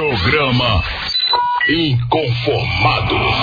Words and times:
Programa 0.00 0.82
Inconformados. 1.68 3.36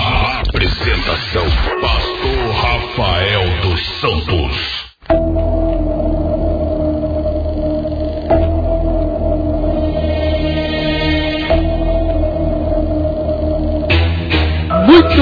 Apresentação: 0.49 1.45
Pastor 1.79 2.51
Rafael 2.55 3.61
dos 3.61 3.87
Santos. 3.99 5.56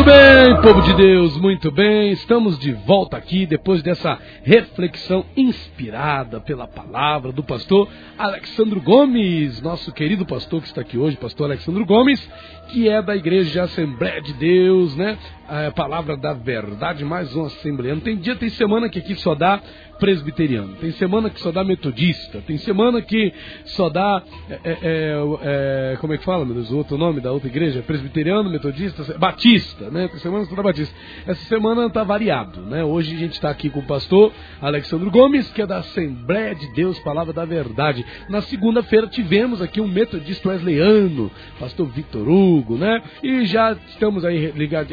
Bem, 0.05 0.61
povo 0.61 0.83
de 0.83 0.93
Deus, 0.93 1.35
muito 1.37 1.71
bem. 1.71 2.11
Estamos 2.11 2.59
de 2.59 2.71
volta 2.71 3.17
aqui 3.17 3.47
depois 3.47 3.81
dessa 3.81 4.19
reflexão 4.43 5.25
inspirada 5.35 6.39
pela 6.39 6.67
palavra 6.67 7.31
do 7.31 7.43
pastor 7.43 7.89
Alexandro 8.15 8.79
Gomes, 8.79 9.59
nosso 9.63 9.91
querido 9.91 10.23
pastor 10.23 10.61
que 10.61 10.67
está 10.67 10.81
aqui 10.81 10.95
hoje, 10.95 11.17
pastor 11.17 11.45
Alexandro 11.45 11.83
Gomes, 11.87 12.21
que 12.69 12.87
é 12.87 13.01
da 13.01 13.15
Igreja 13.15 13.63
Assembleia 13.63 14.21
de 14.21 14.33
Deus, 14.33 14.95
né? 14.95 15.17
A 15.47 15.71
palavra 15.71 16.15
da 16.15 16.33
verdade, 16.33 17.03
mais 17.03 17.35
um 17.35 17.45
assembleano. 17.45 18.01
Tem 18.01 18.15
dia, 18.15 18.35
tem 18.35 18.49
semana 18.49 18.87
que 18.87 18.99
aqui 18.99 19.15
só 19.15 19.33
dá 19.33 19.59
presbiteriano, 19.99 20.75
tem 20.75 20.91
semana 20.91 21.29
que 21.29 21.39
só 21.39 21.51
dá 21.51 21.63
metodista, 21.63 22.41
tem 22.45 22.57
semana 22.57 23.01
que 23.01 23.33
só 23.65 23.89
dá. 23.89 24.21
É, 24.49 24.59
é, 24.63 25.15
é, 25.41 25.97
como 25.99 26.13
é 26.13 26.17
que 26.17 26.23
fala, 26.23 26.45
meu 26.45 26.55
Deus? 26.55 26.71
O 26.71 26.77
outro 26.77 26.97
nome 26.97 27.21
da 27.21 27.31
outra 27.31 27.47
igreja? 27.47 27.81
Presbiteriano, 27.81 28.49
metodista, 28.49 29.17
batista, 29.17 29.89
né? 29.89 30.07
Tem 30.07 30.19
semana 30.19 30.43
que 30.43 30.49
só 30.49 30.55
dá 30.55 30.63
batista. 30.63 30.95
Essa 31.25 31.43
semana 31.45 31.87
está 31.87 32.03
variado, 32.03 32.61
né? 32.61 32.83
Hoje 32.83 33.15
a 33.15 33.17
gente 33.17 33.33
está 33.33 33.49
aqui 33.49 33.69
com 33.69 33.79
o 33.79 33.85
pastor 33.85 34.31
Alexandre 34.61 35.09
Gomes, 35.09 35.49
que 35.51 35.61
é 35.61 35.65
da 35.65 35.77
Assembleia 35.77 36.53
de 36.53 36.73
Deus, 36.73 36.99
Palavra 36.99 37.31
da 37.33 37.45
Verdade. 37.45 38.05
Na 38.29 38.41
segunda-feira 38.41 39.07
tivemos 39.07 39.61
aqui 39.61 39.79
um 39.79 39.87
metodista 39.87 40.49
wesleyano, 40.49 41.31
pastor 41.59 41.87
Vitor 41.87 42.27
Hugo, 42.27 42.77
né? 42.77 43.01
E 43.23 43.45
já 43.45 43.77
estamos 43.87 44.25
aí 44.25 44.51
ligados, 44.51 44.91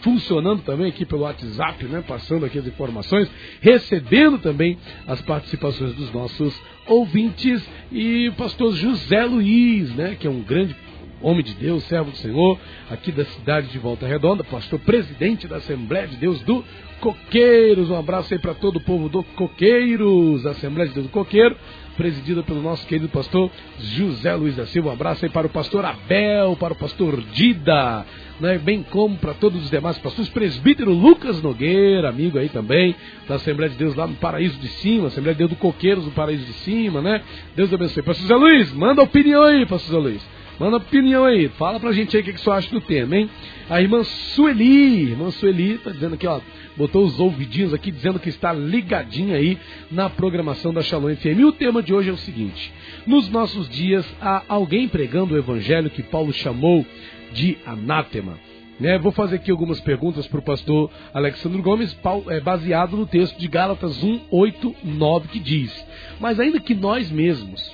funcionando 0.00 0.62
também 0.62 0.88
aqui 0.88 1.04
pelo 1.04 1.22
WhatsApp, 1.22 1.84
né? 1.86 2.04
Passando 2.06 2.46
aqui 2.46 2.58
as 2.58 2.66
informações, 2.66 3.30
recebendo 3.60 3.95
também 4.42 4.78
as 5.06 5.20
participações 5.22 5.94
dos 5.94 6.12
nossos 6.12 6.54
ouvintes 6.86 7.68
e 7.90 8.28
o 8.28 8.32
pastor 8.32 8.74
José 8.74 9.24
Luiz, 9.24 9.94
né? 9.94 10.16
Que 10.18 10.26
é 10.26 10.30
um 10.30 10.42
grande 10.42 10.74
homem 11.20 11.42
de 11.42 11.54
Deus, 11.54 11.82
servo 11.84 12.10
do 12.10 12.16
Senhor, 12.16 12.58
aqui 12.90 13.10
da 13.10 13.24
cidade 13.24 13.68
de 13.68 13.78
Volta 13.78 14.06
Redonda, 14.06 14.44
pastor 14.44 14.78
presidente 14.80 15.48
da 15.48 15.56
Assembleia 15.56 16.06
de 16.06 16.16
Deus 16.16 16.40
do 16.42 16.64
Coqueiros. 17.00 17.90
Um 17.90 17.98
abraço 17.98 18.34
aí 18.34 18.40
para 18.40 18.54
todo 18.54 18.76
o 18.76 18.80
povo 18.80 19.08
do 19.08 19.22
Coqueiros, 19.22 20.44
Assembleia 20.46 20.88
de 20.88 20.94
Deus 20.94 21.06
do 21.06 21.12
Coqueiro, 21.12 21.56
presidida 21.96 22.42
pelo 22.42 22.60
nosso 22.60 22.86
querido 22.86 23.08
pastor 23.08 23.50
José 23.78 24.34
Luiz 24.34 24.56
da 24.56 24.66
Silva. 24.66 24.90
Um 24.90 24.92
abraço 24.92 25.24
aí 25.24 25.30
para 25.30 25.46
o 25.46 25.50
pastor 25.50 25.84
Abel, 25.84 26.56
para 26.56 26.74
o 26.74 26.76
pastor 26.76 27.20
Dida, 27.32 28.06
né? 28.40 28.58
bem 28.58 28.82
como 28.82 29.16
para 29.16 29.34
todos 29.34 29.64
os 29.64 29.70
demais 29.70 29.98
pastores, 29.98 30.30
presbítero 30.30 30.92
Lucas 30.92 31.42
Nogueira, 31.42 32.08
amigo 32.08 32.38
aí 32.38 32.48
também, 32.48 32.94
da 33.28 33.36
Assembleia 33.36 33.70
de 33.70 33.76
Deus 33.76 33.94
lá 33.94 34.06
no 34.06 34.14
Paraíso 34.14 34.58
de 34.58 34.68
Cima, 34.68 35.08
Assembleia 35.08 35.34
de 35.34 35.38
Deus 35.38 35.50
do 35.50 35.56
Coqueiros 35.56 36.04
no 36.04 36.10
Paraíso 36.10 36.44
de 36.44 36.52
Cima, 36.54 37.00
né? 37.00 37.22
Deus 37.54 37.72
abençoe. 37.72 38.02
Pastor 38.02 38.22
José 38.22 38.34
Luiz, 38.34 38.72
manda 38.72 39.02
opinião 39.02 39.42
aí, 39.42 39.66
pastor 39.66 39.96
José 39.96 40.08
Luiz. 40.08 40.36
Manda 40.58 40.78
opinião 40.78 41.24
aí, 41.24 41.48
fala 41.50 41.78
pra 41.78 41.92
gente 41.92 42.16
aí 42.16 42.22
o 42.22 42.24
que, 42.24 42.32
que 42.32 42.40
você 42.40 42.50
acha 42.50 42.70
do 42.70 42.80
tema, 42.80 43.14
hein? 43.14 43.28
A 43.68 43.82
irmã 43.82 44.02
Sueli, 44.02 45.10
irmã 45.10 45.30
Sueli 45.30 45.76
tá 45.76 45.90
dizendo 45.90 46.14
aqui, 46.14 46.26
ó, 46.26 46.40
botou 46.74 47.04
os 47.04 47.20
ouvidinhos 47.20 47.74
aqui 47.74 47.90
dizendo 47.90 48.18
que 48.18 48.30
está 48.30 48.54
ligadinha 48.54 49.36
aí 49.36 49.58
na 49.90 50.08
programação 50.08 50.72
da 50.72 50.80
Shalom 50.80 51.14
FM. 51.14 51.40
E 51.40 51.44
o 51.44 51.52
tema 51.52 51.82
de 51.82 51.92
hoje 51.92 52.08
é 52.08 52.12
o 52.12 52.16
seguinte: 52.16 52.72
nos 53.06 53.28
nossos 53.28 53.68
dias 53.68 54.06
há 54.18 54.44
alguém 54.48 54.88
pregando 54.88 55.34
o 55.34 55.38
evangelho 55.38 55.90
que 55.90 56.02
Paulo 56.02 56.32
chamou 56.32 56.86
de 57.32 57.58
anátema. 57.66 58.38
Né, 58.78 58.98
vou 58.98 59.10
fazer 59.10 59.36
aqui 59.36 59.50
algumas 59.50 59.80
perguntas 59.80 60.26
para 60.26 60.38
o 60.38 60.42
pastor 60.42 60.90
Alexandre 61.14 61.62
Gomes, 61.62 61.96
baseado 62.44 62.94
no 62.94 63.06
texto 63.06 63.38
de 63.38 63.48
Gálatas 63.48 64.02
1, 64.02 64.20
8, 64.30 64.76
9, 64.84 65.28
que 65.28 65.38
diz: 65.38 65.86
Mas 66.20 66.38
ainda 66.38 66.60
que 66.60 66.74
nós 66.74 67.10
mesmos, 67.10 67.72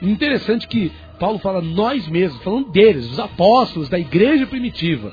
interessante 0.00 0.68
que 0.68 0.92
Paulo 1.18 1.38
fala 1.38 1.60
nós 1.60 2.06
mesmos, 2.06 2.42
falando 2.42 2.70
deles, 2.70 3.10
os 3.10 3.18
apóstolos 3.18 3.88
da 3.88 3.98
igreja 3.98 4.46
primitiva, 4.46 5.12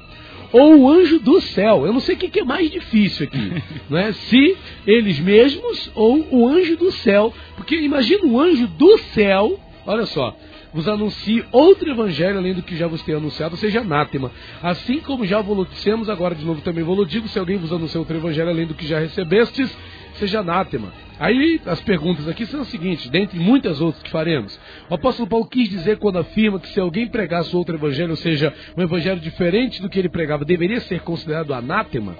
ou 0.51 0.81
o 0.81 0.89
anjo 0.89 1.19
do 1.19 1.41
céu. 1.41 1.85
Eu 1.85 1.93
não 1.93 1.99
sei 1.99 2.15
o 2.15 2.17
que 2.17 2.39
é 2.39 2.43
mais 2.43 2.71
difícil 2.71 3.25
aqui, 3.25 3.63
né? 3.89 4.11
Se 4.13 4.57
eles 4.85 5.19
mesmos 5.19 5.91
ou 5.95 6.25
o 6.31 6.47
anjo 6.47 6.77
do 6.77 6.91
céu, 6.91 7.33
porque 7.55 7.75
imagina 7.75 8.25
o 8.25 8.39
anjo 8.39 8.67
do 8.67 8.97
céu, 8.99 9.59
olha 9.85 10.05
só, 10.05 10.35
vos 10.77 10.87
anuncie 10.87 11.43
outro 11.51 11.89
evangelho 11.89 12.37
além 12.37 12.53
do 12.53 12.61
que 12.61 12.77
já 12.77 12.85
vos 12.85 13.01
tenho 13.01 13.17
anunciado, 13.17 13.57
seja 13.57 13.81
anátema. 13.81 14.31
Assim 14.61 14.99
como 14.99 15.25
já 15.25 15.41
vos 15.41 15.67
dissemos, 15.67 16.07
agora 16.07 16.35
de 16.35 16.45
novo 16.45 16.61
também 16.61 16.83
vos 16.83 17.07
digo, 17.09 17.27
se 17.27 17.39
alguém 17.39 17.57
vos 17.57 17.73
anunciar 17.73 17.99
outro 17.99 18.15
evangelho 18.15 18.51
além 18.51 18.67
do 18.67 18.75
que 18.75 18.85
já 18.85 18.99
recebestes, 18.99 19.75
seja 20.13 20.41
anátema. 20.41 20.93
Aí 21.19 21.59
as 21.65 21.81
perguntas 21.81 22.27
aqui 22.27 22.45
são 22.45 22.61
as 22.61 22.67
seguintes, 22.67 23.09
dentre 23.09 23.39
muitas 23.39 23.81
outras 23.81 24.03
que 24.03 24.09
faremos. 24.09 24.59
O 24.89 24.93
apóstolo 24.93 25.27
Paulo 25.27 25.47
quis 25.47 25.67
dizer 25.69 25.97
quando 25.97 26.19
afirma 26.19 26.59
que 26.59 26.69
se 26.69 26.79
alguém 26.79 27.07
pregasse 27.07 27.55
outro 27.55 27.75
evangelho, 27.75 28.11
ou 28.11 28.15
seja, 28.15 28.53
um 28.75 28.81
evangelho 28.83 29.19
diferente 29.19 29.81
do 29.81 29.89
que 29.89 29.97
ele 29.97 30.09
pregava, 30.09 30.45
deveria 30.45 30.79
ser 30.81 31.01
considerado 31.01 31.53
anátema? 31.53 32.15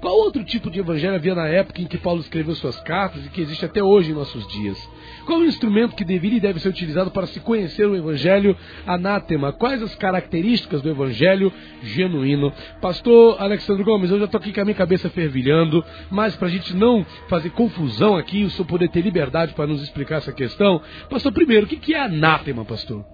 Qual 0.00 0.14
outro 0.14 0.44
tipo 0.44 0.70
de 0.70 0.80
evangelho 0.80 1.14
havia 1.14 1.34
na 1.34 1.48
época 1.48 1.80
em 1.80 1.86
que 1.86 1.96
Paulo 1.96 2.20
escreveu 2.20 2.54
suas 2.54 2.78
cartas 2.80 3.24
e 3.24 3.30
que 3.30 3.40
existe 3.40 3.64
até 3.64 3.82
hoje 3.82 4.10
em 4.10 4.14
nossos 4.14 4.46
dias? 4.48 4.78
Qual 5.24 5.38
o 5.38 5.44
instrumento 5.44 5.96
que 5.96 6.04
deveria 6.04 6.38
e 6.38 6.40
deve 6.40 6.60
ser 6.60 6.68
utilizado 6.68 7.10
para 7.10 7.26
se 7.26 7.40
conhecer 7.40 7.86
o 7.86 7.96
evangelho 7.96 8.56
anátema? 8.86 9.52
Quais 9.52 9.82
as 9.82 9.94
características 9.94 10.82
do 10.82 10.90
evangelho 10.90 11.52
genuíno? 11.82 12.52
Pastor 12.80 13.40
Alexandre 13.40 13.84
Gomes, 13.84 14.10
eu 14.10 14.18
já 14.18 14.24
estou 14.26 14.38
aqui 14.38 14.52
com 14.52 14.60
a 14.60 14.64
minha 14.64 14.74
cabeça 14.74 15.08
fervilhando, 15.08 15.82
mas 16.10 16.36
para 16.36 16.48
a 16.48 16.50
gente 16.50 16.74
não 16.74 17.06
fazer 17.28 17.50
confusão 17.50 18.16
aqui, 18.16 18.41
o 18.44 18.50
senhor 18.50 18.66
poder 18.66 18.88
ter 18.88 19.00
liberdade 19.00 19.54
para 19.54 19.66
nos 19.66 19.82
explicar 19.82 20.16
essa 20.16 20.32
questão. 20.32 20.80
Pastor, 21.08 21.32
primeiro, 21.32 21.66
o 21.66 21.68
que 21.68 21.94
é 21.94 22.00
anátema, 22.00 22.64
pastor? 22.64 23.04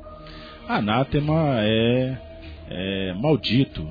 Anátema 0.68 1.60
é, 1.60 2.18
é 2.68 3.14
maldito, 3.14 3.88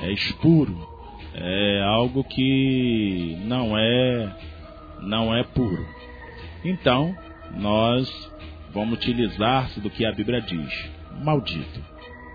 é 0.00 0.10
expuro, 0.10 0.88
é 1.34 1.82
algo 1.82 2.24
que 2.24 3.38
não 3.44 3.76
é 3.76 4.32
não 5.02 5.34
é 5.34 5.42
puro. 5.44 5.86
Então, 6.64 7.14
nós 7.56 8.08
vamos 8.72 8.94
utilizar-se 8.94 9.80
do 9.80 9.90
que 9.90 10.04
a 10.04 10.12
Bíblia 10.12 10.40
diz, 10.40 10.90
maldito, 11.22 11.80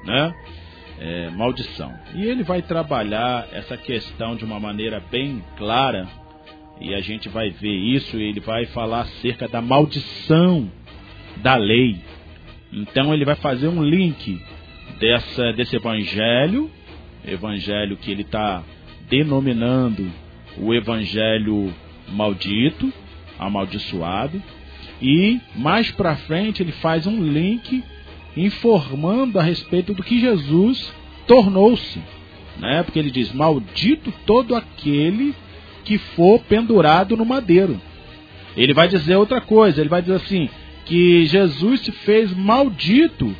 né? 0.05 0.33
É, 0.99 1.29
maldição. 1.29 1.93
E 2.13 2.25
ele 2.25 2.43
vai 2.43 2.61
trabalhar 2.61 3.47
essa 3.53 3.77
questão 3.77 4.35
de 4.35 4.43
uma 4.43 4.59
maneira 4.59 5.01
bem 5.09 5.41
clara 5.57 6.05
e 6.79 6.93
a 6.93 7.01
gente 7.01 7.27
vai 7.27 7.49
ver 7.49 7.75
isso, 7.75 8.17
ele 8.17 8.39
vai 8.39 8.65
falar 8.67 9.01
acerca 9.01 9.47
da 9.47 9.61
maldição 9.61 10.71
da 11.37 11.55
lei. 11.55 11.97
Então 12.71 13.13
ele 13.13 13.25
vai 13.25 13.35
fazer 13.35 13.67
um 13.67 13.83
link 13.83 14.41
dessa, 14.99 15.51
desse 15.53 15.75
evangelho, 15.75 16.69
evangelho 17.25 17.97
que 17.97 18.11
ele 18.11 18.21
está 18.21 18.63
denominando 19.09 20.09
o 20.57 20.73
evangelho 20.73 21.73
maldito, 22.07 22.91
amaldiçoado, 23.37 24.41
e 25.01 25.39
mais 25.55 25.91
para 25.91 26.15
frente 26.15 26.61
ele 26.61 26.71
faz 26.73 27.05
um 27.05 27.21
link 27.21 27.83
informando 28.37 29.39
a 29.39 29.43
respeito 29.43 29.93
do 29.93 30.03
que 30.03 30.19
Jesus 30.19 30.93
tornou-se, 31.27 31.99
né? 32.57 32.83
Porque 32.83 32.99
ele 32.99 33.11
diz: 33.11 33.33
"Maldito 33.33 34.13
todo 34.25 34.55
aquele 34.55 35.33
que 35.83 35.97
for 35.97 36.39
pendurado 36.41 37.15
no 37.15 37.25
madeiro. 37.25 37.79
Ele 38.55 38.73
vai 38.73 38.87
dizer 38.87 39.15
outra 39.15 39.39
coisa, 39.39 39.79
ele 39.79 39.89
vai 39.89 40.01
dizer 40.01 40.15
assim, 40.15 40.49
que 40.85 41.25
Jesus 41.25 41.81
se 41.81 41.91
fez 41.91 42.33
maldito, 42.33 43.35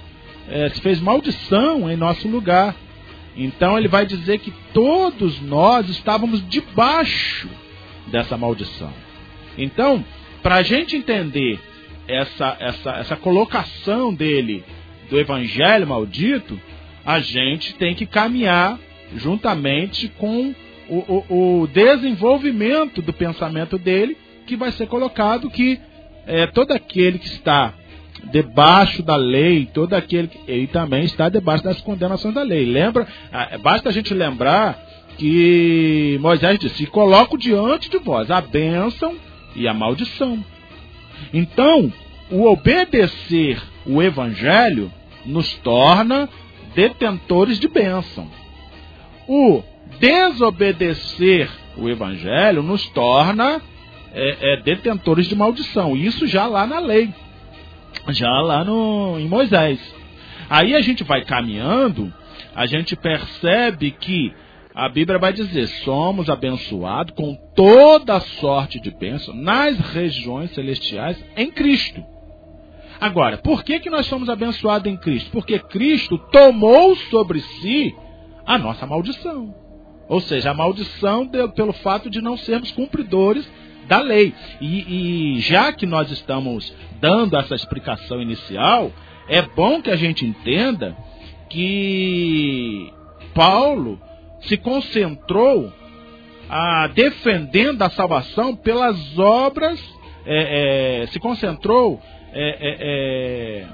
é, 0.47 0.69
se 0.69 0.81
fez 0.81 0.99
maldição 0.99 1.89
em 1.89 1.95
nosso 1.95 2.27
lugar. 2.27 2.75
Então 3.35 3.77
ele 3.77 3.87
vai 3.87 4.05
dizer 4.05 4.39
que 4.39 4.53
todos 4.73 5.41
nós 5.41 5.89
estávamos 5.89 6.47
debaixo 6.47 7.49
dessa 8.07 8.37
maldição. 8.37 8.93
Então, 9.57 10.03
para 10.41 10.55
a 10.55 10.63
gente 10.63 10.95
entender 10.95 11.59
essa, 12.07 12.55
essa, 12.59 12.91
essa 12.91 13.15
colocação 13.15 14.13
dele 14.13 14.63
do 15.09 15.19
evangelho 15.19 15.87
maldito, 15.87 16.59
a 17.05 17.19
gente 17.19 17.73
tem 17.75 17.95
que 17.95 18.05
caminhar 18.05 18.79
juntamente 19.15 20.07
com 20.17 20.53
o, 20.89 21.23
o, 21.29 21.61
o, 21.61 21.67
desenvolvimento 21.67 23.01
do 23.01 23.13
pensamento 23.13 23.77
dele, 23.77 24.17
que 24.45 24.55
vai 24.55 24.71
ser 24.71 24.87
colocado 24.87 25.49
que 25.49 25.79
é, 26.25 26.47
todo 26.47 26.71
aquele 26.71 27.19
que 27.19 27.27
está 27.27 27.73
debaixo 28.31 29.01
da 29.01 29.15
lei, 29.15 29.67
todo 29.73 29.93
aquele 29.93 30.27
que 30.27 30.39
ele 30.47 30.67
também 30.67 31.03
está 31.05 31.29
debaixo 31.29 31.63
das 31.63 31.79
condenações 31.81 32.33
da 32.33 32.43
lei. 32.43 32.65
Lembra? 32.65 33.07
Basta 33.61 33.89
a 33.89 33.91
gente 33.91 34.13
lembrar 34.13 34.77
que 35.17 36.17
Moisés 36.21 36.59
disse: 36.59 36.85
coloco 36.85 37.37
diante 37.37 37.89
de 37.89 37.97
vós 37.97 38.29
a 38.29 38.41
bênção 38.41 39.15
e 39.55 39.67
a 39.67 39.73
maldição. 39.73 40.43
Então, 41.33 41.91
o 42.31 42.45
obedecer 42.45 43.61
o 43.85 44.01
evangelho 44.01 44.91
nos 45.25 45.53
torna 45.57 46.29
detentores 46.73 47.59
de 47.59 47.67
bênção. 47.67 48.27
O 49.27 49.61
desobedecer 49.99 51.49
o 51.77 51.89
evangelho 51.89 52.61
nos 52.61 52.85
torna 52.89 53.61
é, 54.13 54.53
é, 54.53 54.61
detentores 54.61 55.27
de 55.27 55.35
maldição. 55.35 55.95
Isso 55.95 56.27
já 56.27 56.45
lá 56.47 56.67
na 56.67 56.79
lei, 56.79 57.13
já 58.09 58.29
lá 58.41 58.63
no, 58.63 59.17
em 59.19 59.27
Moisés. 59.27 59.79
Aí 60.49 60.75
a 60.75 60.81
gente 60.81 61.03
vai 61.03 61.23
caminhando, 61.23 62.13
a 62.55 62.65
gente 62.65 62.95
percebe 62.95 63.91
que 63.91 64.33
a 64.73 64.89
Bíblia 64.89 65.19
vai 65.19 65.33
dizer: 65.33 65.67
somos 65.67 66.29
abençoados 66.29 67.13
com 67.15 67.35
toda 67.55 68.19
sorte 68.19 68.79
de 68.79 68.91
bênção 68.91 69.33
nas 69.33 69.77
regiões 69.77 70.51
celestiais 70.51 71.23
em 71.35 71.51
Cristo. 71.51 72.03
Agora, 72.99 73.37
por 73.37 73.63
que, 73.63 73.79
que 73.79 73.89
nós 73.89 74.07
somos 74.07 74.29
abençoados 74.29 74.91
em 74.91 74.97
Cristo? 74.97 75.31
Porque 75.31 75.57
Cristo 75.57 76.17
tomou 76.31 76.95
sobre 76.95 77.39
si 77.39 77.95
a 78.45 78.57
nossa 78.57 78.85
maldição. 78.85 79.53
Ou 80.09 80.19
seja, 80.19 80.49
a 80.49 80.53
maldição 80.55 81.23
de, 81.23 81.47
pelo 81.49 81.71
fato 81.71 82.09
de 82.09 82.19
não 82.19 82.35
sermos 82.35 82.71
cumpridores 82.71 83.47
da 83.87 84.01
lei. 84.01 84.33
E, 84.59 85.35
e 85.35 85.39
já 85.41 85.71
que 85.71 85.85
nós 85.85 86.09
estamos 86.09 86.73
dando 86.99 87.37
essa 87.37 87.53
explicação 87.53 88.19
inicial, 88.19 88.91
é 89.29 89.43
bom 89.43 89.79
que 89.81 89.91
a 89.91 89.95
gente 89.95 90.25
entenda 90.25 90.97
que 91.47 92.91
Paulo 93.35 94.01
se 94.41 94.57
concentrou 94.57 95.71
a, 96.49 96.87
defendendo 96.87 97.83
a 97.83 97.89
salvação 97.91 98.55
pelas 98.55 99.17
obras, 99.17 99.79
é, 100.25 101.03
é, 101.03 101.07
se 101.07 101.19
concentrou 101.19 102.01
é, 102.33 102.49
é, 102.49 102.77
é, 103.61 103.65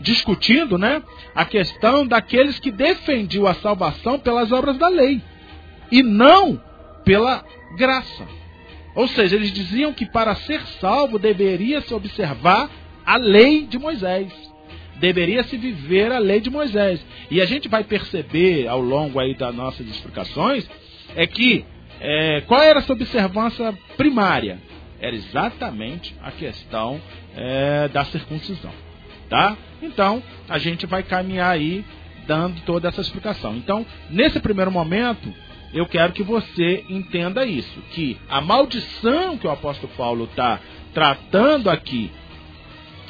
discutindo 0.00 0.76
né, 0.76 1.00
a 1.34 1.44
questão 1.44 2.04
daqueles 2.04 2.58
que 2.58 2.72
defendiam 2.72 3.46
a 3.46 3.54
salvação 3.54 4.18
pelas 4.18 4.50
obras 4.50 4.76
da 4.76 4.88
lei 4.88 5.22
e 5.90 6.02
não 6.02 6.60
pela 7.04 7.44
graça. 7.76 8.26
Ou 8.94 9.08
seja, 9.08 9.36
eles 9.36 9.52
diziam 9.52 9.92
que 9.92 10.06
para 10.06 10.34
ser 10.36 10.60
salvo 10.80 11.18
deveria 11.18 11.80
se 11.80 11.92
observar 11.92 12.70
a 13.04 13.16
lei 13.16 13.66
de 13.66 13.78
Moisés. 13.78 14.32
Deveria 14.96 15.42
se 15.42 15.56
viver 15.56 16.12
a 16.12 16.18
lei 16.18 16.40
de 16.40 16.48
Moisés. 16.48 17.04
E 17.30 17.40
a 17.40 17.44
gente 17.44 17.68
vai 17.68 17.82
perceber 17.82 18.68
ao 18.68 18.80
longo 18.80 19.18
aí 19.18 19.34
das 19.34 19.54
nossas 19.54 19.86
explicações 19.86 20.68
é 21.16 21.26
que 21.26 21.64
é, 22.00 22.42
qual 22.42 22.62
era 22.62 22.78
essa 22.78 22.92
observância 22.92 23.72
primária? 23.96 24.58
Era 25.00 25.14
exatamente 25.14 26.14
a 26.22 26.30
questão 26.30 27.00
é, 27.36 27.88
da 27.88 28.04
circuncisão. 28.04 28.72
Tá? 29.28 29.56
Então, 29.82 30.22
a 30.48 30.58
gente 30.58 30.86
vai 30.86 31.02
caminhar 31.02 31.50
aí 31.50 31.84
dando 32.26 32.60
toda 32.62 32.88
essa 32.88 33.00
explicação. 33.00 33.56
Então, 33.56 33.84
nesse 34.10 34.40
primeiro 34.40 34.70
momento, 34.70 35.32
eu 35.74 35.86
quero 35.86 36.12
que 36.12 36.22
você 36.22 36.84
entenda 36.88 37.44
isso, 37.44 37.80
que 37.90 38.16
a 38.28 38.40
maldição 38.40 39.36
que 39.36 39.46
o 39.46 39.50
apóstolo 39.50 39.92
Paulo 39.96 40.24
está 40.24 40.60
tratando 40.94 41.68
aqui 41.68 42.10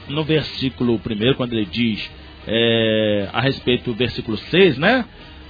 no 0.09 0.25
versículo 0.25 0.95
1, 0.95 1.35
quando 1.35 1.53
ele 1.53 1.67
diz 1.67 2.11
é, 2.47 3.29
a 3.33 3.41
respeito 3.41 3.85
do 3.85 3.95
versículo 3.95 4.39
6, 4.39 4.79
né? 4.79 5.05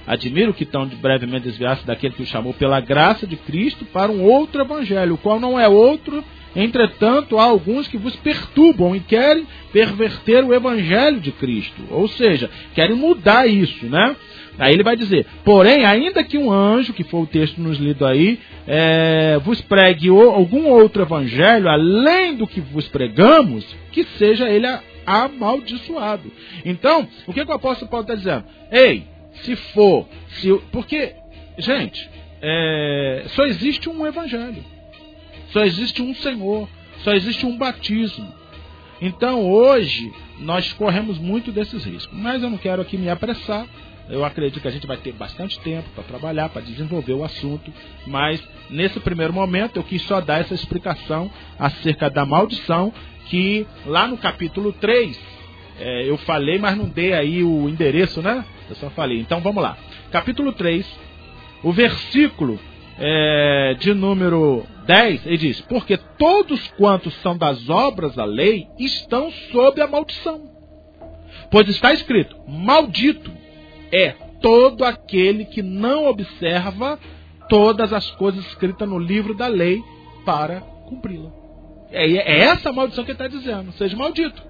Admiro 0.05 0.53
que 0.53 0.65
tão 0.65 0.85
brevemente 0.85 1.45
desviasse 1.45 1.85
daquele 1.85 2.13
que 2.13 2.21
o 2.21 2.27
chamou 2.27 2.53
pela 2.53 2.79
graça 2.79 3.25
de 3.25 3.35
Cristo 3.37 3.85
para 3.85 4.11
um 4.11 4.21
outro 4.21 4.61
evangelho, 4.61 5.15
o 5.15 5.17
qual 5.17 5.39
não 5.39 5.59
é 5.59 5.67
outro 5.67 6.23
Entretanto, 6.55 7.37
há 7.37 7.43
alguns 7.43 7.87
que 7.87 7.97
vos 7.97 8.15
perturbam 8.15 8.95
e 8.95 8.99
querem 8.99 9.45
perverter 9.73 10.43
o 10.43 10.53
evangelho 10.53 11.19
de 11.19 11.31
Cristo. 11.31 11.83
Ou 11.89 12.07
seja, 12.07 12.49
querem 12.73 12.95
mudar 12.95 13.45
isso, 13.45 13.85
né? 13.87 14.15
Aí 14.57 14.73
ele 14.73 14.83
vai 14.83 14.95
dizer: 14.95 15.25
porém, 15.43 15.85
ainda 15.85 16.23
que 16.23 16.37
um 16.37 16.51
anjo, 16.51 16.93
que 16.93 17.03
foi 17.03 17.21
o 17.21 17.27
texto 17.27 17.59
nos 17.59 17.77
lido 17.77 18.05
aí, 18.05 18.39
é, 18.67 19.37
vos 19.43 19.61
pregue 19.61 20.09
algum 20.09 20.69
outro 20.69 21.01
evangelho 21.01 21.67
além 21.67 22.35
do 22.35 22.47
que 22.47 22.61
vos 22.61 22.87
pregamos, 22.87 23.65
que 23.91 24.03
seja 24.17 24.49
ele 24.49 24.67
amaldiçoado. 25.05 26.31
Então, 26.63 27.07
o 27.27 27.33
que, 27.33 27.43
que 27.43 27.51
o 27.51 27.55
apóstolo 27.55 27.91
Paulo 27.91 28.03
está 28.03 28.15
dizendo? 28.15 28.45
Ei, 28.71 29.03
se 29.43 29.55
for, 29.55 30.07
se, 30.29 30.53
porque, 30.71 31.13
gente, 31.57 32.09
é, 32.41 33.23
só 33.27 33.43
existe 33.45 33.89
um 33.89 34.05
evangelho. 34.05 34.63
Só 35.55 35.63
existe 35.63 36.01
um 36.01 36.13
Senhor, 36.13 36.67
só 37.01 37.13
existe 37.13 37.45
um 37.45 37.57
batismo. 37.57 38.27
Então 39.01 39.49
hoje 39.49 40.11
nós 40.37 40.73
corremos 40.73 41.17
muito 41.17 41.49
desses 41.49 41.85
riscos. 41.85 42.13
Mas 42.19 42.43
eu 42.43 42.49
não 42.49 42.57
quero 42.57 42.81
aqui 42.81 42.97
me 42.97 43.09
apressar. 43.09 43.65
Eu 44.09 44.25
acredito 44.25 44.61
que 44.61 44.67
a 44.67 44.71
gente 44.71 44.85
vai 44.85 44.97
ter 44.97 45.13
bastante 45.13 45.57
tempo 45.61 45.87
para 45.95 46.03
trabalhar, 46.03 46.49
para 46.49 46.61
desenvolver 46.61 47.13
o 47.13 47.23
assunto. 47.23 47.71
Mas 48.05 48.45
nesse 48.69 48.99
primeiro 48.99 49.31
momento 49.31 49.77
eu 49.77 49.83
quis 49.83 50.01
só 50.01 50.19
dar 50.19 50.41
essa 50.41 50.53
explicação 50.53 51.31
acerca 51.57 52.09
da 52.09 52.25
maldição 52.25 52.91
que 53.27 53.65
lá 53.85 54.09
no 54.09 54.17
capítulo 54.17 54.73
3 54.73 55.17
é, 55.79 56.09
eu 56.09 56.17
falei, 56.17 56.59
mas 56.59 56.75
não 56.75 56.89
dei 56.89 57.13
aí 57.13 57.41
o 57.45 57.69
endereço, 57.69 58.21
né? 58.21 58.43
Eu 58.69 58.75
só 58.75 58.89
falei. 58.89 59.21
Então 59.21 59.39
vamos 59.39 59.63
lá. 59.63 59.77
Capítulo 60.11 60.51
3, 60.51 60.85
o 61.63 61.71
versículo 61.71 62.59
é, 62.97 63.75
de 63.79 63.93
número 63.93 64.65
10, 64.85 65.25
ele 65.25 65.37
diz: 65.37 65.61
Porque 65.61 65.97
todos 65.97 66.67
quantos 66.77 67.13
são 67.21 67.37
das 67.37 67.69
obras 67.69 68.15
da 68.15 68.25
lei 68.25 68.67
estão 68.79 69.31
sob 69.51 69.81
a 69.81 69.87
maldição. 69.87 70.49
Pois 71.51 71.67
está 71.67 71.93
escrito: 71.93 72.35
Maldito 72.47 73.31
é 73.91 74.15
todo 74.41 74.83
aquele 74.83 75.45
que 75.45 75.61
não 75.61 76.07
observa 76.07 76.99
todas 77.49 77.91
as 77.91 78.09
coisas 78.11 78.45
escritas 78.45 78.87
no 78.87 78.99
livro 78.99 79.35
da 79.35 79.47
lei 79.47 79.83
para 80.25 80.61
cumpri-la. 80.87 81.31
É, 81.91 82.05
é 82.11 82.39
essa 82.39 82.69
a 82.69 82.73
maldição 82.73 83.03
que 83.03 83.11
ele 83.11 83.23
está 83.23 83.27
dizendo: 83.27 83.71
seja 83.73 83.97
maldito. 83.97 84.41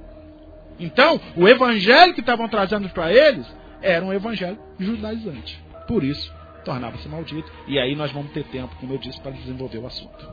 Então, 0.79 1.19
o 1.37 1.47
evangelho 1.47 2.13
que 2.13 2.19
estavam 2.19 2.49
trazendo 2.49 2.89
para 2.89 3.11
eles 3.11 3.45
era 3.81 4.03
um 4.03 4.11
evangelho 4.11 4.59
judaizante. 4.77 5.63
Por 5.87 6.03
isso, 6.03 6.33
tornava-se 6.65 7.07
maldito. 7.07 7.49
E 7.67 7.79
aí 7.79 7.95
nós 7.95 8.11
vamos 8.11 8.31
ter 8.31 8.43
tempo, 8.45 8.75
como 8.79 8.93
eu 8.93 8.97
disse, 8.97 9.21
para 9.21 9.31
desenvolver 9.31 9.77
o 9.77 9.87
assunto. 9.87 10.27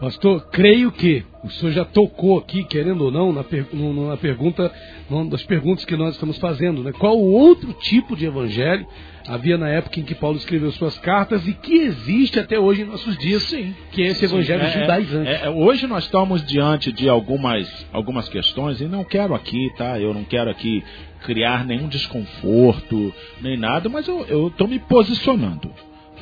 Pastor, 0.00 0.48
creio 0.50 0.90
que 0.90 1.24
o 1.44 1.50
senhor 1.50 1.72
já 1.72 1.84
tocou 1.84 2.36
aqui, 2.38 2.64
querendo 2.64 3.04
ou 3.04 3.12
não, 3.12 3.32
na, 3.32 3.44
per, 3.44 3.66
na 3.72 4.16
pergunta, 4.16 4.72
uma 5.08 5.24
das 5.26 5.44
perguntas 5.44 5.84
que 5.84 5.96
nós 5.96 6.14
estamos 6.14 6.36
fazendo, 6.38 6.82
né? 6.82 6.92
Qual 6.92 7.16
outro 7.16 7.72
tipo 7.74 8.16
de 8.16 8.26
evangelho 8.26 8.86
havia 9.26 9.56
na 9.56 9.68
época 9.68 10.00
em 10.00 10.02
que 10.02 10.14
Paulo 10.14 10.36
escreveu 10.36 10.70
suas 10.72 10.98
cartas 10.98 11.46
e 11.46 11.54
que 11.54 11.74
existe 11.74 12.40
até 12.40 12.58
hoje 12.58 12.82
em 12.82 12.84
nossos 12.84 13.16
dias, 13.16 13.44
sim, 13.44 13.74
que 13.92 14.02
é 14.02 14.08
esse 14.08 14.24
evangelho 14.24 14.68
sim, 14.68 14.78
é, 14.78 14.80
judaizante. 14.80 15.30
É, 15.30 15.46
é, 15.46 15.50
hoje 15.50 15.86
nós 15.86 16.04
estamos 16.04 16.44
diante 16.44 16.92
de 16.92 17.08
algumas, 17.08 17.86
algumas 17.92 18.28
questões 18.28 18.80
e 18.80 18.86
não 18.86 19.04
quero 19.04 19.32
aqui, 19.32 19.72
tá? 19.76 19.98
Eu 19.98 20.12
não 20.12 20.24
quero 20.24 20.50
aqui 20.50 20.82
criar 21.24 21.64
nenhum 21.64 21.88
desconforto, 21.88 23.12
nem 23.40 23.56
nada, 23.56 23.88
mas 23.88 24.06
eu 24.06 24.48
estou 24.48 24.68
me 24.68 24.78
posicionando. 24.78 25.72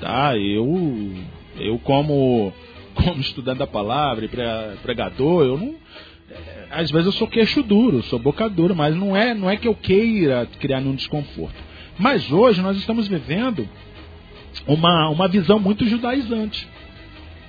Tá? 0.00 0.37
Eu, 0.38 1.12
eu 1.59 1.78
como, 1.80 2.52
como 2.94 3.21
estudante 3.21 3.59
da 3.59 3.66
palavra 3.66 4.25
e 4.25 4.28
pregador, 4.82 5.44
eu 5.44 5.59
não. 5.59 5.75
É, 6.30 6.68
às 6.71 6.90
vezes 6.90 7.06
eu 7.06 7.12
sou 7.12 7.28
queixo 7.28 7.62
duro, 7.62 8.02
sou 8.04 8.18
boca 8.18 8.49
dura, 8.49 8.75
mas 8.75 8.97
não 8.97 9.14
é, 9.14 9.35
não 9.35 9.50
é 9.50 9.56
que 9.56 9.68
eu 9.68 9.75
queira 9.75 10.49
criar 10.59 10.80
nenhum 10.80 10.94
desconforto. 10.94 11.56
Mas 11.99 12.32
hoje 12.32 12.62
nós 12.62 12.76
estamos 12.76 13.06
vivendo 13.06 13.68
uma, 14.66 15.11
uma 15.11 15.28
visão 15.28 15.59
muito 15.59 15.85
judaizante. 15.87 16.66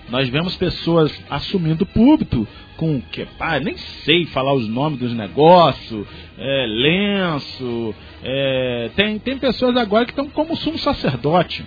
Nós 0.10 0.30
vemos 0.30 0.56
pessoas 0.56 1.12
assumindo 1.30 1.86
púlpito 1.86 2.48
com 2.78 3.02
que, 3.02 3.26
pá, 3.38 3.60
nem 3.60 3.78
sei 3.78 4.26
falar 4.26 4.54
os 4.54 4.68
nomes 4.68 5.00
dos 5.00 5.14
negócios, 5.14 6.08
é, 6.38 6.66
lenço. 6.68 7.96
É, 8.24 8.92
tem, 8.96 9.20
tem 9.20 9.38
pessoas 9.38 9.78
agora 9.78 10.06
que 10.06 10.12
estão 10.12 10.30
como 10.30 10.56
sumo 10.56 10.78
sacerdote. 10.78 11.66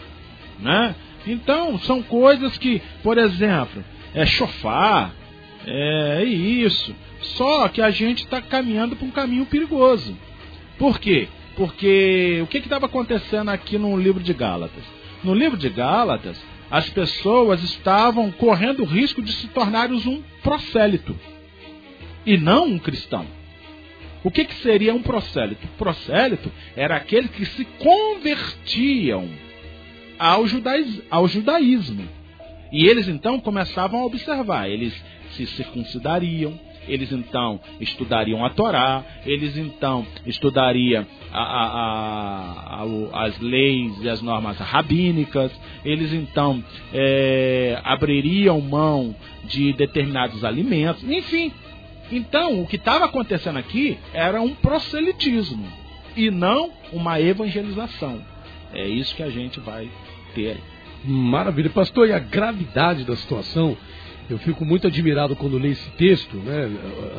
Né? 0.60 0.94
Então, 1.26 1.78
são 1.80 2.02
coisas 2.02 2.56
que, 2.58 2.80
por 3.02 3.18
exemplo, 3.18 3.82
é 4.14 4.24
chofar, 4.26 5.12
é 5.66 6.24
isso. 6.24 6.94
Só 7.20 7.68
que 7.68 7.82
a 7.82 7.90
gente 7.90 8.24
está 8.24 8.40
caminhando 8.40 8.94
para 8.94 9.06
um 9.06 9.10
caminho 9.10 9.46
perigoso. 9.46 10.16
Por 10.78 10.98
quê? 10.98 11.28
Porque 11.56 12.40
o 12.42 12.46
que 12.46 12.58
estava 12.58 12.86
acontecendo 12.86 13.48
aqui 13.48 13.78
no 13.78 13.96
livro 13.96 14.22
de 14.22 14.32
Gálatas? 14.32 14.84
No 15.24 15.34
livro 15.34 15.56
de 15.56 15.68
Gálatas, 15.68 16.40
as 16.70 16.88
pessoas 16.90 17.62
estavam 17.62 18.30
correndo 18.32 18.82
o 18.82 18.86
risco 18.86 19.22
de 19.22 19.32
se 19.32 19.48
tornarem 19.48 19.96
um 19.96 20.22
prosélito 20.42 21.16
e 22.24 22.36
não 22.36 22.66
um 22.66 22.78
cristão. 22.78 23.26
O 24.24 24.30
que, 24.30 24.44
que 24.44 24.54
seria 24.56 24.92
um 24.92 25.02
prosélito? 25.02 25.66
Prosélito 25.78 26.50
era 26.74 26.96
aquele 26.96 27.28
que 27.28 27.46
se 27.46 27.64
convertiam 27.78 29.28
ao, 30.18 30.46
judaiz, 30.48 31.00
ao 31.08 31.28
judaísmo. 31.28 32.08
E 32.72 32.86
eles 32.86 33.06
então 33.06 33.38
começavam 33.38 34.00
a 34.00 34.04
observar, 34.04 34.68
eles 34.68 34.92
se 35.30 35.46
circuncidariam, 35.46 36.58
eles 36.88 37.12
então 37.12 37.60
estudariam 37.80 38.44
a 38.44 38.50
Torá, 38.50 39.04
eles 39.24 39.56
então 39.56 40.06
estudariam 40.24 41.06
a, 41.32 41.42
a, 41.42 42.82
a, 42.82 43.24
as 43.26 43.38
leis 43.40 43.92
e 44.02 44.08
as 44.08 44.22
normas 44.22 44.58
rabínicas, 44.58 45.52
eles 45.84 46.12
então 46.12 46.62
é, 46.92 47.80
abririam 47.84 48.60
mão 48.60 49.14
de 49.44 49.72
determinados 49.72 50.44
alimentos, 50.44 51.02
enfim. 51.04 51.52
Então, 52.10 52.62
o 52.62 52.66
que 52.66 52.76
estava 52.76 53.04
acontecendo 53.04 53.58
aqui 53.58 53.98
era 54.14 54.40
um 54.40 54.54
proselitismo 54.54 55.66
e 56.16 56.30
não 56.30 56.70
uma 56.92 57.20
evangelização. 57.20 58.20
É 58.72 58.86
isso 58.86 59.14
que 59.14 59.22
a 59.22 59.30
gente 59.30 59.58
vai 59.60 59.88
ter. 60.34 60.58
Maravilha, 61.04 61.70
pastor, 61.70 62.08
e 62.08 62.12
a 62.12 62.18
gravidade 62.18 63.04
da 63.04 63.16
situação 63.16 63.76
eu 64.28 64.38
fico 64.38 64.64
muito 64.64 64.86
admirado 64.86 65.36
quando 65.36 65.58
leio 65.58 65.72
esse 65.72 65.90
texto, 65.92 66.36
né? 66.38 66.70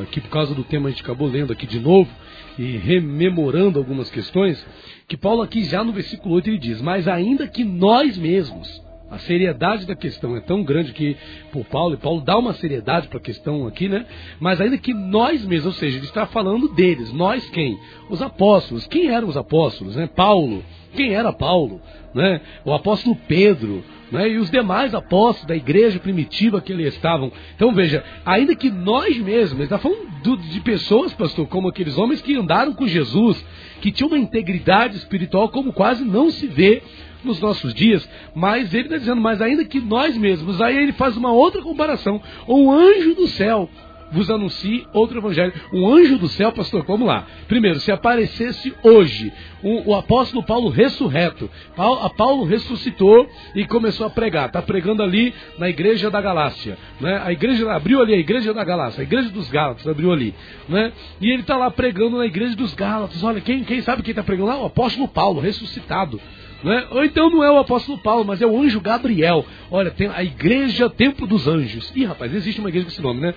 Aqui 0.01 0.19
por 0.21 0.29
causa 0.29 0.53
do 0.53 0.63
tema 0.63 0.87
a 0.87 0.91
gente 0.91 1.01
acabou 1.01 1.27
lendo 1.27 1.53
aqui 1.53 1.65
de 1.65 1.79
novo 1.79 2.09
e 2.57 2.77
rememorando 2.77 3.79
algumas 3.79 4.09
questões, 4.09 4.65
que 5.07 5.15
Paulo 5.15 5.41
aqui 5.41 5.63
já 5.63 5.83
no 5.83 5.93
versículo 5.93 6.35
8 6.35 6.49
ele 6.49 6.57
diz: 6.57 6.81
"Mas 6.81 7.07
ainda 7.07 7.47
que 7.47 7.63
nós 7.63 8.17
mesmos 8.17 8.81
a 9.09 9.17
seriedade 9.19 9.85
da 9.85 9.95
questão 9.95 10.35
é 10.35 10.41
tão 10.41 10.63
grande 10.63 10.91
que, 10.91 11.15
por 11.51 11.63
Paulo, 11.65 11.93
e 11.93 11.97
Paulo 11.97 12.21
dá 12.21 12.37
uma 12.37 12.53
seriedade 12.53 13.07
para 13.07 13.17
a 13.17 13.21
questão 13.21 13.65
aqui, 13.65 13.87
né? 13.87 14.05
Mas 14.39 14.59
ainda 14.59 14.77
que 14.77 14.93
nós 14.93 15.45
mesmos, 15.45 15.67
ou 15.67 15.79
seja, 15.79 15.97
ele 15.97 16.05
está 16.05 16.25
falando 16.25 16.67
deles, 16.73 17.13
nós 17.13 17.49
quem? 17.51 17.79
Os 18.09 18.21
apóstolos. 18.21 18.85
Quem 18.87 19.07
eram 19.09 19.29
os 19.29 19.37
apóstolos, 19.37 19.95
né? 19.95 20.07
Paulo. 20.07 20.63
Quem 20.93 21.13
era 21.13 21.31
Paulo? 21.31 21.81
Né? 22.17 22.41
O 22.65 22.73
apóstolo 22.73 23.15
Pedro, 23.27 23.83
né? 24.11 24.27
e 24.27 24.39
os 24.39 24.49
demais 24.49 24.95
apóstolos 24.95 25.45
da 25.45 25.55
igreja 25.55 25.99
primitiva 25.99 26.59
que 26.59 26.73
eles 26.73 26.95
estavam. 26.95 27.31
Então 27.55 27.71
veja, 27.75 28.03
ainda 28.25 28.55
que 28.55 28.71
nós 28.71 29.15
mesmos, 29.19 29.61
está 29.61 29.77
falando 29.77 30.07
de 30.49 30.59
pessoas, 30.61 31.13
pastor, 31.13 31.47
como 31.47 31.67
aqueles 31.67 31.95
homens 31.95 32.19
que 32.19 32.35
andaram 32.35 32.73
com 32.73 32.87
Jesus, 32.87 33.45
que 33.81 33.91
tinham 33.91 34.07
uma 34.07 34.17
integridade 34.17 34.97
espiritual 34.97 35.49
como 35.49 35.71
quase 35.71 36.03
não 36.03 36.31
se 36.31 36.47
vê 36.47 36.81
nos 37.23 37.39
nossos 37.39 37.71
dias, 37.71 38.09
mas 38.33 38.73
ele 38.73 38.85
está 38.85 38.97
dizendo, 38.97 39.21
mas 39.21 39.39
ainda 39.39 39.63
que 39.63 39.79
nós 39.79 40.17
mesmos, 40.17 40.59
aí 40.59 40.75
ele 40.75 40.93
faz 40.93 41.15
uma 41.15 41.31
outra 41.31 41.61
comparação, 41.61 42.19
um 42.47 42.71
anjo 42.71 43.13
do 43.13 43.27
céu 43.27 43.69
vos 44.11 44.29
anuncie 44.29 44.87
outro 44.93 45.19
evangelho. 45.19 45.53
Um 45.73 45.87
anjo 45.87 46.17
do 46.17 46.27
céu, 46.27 46.51
pastor, 46.51 46.83
vamos 46.85 47.07
lá. 47.07 47.25
Primeiro, 47.47 47.79
se 47.79 47.91
aparecesse 47.91 48.73
hoje 48.83 49.31
o, 49.63 49.91
o 49.91 49.95
apóstolo 49.95 50.43
Paulo 50.43 50.69
ressurreto, 50.69 51.49
Paulo, 51.75 52.03
a 52.03 52.09
Paulo 52.09 52.45
ressuscitou 52.45 53.29
e 53.55 53.65
começou 53.65 54.07
a 54.07 54.09
pregar. 54.09 54.47
Está 54.47 54.61
pregando 54.61 55.03
ali 55.03 55.33
na 55.57 55.69
igreja 55.69 56.09
da 56.09 56.21
Galácia. 56.21 56.77
Né? 56.99 57.21
A 57.23 57.31
igreja 57.31 57.71
abriu 57.71 58.01
ali 58.01 58.13
a 58.13 58.17
igreja 58.17 58.53
da 58.53 58.63
Galácia, 58.63 59.01
a 59.01 59.03
igreja 59.03 59.29
dos 59.29 59.49
Gálatas 59.49 59.87
abriu 59.87 60.11
ali. 60.11 60.33
Né? 60.69 60.91
E 61.19 61.31
ele 61.31 61.41
está 61.41 61.57
lá 61.57 61.69
pregando 61.71 62.17
na 62.17 62.25
igreja 62.25 62.55
dos 62.55 62.73
Gálatas. 62.73 63.23
Olha, 63.23 63.41
quem, 63.41 63.63
quem 63.63 63.81
sabe 63.81 64.03
quem 64.03 64.11
está 64.11 64.23
pregando 64.23 64.49
lá? 64.49 64.61
O 64.61 64.65
apóstolo 64.65 65.07
Paulo, 65.07 65.39
ressuscitado. 65.39 66.19
Né? 66.63 66.87
Ou 66.89 67.03
então 67.03 67.29
não 67.29 67.43
é 67.43 67.51
o 67.51 67.59
apóstolo 67.59 67.99
Paulo, 67.99 68.25
mas 68.25 68.41
é 68.41 68.47
o 68.47 68.59
anjo 68.59 68.81
Gabriel. 68.81 69.45
Olha, 69.69 69.91
tem 69.91 70.07
a 70.07 70.23
igreja 70.23 70.89
Templo 70.89 71.27
dos 71.27 71.47
Anjos. 71.47 71.91
Ih, 71.95 72.05
rapaz, 72.05 72.33
existe 72.33 72.59
uma 72.59 72.69
igreja 72.69 72.85
com 72.85 72.91
esse 72.91 73.01
nome, 73.01 73.21
né? 73.21 73.33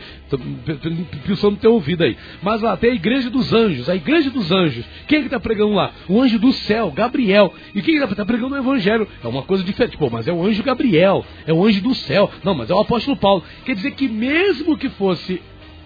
Pessoal 1.27 1.53
não 1.53 1.59
ter 1.59 1.69
ouvido 1.69 2.03
aí. 2.03 2.17
Mas 2.43 2.63
lá 2.63 2.77
tem 2.77 2.93
a 2.93 2.95
igreja 2.95 3.29
dos 3.29 3.53
anjos, 3.53 3.89
a 3.89 3.95
igreja 3.95 4.31
dos 4.31 4.51
anjos. 4.51 4.85
Quem 5.07 5.19
é 5.19 5.21
que 5.21 5.27
está 5.27 5.39
pregando 5.39 5.75
lá? 5.75 5.93
O 6.09 6.21
anjo 6.21 6.39
do 6.39 6.53
céu, 6.53 6.91
Gabriel. 6.91 7.53
E 7.75 7.83
quem 7.83 7.97
está 7.97 8.15
tá 8.15 8.25
pregando 8.25 8.55
o 8.55 8.59
evangelho? 8.59 9.07
É 9.23 9.29
uma 9.29 9.43
coisa 9.43 9.63
diferente. 9.63 9.99
Pô, 9.99 10.09
mas 10.09 10.27
é 10.27 10.33
o 10.33 10.43
anjo 10.43 10.63
Gabriel, 10.63 11.25
é 11.47 11.53
o 11.53 11.65
anjo 11.65 11.83
do 11.83 11.95
céu. 11.95 12.31
Não, 12.43 12.55
mas 12.55 12.71
é 12.71 12.75
o 12.75 12.81
apóstolo 12.81 13.17
Paulo. 13.17 13.45
Quer 13.65 13.75
dizer 13.75 13.91
que 13.93 14.09
mesmo 14.09 14.79
que 14.79 14.89
fosse 14.89 15.43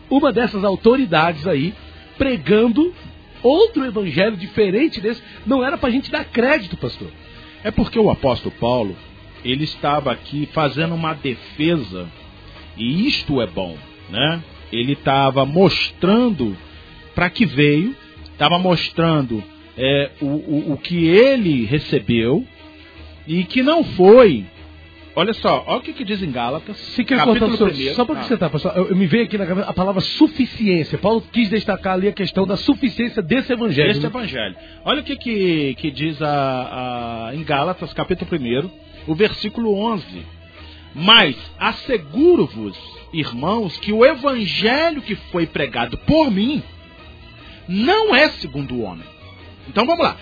uma 0.08 0.32
dessas 0.32 0.62
autoridades 0.62 1.46
aí, 1.46 1.74
pregando 2.16 2.94
outro 3.42 3.84
evangelho 3.84 4.36
diferente 4.36 5.00
desse, 5.00 5.22
não 5.46 5.64
era 5.64 5.76
para 5.76 5.88
a 5.88 5.92
gente 5.92 6.10
dar 6.10 6.24
crédito, 6.24 6.76
pastor. 6.76 7.08
É 7.64 7.70
porque 7.70 7.98
o 7.98 8.10
apóstolo 8.10 8.54
Paulo, 8.60 8.94
ele 9.42 9.64
estava 9.64 10.12
aqui 10.12 10.46
fazendo 10.52 10.94
uma 10.94 11.14
defesa, 11.14 12.06
e 12.76 13.08
isto 13.08 13.40
é 13.40 13.46
bom, 13.46 13.74
né? 14.10 14.42
Ele 14.70 14.92
estava 14.92 15.46
mostrando 15.46 16.54
para 17.14 17.30
que 17.30 17.46
veio, 17.46 17.96
estava 18.30 18.58
mostrando 18.58 19.42
é, 19.78 20.10
o, 20.20 20.26
o, 20.26 20.72
o 20.74 20.76
que 20.76 21.06
ele 21.06 21.64
recebeu, 21.64 22.46
e 23.26 23.44
que 23.44 23.62
não 23.62 23.82
foi 23.82 24.44
Olha 25.16 25.32
só, 25.34 25.62
olha 25.68 25.78
o 25.78 25.82
que, 25.82 25.92
que 25.92 26.04
diz 26.04 26.20
em 26.22 26.30
Gálatas. 26.30 26.76
Se 26.76 27.04
quer 27.04 27.22
contar, 27.22 27.46
primeiro, 27.48 27.94
só 27.94 28.04
para 28.04 28.20
ah. 28.20 28.36
tá, 28.36 28.50
pessoal, 28.50 28.74
eu, 28.76 28.88
eu, 28.88 28.96
me 28.96 29.06
veio 29.06 29.24
aqui 29.24 29.38
na 29.38 29.46
cabeça 29.46 29.70
a 29.70 29.72
palavra 29.72 30.00
suficiência. 30.00 30.98
Paulo 30.98 31.22
quis 31.32 31.48
destacar 31.48 31.94
ali 31.94 32.08
a 32.08 32.12
questão 32.12 32.44
da 32.44 32.56
suficiência 32.56 33.22
desse 33.22 33.52
evangelho. 33.52 33.88
Desse 33.88 34.00
né? 34.00 34.08
evangelho. 34.08 34.56
Olha 34.84 35.02
o 35.02 35.04
que, 35.04 35.16
que, 35.16 35.74
que 35.76 35.90
diz 35.92 36.20
a, 36.20 37.28
a, 37.28 37.34
em 37.34 37.44
Gálatas, 37.44 37.92
capítulo 37.92 38.28
1, 38.32 38.70
o 39.06 39.14
versículo 39.14 39.72
11. 39.74 40.04
Mas 40.96 41.36
asseguro-vos, 41.58 42.76
irmãos, 43.12 43.76
que 43.78 43.92
o 43.92 44.04
evangelho 44.04 45.00
que 45.00 45.14
foi 45.14 45.46
pregado 45.46 45.96
por 45.98 46.28
mim 46.28 46.60
não 47.68 48.14
é 48.14 48.30
segundo 48.30 48.74
o 48.74 48.82
homem. 48.82 49.06
Então 49.68 49.86
vamos 49.86 50.04
lá. 50.04 50.16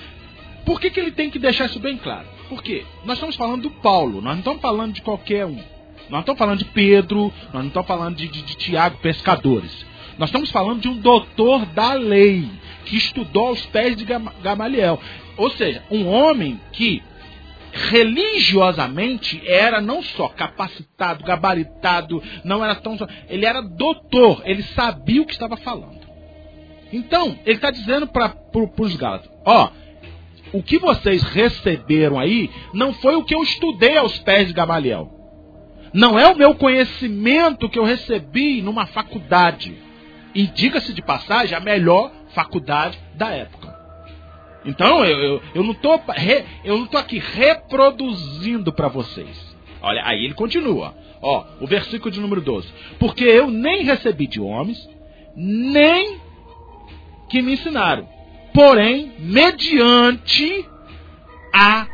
Por 0.67 0.79
que, 0.81 0.91
que 0.91 1.01
ele 1.01 1.11
tem 1.11 1.31
que 1.31 1.39
deixar 1.39 1.67
isso 1.67 1.81
bem 1.81 1.97
claro? 1.97 2.27
Porque 2.53 2.85
nós 3.07 3.17
estamos 3.17 3.35
falando 3.35 3.63
do 3.63 3.71
Paulo, 3.71 4.21
nós 4.21 4.35
não 4.35 4.41
estamos 4.41 4.61
falando 4.61 4.93
de 4.93 5.01
qualquer 5.01 5.47
um. 5.47 5.57
Nós 5.57 6.11
não 6.11 6.21
estamos 6.21 6.39
falando 6.39 6.59
de 6.59 6.67
Pedro, 6.67 7.33
nós 7.45 7.63
não 7.63 7.69
estamos 7.69 7.89
falando 7.89 8.15
de, 8.15 8.29
de, 8.29 8.43
de 8.43 8.57
Tiago, 8.57 8.99
pescadores. 8.99 9.87
Nós 10.19 10.29
estamos 10.29 10.51
falando 10.51 10.83
de 10.83 10.89
um 10.89 10.99
doutor 10.99 11.65
da 11.65 11.95
lei, 11.95 12.47
que 12.85 12.95
estudou 12.95 13.49
aos 13.49 13.65
pés 13.67 13.97
de 13.97 14.05
Gamaliel. 14.43 15.01
Ou 15.39 15.51
seja, 15.53 15.83
um 15.91 16.07
homem 16.07 16.61
que 16.73 17.03
religiosamente 17.73 19.43
era 19.47 19.81
não 19.81 20.03
só 20.03 20.29
capacitado, 20.29 21.25
gabaritado, 21.25 22.23
não 22.45 22.63
era 22.63 22.75
tão. 22.75 22.99
Ele 23.31 23.47
era 23.47 23.63
doutor, 23.63 24.43
ele 24.45 24.63
sabia 24.63 25.23
o 25.23 25.27
que 25.27 25.33
estava 25.33 25.57
falando. 25.57 26.03
Então, 26.93 27.39
ele 27.47 27.57
está 27.57 27.71
dizendo 27.71 28.07
para 28.07 28.37
os 28.79 28.95
Gálatas: 28.95 29.31
ó, 29.47 29.71
o 30.53 30.63
que 30.63 30.79
vocês 30.79 31.23
receberam 31.23 32.19
aí 32.19 32.51
não 32.75 32.93
foi 32.93 33.17
o 33.17 33.25
que 33.25 33.35
eu 33.35 33.43
estudei 33.43 33.97
aos 33.97 34.19
pés 34.19 34.49
de 34.49 34.53
Gamaliel. 34.53 35.11
Não 35.95 36.19
é 36.19 36.27
o 36.29 36.37
meu 36.37 36.55
conhecimento 36.55 37.69
que 37.69 37.79
eu 37.79 37.85
recebi 37.85 38.63
numa 38.63 38.87
faculdade. 38.87 39.77
E 40.35 40.47
diga-se 40.47 40.93
de 40.93 41.03
passagem, 41.03 41.57
a 41.57 41.61
melhor 41.61 42.11
faculdade 42.35 42.99
da 43.15 43.31
época. 43.31 43.73
Então, 44.65 45.05
eu, 45.05 45.19
eu, 45.19 45.43
eu 45.55 45.63
não 45.63 45.73
estou 45.73 46.01
eu 46.65 46.79
não 46.79 46.87
tô 46.87 46.97
aqui 46.97 47.19
reproduzindo 47.19 48.73
para 48.73 48.89
vocês. 48.89 49.57
Olha, 49.83 50.03
aí 50.05 50.25
ele 50.25 50.35
continua. 50.35 50.95
Ó, 51.21 51.45
o 51.61 51.67
versículo 51.67 52.11
de 52.11 52.21
número 52.21 52.41
12. 52.41 52.73
Porque 52.99 53.25
eu 53.25 53.51
nem 53.51 53.83
recebi 53.85 54.27
de 54.27 54.41
homens, 54.41 54.89
nem 55.37 56.21
que 57.29 57.43
me 57.43 57.55
ensinaram 57.55 58.12
porém 58.53 59.13
mediante 59.19 60.67
a 61.53 61.87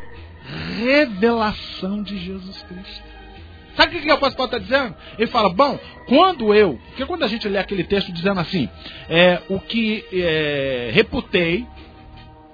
revelação 0.76 2.02
de 2.02 2.18
Jesus 2.18 2.62
Cristo. 2.62 3.08
Sabe 3.76 3.96
o 3.96 4.00
que, 4.00 4.10
o 4.10 4.14
apóstolo 4.14 4.46
está 4.46 4.58
dizendo? 4.58 4.94
Ele 5.16 5.28
fala, 5.28 5.48
bom, 5.48 5.78
quando 6.08 6.52
eu, 6.52 6.80
porque 6.88 7.06
quando 7.06 7.22
a 7.22 7.28
gente 7.28 7.48
lê 7.48 7.58
aquele 7.58 7.84
texto 7.84 8.10
dizendo 8.12 8.40
assim, 8.40 8.68
é, 9.08 9.40
o 9.48 9.60
que 9.60 10.04
é, 10.12 10.90
reputei, 10.92 11.64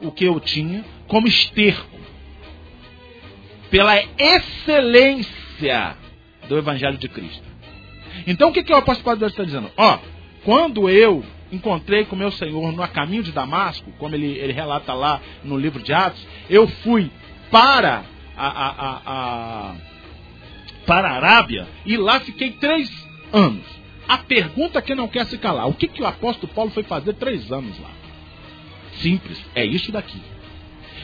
o 0.03 0.13
que 0.13 0.25
eu 0.25 0.39
tinha, 0.39 0.85
como 1.09 1.27
esterco, 1.27 1.99
pela 3.71 3.95
excelência 4.19 5.97
do 6.47 6.59
Evangelho 6.59 6.99
de 6.99 7.09
Cristo. 7.09 7.43
Então 8.27 8.51
o 8.51 8.53
que, 8.53 8.63
que 8.63 8.73
o 8.73 8.77
apóstolo 8.77 9.05
Paulo 9.05 9.27
está 9.27 9.45
dizendo? 9.45 9.71
Ó, 9.79 9.99
quando 10.45 10.91
eu 10.91 11.25
encontrei 11.55 12.05
com 12.05 12.17
meu 12.17 12.31
Senhor 12.31 12.73
no 12.73 12.89
caminho 12.89 13.23
de 13.23 13.33
Damasco, 13.33 13.93
como 13.99 14.15
ele, 14.15 14.39
ele 14.39 14.53
relata 14.53 14.93
lá 14.93 15.21
no 15.43 15.57
livro 15.57 15.83
de 15.83 15.93
Atos, 15.93 16.27
eu 16.49 16.67
fui 16.69 17.11
para 17.51 18.05
a, 18.37 18.47
a, 18.47 19.01
a, 19.07 19.75
para 20.87 21.09
a 21.09 21.15
Arábia 21.15 21.67
e 21.87 21.97
lá 21.97 22.21
fiquei 22.21 22.53
três 22.53 22.91
anos. 23.33 23.65
A 24.09 24.19
pergunta 24.19 24.83
que 24.83 24.95
não 24.95 25.09
quer 25.09 25.27
se 25.27 25.39
calar: 25.39 25.69
o 25.69 25.75
que, 25.75 25.89
que 25.89 26.03
o 26.03 26.07
apóstolo 26.07 26.53
Paulo 26.53 26.71
foi 26.71 26.83
fazer 26.83 27.15
três 27.15 27.51
anos 27.51 27.79
lá? 27.81 27.91
Simples, 28.95 29.43
é 29.55 29.65
isso 29.65 29.91
daqui. 29.91 30.21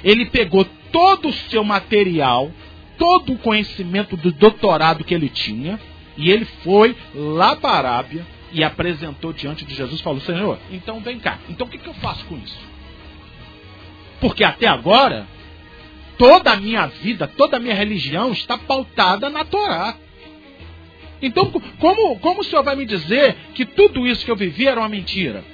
Ele 0.04 0.26
pegou 0.26 0.66
todo 0.92 1.28
o 1.28 1.33
seu 1.33 1.64
material, 1.64 2.50
todo 2.99 3.33
o 3.33 3.38
conhecimento 3.38 4.16
do 4.16 4.33
doutorado 4.33 5.04
que 5.04 5.14
ele 5.14 5.28
tinha, 5.28 5.80
e 6.16 6.30
ele 6.30 6.45
foi 6.62 6.97
lá 7.14 7.57
para 7.57 7.71
a 7.71 7.78
Arábia 7.78 8.26
e 8.52 8.64
apresentou 8.64 9.33
diante 9.33 9.64
de 9.64 9.75
Jesus, 9.75 10.00
falou: 10.00 10.21
Senhor, 10.21 10.59
então 10.71 11.00
vem 11.00 11.19
cá, 11.19 11.38
então 11.49 11.66
o 11.66 11.71
que, 11.71 11.78
que 11.78 11.88
eu 11.88 11.95
faço 11.95 12.25
com 12.26 12.37
isso? 12.37 12.59
Porque 14.21 14.45
até 14.45 14.66
agora, 14.66 15.26
toda 16.19 16.52
a 16.52 16.57
minha 16.57 16.87
vida, 16.87 17.26
toda 17.26 17.57
a 17.57 17.61
minha 17.61 17.75
religião 17.75 18.33
está 18.33 18.59
pautada 18.59 19.30
na 19.30 19.45
Torá. 19.45 19.97
Então, 21.23 21.50
como, 21.78 22.19
como 22.19 22.40
o 22.40 22.45
senhor 22.45 22.62
vai 22.62 22.76
me 22.76 22.87
dizer 22.87 23.37
que 23.54 23.64
tudo 23.64 24.07
isso 24.07 24.25
que 24.25 24.30
eu 24.30 24.37
vivi 24.37 24.66
era 24.66 24.80
uma 24.80 24.88
mentira? 24.88 25.45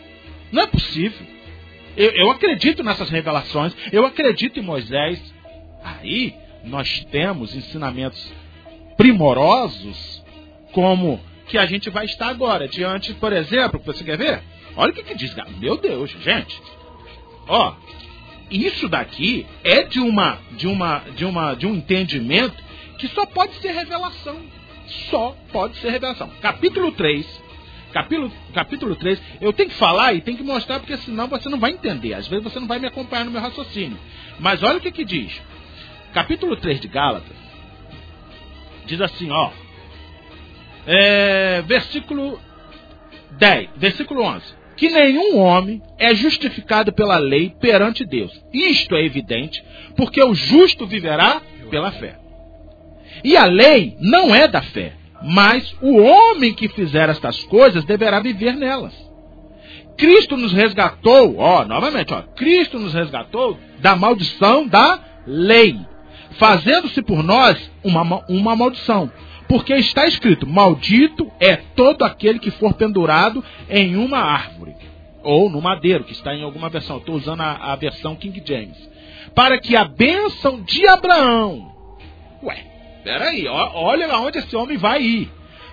Não 0.52 0.62
é 0.62 0.66
possível. 0.66 1.26
Eu, 1.96 2.10
eu 2.10 2.30
acredito 2.30 2.84
nessas 2.84 3.10
revelações, 3.10 3.74
eu 3.92 4.04
acredito 4.04 4.60
em 4.60 4.62
Moisés. 4.62 5.20
Aí 5.82 6.34
nós 6.64 7.04
temos 7.10 7.54
ensinamentos 7.54 8.32
primorosos, 8.96 10.22
como 10.72 11.20
que 11.48 11.58
a 11.58 11.66
gente 11.66 11.90
vai 11.90 12.04
estar 12.04 12.28
agora, 12.28 12.68
diante, 12.68 13.14
por 13.14 13.32
exemplo, 13.32 13.80
você 13.84 14.02
quer 14.02 14.18
ver? 14.18 14.42
Olha 14.76 14.92
o 14.92 14.94
que, 14.94 15.02
que 15.02 15.14
diz, 15.14 15.34
meu 15.58 15.76
Deus, 15.76 16.10
gente. 16.10 16.60
Ó, 17.48 17.74
isso 18.50 18.88
daqui 18.88 19.46
é 19.64 19.82
de 19.84 20.00
uma, 20.00 20.38
de 20.52 20.66
uma, 20.66 20.98
de 21.14 21.24
uma, 21.24 21.54
de 21.54 21.66
um 21.66 21.74
entendimento 21.74 22.62
que 22.98 23.08
só 23.08 23.24
pode 23.26 23.54
ser 23.56 23.72
revelação. 23.72 24.38
Só 25.10 25.36
pode 25.52 25.76
ser 25.78 25.90
revelação. 25.90 26.30
Capítulo 26.40 26.92
3, 26.92 27.42
capítulo, 27.92 28.32
capítulo 28.54 28.96
3, 28.96 29.20
eu 29.40 29.52
tenho 29.52 29.68
que 29.68 29.76
falar 29.76 30.14
e 30.14 30.20
tenho 30.20 30.36
que 30.36 30.44
mostrar, 30.44 30.78
porque 30.78 30.96
senão 30.98 31.26
você 31.26 31.48
não 31.48 31.58
vai 31.58 31.72
entender. 31.72 32.14
Às 32.14 32.28
vezes 32.28 32.44
você 32.44 32.60
não 32.60 32.68
vai 32.68 32.78
me 32.78 32.86
acompanhar 32.86 33.24
no 33.24 33.30
meu 33.30 33.40
raciocínio. 33.40 33.98
Mas 34.38 34.62
olha 34.62 34.78
o 34.78 34.80
que, 34.80 34.92
que 34.92 35.04
diz. 35.04 35.40
Capítulo 36.12 36.56
3 36.56 36.80
de 36.80 36.88
Gálatas 36.88 37.46
diz 38.86 39.00
assim, 39.00 39.30
ó. 39.30 39.50
É, 40.86 41.62
versículo 41.62 42.38
10, 43.38 43.70
versículo 43.76 44.22
11. 44.22 44.44
Que 44.76 44.90
nenhum 44.90 45.38
homem 45.38 45.82
é 45.98 46.14
justificado 46.14 46.92
pela 46.92 47.18
lei 47.18 47.54
perante 47.60 48.04
Deus. 48.04 48.32
Isto 48.52 48.94
é 48.94 49.04
evidente, 49.04 49.64
porque 49.96 50.22
o 50.22 50.34
justo 50.34 50.86
viverá 50.86 51.40
pela 51.70 51.90
fé. 51.92 52.18
E 53.24 53.36
a 53.36 53.46
lei 53.46 53.96
não 54.00 54.34
é 54.34 54.46
da 54.46 54.60
fé, 54.60 54.92
mas 55.22 55.74
o 55.80 55.96
homem 55.98 56.52
que 56.52 56.68
fizer 56.68 57.08
estas 57.08 57.42
coisas 57.44 57.84
deverá 57.84 58.20
viver 58.20 58.54
nelas. 58.54 58.94
Cristo 59.96 60.36
nos 60.36 60.52
resgatou, 60.52 61.38
ó, 61.38 61.64
novamente, 61.64 62.12
ó, 62.12 62.22
Cristo 62.34 62.78
nos 62.78 62.92
resgatou 62.92 63.58
da 63.78 63.96
maldição 63.96 64.66
da 64.66 65.00
lei, 65.26 65.78
fazendo-se 66.32 67.00
por 67.02 67.22
nós 67.22 67.70
uma, 67.82 68.22
uma 68.28 68.54
maldição. 68.54 69.10
Porque 69.48 69.74
está 69.74 70.06
escrito: 70.06 70.46
Maldito 70.46 71.30
é 71.40 71.56
todo 71.56 72.04
aquele 72.04 72.38
que 72.38 72.50
for 72.50 72.74
pendurado 72.74 73.44
em 73.68 73.96
uma 73.96 74.18
árvore, 74.18 74.74
ou 75.22 75.48
no 75.48 75.60
madeiro, 75.60 76.04
que 76.04 76.12
está 76.12 76.34
em 76.34 76.42
alguma 76.42 76.68
versão. 76.68 76.98
Estou 76.98 77.14
usando 77.14 77.40
a, 77.40 77.72
a 77.72 77.76
versão 77.76 78.16
King 78.16 78.42
James. 78.44 78.76
Para 79.34 79.58
que 79.58 79.76
a 79.76 79.84
bênção 79.84 80.62
de 80.62 80.86
Abraão. 80.86 81.72
Ué, 82.42 82.56
peraí, 83.04 83.46
olha 83.46 84.12
aonde 84.12 84.38
esse 84.38 84.54
homem 84.56 84.76
vai 84.76 85.02
ir. 85.02 85.30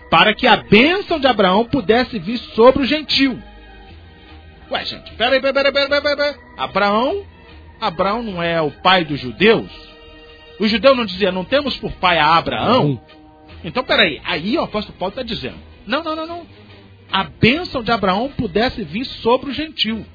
Para 0.10 0.36
que 0.36 0.46
a 0.46 0.58
bênção 0.58 1.20
de 1.20 1.26
Abraão 1.26 1.66
pudesse 1.66 2.20
vir 2.20 2.38
sobre 2.38 2.84
o 2.84 2.86
gentil. 2.86 3.40
Ué, 4.70 4.86
gente, 4.86 5.12
peraí, 5.14 5.42
peraí, 5.42 5.72
peraí, 5.72 5.90
peraí, 5.90 6.02
peraí. 6.02 6.36
Abraão, 6.58 7.24
Abraão 7.80 8.22
não 8.22 8.42
é 8.42 8.62
o 8.62 8.70
pai 8.70 9.04
dos 9.04 9.20
judeus? 9.20 9.72
O 10.60 10.68
judeu 10.68 10.96
não 10.96 11.06
dizia, 11.06 11.32
não 11.32 11.44
temos 11.44 11.78
por 11.78 11.92
pai 11.94 12.20
a 12.20 12.36
Abraão? 12.36 13.02
Então, 13.64 13.84
peraí, 13.84 14.22
aí 14.24 14.58
o 14.58 14.62
apóstolo 14.62 14.98
Paulo 14.98 15.12
está 15.12 15.24
dizendo: 15.24 15.58
não, 15.86 16.04
não, 16.04 16.16
não, 16.16 16.28
não. 16.28 16.48
A 17.12 17.24
bênção 17.24 17.84
de 17.84 17.92
Abraão 17.92 18.32
pudesse 18.36 18.84
vir 18.84 19.06
sobre 19.06 19.52
o 19.52 19.54
gentil. 19.54 20.06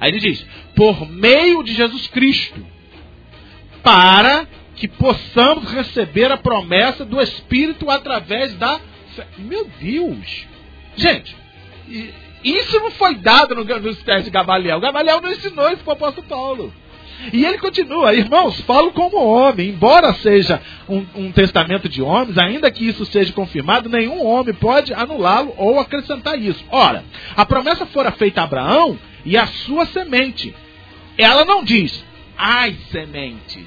Aí 0.00 0.10
ele 0.10 0.20
diz: 0.20 0.46
por 0.74 1.08
meio 1.08 1.62
de 1.62 1.74
Jesus 1.74 2.06
Cristo, 2.08 2.64
para 3.82 4.46
que 4.74 4.88
possamos 4.88 5.70
receber 5.70 6.30
a 6.30 6.36
promessa 6.36 7.04
do 7.04 7.20
Espírito 7.20 7.90
através 7.90 8.54
da 8.54 8.80
fé. 9.14 9.26
Meu 9.38 9.70
Deus! 9.80 10.46
Gente, 10.96 11.36
isso 12.44 12.78
não 12.80 12.90
foi 12.92 13.16
dado 13.16 13.54
nos 13.54 14.02
pés 14.02 14.24
de 14.24 14.30
Gamaliel. 14.30 14.80
Gamaliel 14.80 15.20
não 15.20 15.30
ensinou 15.30 15.68
isso 15.70 15.82
para 15.82 15.92
o 15.92 15.94
apóstolo 15.94 16.26
Paulo. 16.26 16.74
E 17.32 17.44
ele 17.44 17.58
continua, 17.58 18.14
irmãos, 18.14 18.60
falo 18.60 18.92
como 18.92 19.16
homem, 19.16 19.70
embora 19.70 20.12
seja 20.14 20.60
um, 20.88 21.04
um, 21.14 21.32
testamento 21.32 21.88
de 21.88 22.02
homens, 22.02 22.38
ainda 22.38 22.70
que 22.70 22.86
isso 22.86 23.04
seja 23.06 23.32
confirmado, 23.32 23.88
nenhum 23.88 24.24
homem 24.24 24.54
pode 24.54 24.92
anulá-lo 24.94 25.52
ou 25.56 25.80
acrescentar 25.80 26.40
isso. 26.40 26.64
Ora, 26.70 27.04
a 27.36 27.44
promessa 27.44 27.86
fora 27.86 28.12
feita 28.12 28.40
a 28.40 28.44
Abraão 28.44 28.98
e 29.24 29.36
a 29.36 29.46
sua 29.46 29.86
semente. 29.86 30.54
Ela 31.18 31.44
não 31.44 31.64
diz, 31.64 32.04
as 32.36 32.74
sementes. 32.90 33.66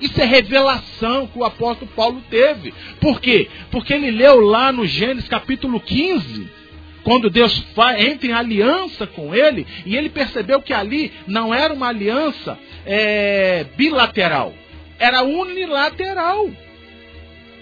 Isso 0.00 0.20
é 0.20 0.24
revelação 0.24 1.26
que 1.26 1.38
o 1.38 1.44
apóstolo 1.44 1.90
Paulo 1.94 2.22
teve. 2.28 2.74
Por 3.00 3.20
quê? 3.20 3.48
Porque 3.70 3.92
ele 3.92 4.10
leu 4.10 4.40
lá 4.40 4.72
no 4.72 4.86
Gênesis 4.86 5.28
capítulo 5.28 5.80
15 5.80 6.63
quando 7.04 7.28
Deus 7.28 7.64
entra 7.98 8.26
em 8.26 8.32
aliança 8.32 9.06
com 9.06 9.34
ele, 9.34 9.66
e 9.84 9.94
ele 9.94 10.08
percebeu 10.08 10.60
que 10.60 10.72
ali 10.72 11.12
não 11.26 11.54
era 11.54 11.72
uma 11.72 11.88
aliança 11.88 12.58
é, 12.84 13.64
bilateral, 13.76 14.52
era 14.98 15.22
unilateral. 15.22 16.50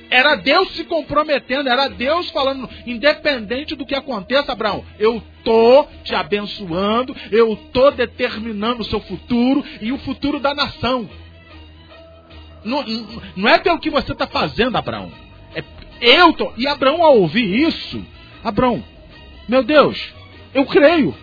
Era 0.08 0.36
Deus 0.36 0.72
se 0.72 0.84
comprometendo, 0.84 1.70
era 1.70 1.88
Deus 1.88 2.28
falando, 2.30 2.68
independente 2.86 3.74
do 3.74 3.86
que 3.86 3.94
aconteça, 3.94 4.52
Abraão, 4.52 4.84
eu 4.98 5.22
tô 5.42 5.86
te 6.04 6.14
abençoando, 6.14 7.16
eu 7.30 7.56
tô 7.72 7.90
determinando 7.90 8.82
o 8.82 8.84
seu 8.84 9.00
futuro 9.00 9.64
e 9.80 9.90
o 9.90 9.96
futuro 9.96 10.38
da 10.38 10.54
nação. 10.54 11.08
Não, 12.62 12.84
não 13.34 13.48
é 13.48 13.58
pelo 13.58 13.80
que 13.80 13.88
você 13.88 14.12
está 14.12 14.26
fazendo, 14.26 14.76
Abraão. 14.76 15.10
É, 15.54 15.64
eu 16.02 16.32
tô. 16.34 16.52
E 16.58 16.66
Abraão, 16.66 17.02
ao 17.02 17.16
ouvir 17.16 17.66
isso, 17.66 18.04
Abraão, 18.44 18.84
meu 19.48 19.62
Deus, 19.62 20.12
eu 20.54 20.64
creio. 20.66 21.14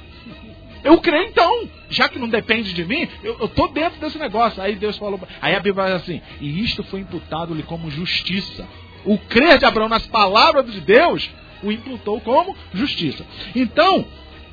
Eu 0.84 1.00
creio 1.00 1.28
então, 1.28 1.70
já 1.90 2.08
que 2.08 2.18
não 2.18 2.30
depende 2.30 2.74
de 2.74 2.86
mim, 2.86 3.08
eu 3.24 3.46
estou 3.46 3.68
dentro 3.70 4.00
desse 4.00 4.18
negócio. 4.18 4.62
Aí 4.62 4.76
Deus 4.76 4.98
falou, 4.98 5.20
aí 5.42 5.54
a 5.54 5.60
Bíblia 5.60 5.86
vai 5.86 5.92
assim, 5.92 6.22
e 6.40 6.64
isto 6.64 6.84
foi 6.84 7.02
imputado-lhe 7.02 7.64
como 7.64 7.92
justiça. 7.92 8.68
O 9.06 9.18
crer 9.18 9.58
de 9.58 9.66
Abraão 9.66 9.90
nas 9.90 10.06
palavras 10.08 10.72
de 10.72 10.82
Deus 10.82 11.30
o 11.64 11.72
imputou 11.72 12.22
como 12.22 12.56
justiça. 12.74 13.26
Então, 13.56 14.06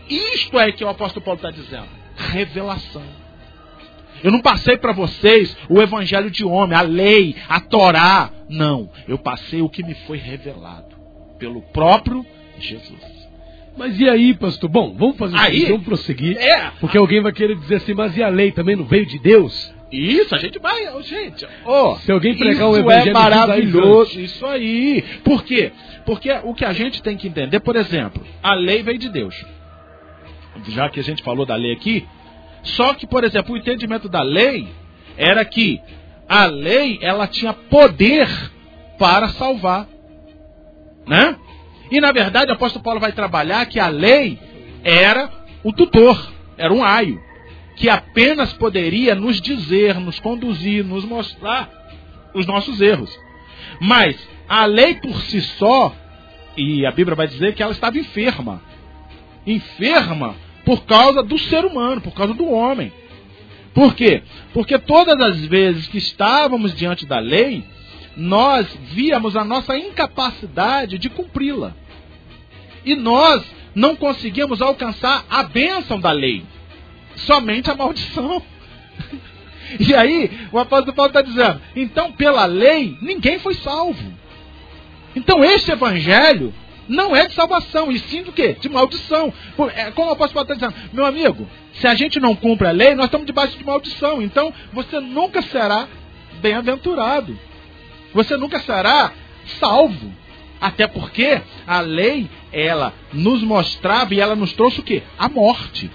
isto 0.08 0.58
é 0.58 0.72
que 0.72 0.84
o 0.84 0.88
apóstolo 0.88 1.24
Paulo 1.24 1.38
está 1.38 1.50
dizendo: 1.50 1.88
revelação. 2.16 3.26
Eu 4.24 4.32
não 4.32 4.40
passei 4.40 4.76
para 4.78 4.92
vocês 4.92 5.56
o 5.68 5.80
evangelho 5.80 6.30
de 6.30 6.44
homem, 6.44 6.76
a 6.76 6.80
lei, 6.80 7.36
a 7.48 7.60
Torá. 7.60 8.30
Não, 8.48 8.90
eu 9.06 9.18
passei 9.18 9.60
o 9.60 9.68
que 9.68 9.82
me 9.82 9.94
foi 10.06 10.16
revelado 10.16 10.96
pelo 11.38 11.60
próprio 11.62 12.24
Jesus. 12.58 13.15
Mas 13.76 13.98
e 14.00 14.08
aí, 14.08 14.34
pastor? 14.34 14.70
Bom, 14.70 14.94
vamos 14.96 15.16
fazer 15.16 15.36
aí, 15.38 15.58
isso, 15.58 15.68
vamos 15.68 15.84
prosseguir. 15.84 16.36
É. 16.38 16.70
Porque 16.80 16.96
alguém 16.96 17.20
vai 17.20 17.32
querer 17.32 17.56
dizer 17.56 17.76
assim, 17.76 17.94
mas 17.94 18.16
e 18.16 18.22
a 18.22 18.28
lei 18.28 18.50
também 18.50 18.74
não 18.74 18.84
veio 18.84 19.04
de 19.04 19.18
Deus? 19.18 19.74
Isso, 19.92 20.34
a 20.34 20.38
gente 20.38 20.58
vai, 20.58 21.02
gente. 21.02 21.46
Oh, 21.64 21.94
Se 21.96 22.10
alguém 22.10 22.36
pregar 22.36 22.68
um 22.68 22.76
evangelho 22.76 23.10
é 23.10 23.12
maravilhoso, 23.12 24.18
isso 24.20 24.44
aí. 24.46 25.04
Por 25.22 25.44
quê? 25.44 25.72
Porque 26.04 26.30
o 26.42 26.54
que 26.54 26.64
a 26.64 26.72
gente 26.72 27.02
tem 27.02 27.16
que 27.16 27.28
entender, 27.28 27.60
por 27.60 27.76
exemplo, 27.76 28.22
a 28.42 28.54
lei 28.54 28.82
veio 28.82 28.98
de 28.98 29.08
Deus. 29.08 29.44
Já 30.68 30.88
que 30.88 30.98
a 30.98 31.02
gente 31.02 31.22
falou 31.22 31.46
da 31.46 31.54
lei 31.54 31.72
aqui, 31.72 32.06
só 32.62 32.94
que, 32.94 33.06
por 33.06 33.22
exemplo, 33.22 33.54
o 33.54 33.58
entendimento 33.58 34.08
da 34.08 34.22
lei 34.22 34.68
era 35.16 35.44
que 35.44 35.80
a 36.28 36.46
lei 36.46 36.98
ela 37.00 37.26
tinha 37.26 37.52
poder 37.52 38.28
para 38.98 39.28
salvar, 39.28 39.86
né? 41.06 41.36
E 41.90 42.00
na 42.00 42.12
verdade 42.12 42.50
o 42.50 42.54
apóstolo 42.54 42.82
Paulo 42.82 43.00
vai 43.00 43.12
trabalhar 43.12 43.66
que 43.66 43.78
a 43.78 43.88
lei 43.88 44.38
era 44.82 45.30
o 45.62 45.72
tutor, 45.72 46.32
era 46.56 46.72
um 46.72 46.82
aio, 46.82 47.20
que 47.76 47.88
apenas 47.88 48.52
poderia 48.54 49.14
nos 49.14 49.40
dizer, 49.40 49.98
nos 50.00 50.18
conduzir, 50.18 50.84
nos 50.84 51.04
mostrar 51.04 51.70
os 52.34 52.46
nossos 52.46 52.80
erros. 52.80 53.16
Mas 53.80 54.16
a 54.48 54.64
lei 54.64 54.94
por 54.94 55.20
si 55.22 55.40
só, 55.40 55.94
e 56.56 56.86
a 56.86 56.90
Bíblia 56.90 57.14
vai 57.14 57.26
dizer 57.26 57.54
que 57.54 57.62
ela 57.62 57.72
estava 57.72 57.98
enferma. 57.98 58.62
Enferma 59.46 60.34
por 60.64 60.84
causa 60.84 61.22
do 61.22 61.38
ser 61.38 61.64
humano, 61.64 62.00
por 62.00 62.12
causa 62.12 62.34
do 62.34 62.50
homem. 62.50 62.92
Por 63.74 63.94
quê? 63.94 64.22
Porque 64.54 64.78
todas 64.78 65.20
as 65.20 65.44
vezes 65.44 65.86
que 65.86 65.98
estávamos 65.98 66.74
diante 66.74 67.04
da 67.04 67.18
lei, 67.18 67.64
nós 68.16 68.66
víamos 68.92 69.36
a 69.36 69.44
nossa 69.44 69.76
incapacidade 69.76 70.98
de 70.98 71.10
cumpri-la. 71.10 71.74
E 72.84 72.94
nós 72.94 73.44
não 73.74 73.94
conseguimos 73.94 74.62
alcançar 74.62 75.24
a 75.28 75.42
bênção 75.42 76.00
da 76.00 76.12
lei, 76.12 76.44
somente 77.16 77.70
a 77.70 77.74
maldição. 77.74 78.42
E 79.80 79.92
aí, 79.96 80.30
o 80.52 80.60
apóstolo 80.60 80.94
Paulo 80.94 81.10
está 81.10 81.20
dizendo: 81.20 81.60
então, 81.74 82.12
pela 82.12 82.46
lei, 82.46 82.96
ninguém 83.02 83.40
foi 83.40 83.52
salvo. 83.54 84.12
Então, 85.16 85.44
este 85.44 85.72
evangelho 85.72 86.54
não 86.88 87.16
é 87.16 87.26
de 87.26 87.34
salvação, 87.34 87.90
e 87.90 87.98
sim 87.98 88.22
do 88.22 88.32
quê? 88.32 88.56
De 88.60 88.68
maldição. 88.68 89.32
É, 89.74 89.90
como 89.90 90.08
o 90.08 90.12
apóstolo 90.12 90.46
Paulo 90.46 90.52
está 90.52 90.54
dizendo, 90.54 90.90
meu 90.92 91.04
amigo, 91.04 91.48
se 91.72 91.86
a 91.86 91.96
gente 91.96 92.20
não 92.20 92.36
cumpre 92.36 92.68
a 92.68 92.70
lei, 92.70 92.94
nós 92.94 93.06
estamos 93.06 93.26
debaixo 93.26 93.58
de 93.58 93.64
maldição. 93.64 94.22
Então, 94.22 94.52
você 94.72 95.00
nunca 95.00 95.42
será 95.42 95.88
bem-aventurado. 96.40 97.36
Você 98.16 98.34
nunca 98.38 98.58
será 98.60 99.12
salvo. 99.60 100.10
Até 100.58 100.86
porque 100.86 101.42
a 101.66 101.80
lei, 101.80 102.30
ela 102.50 102.94
nos 103.12 103.42
mostrava 103.42 104.14
e 104.14 104.20
ela 104.20 104.34
nos 104.34 104.54
trouxe 104.54 104.80
o 104.80 104.82
quê? 104.82 105.02
A 105.18 105.28
morte. 105.28 105.90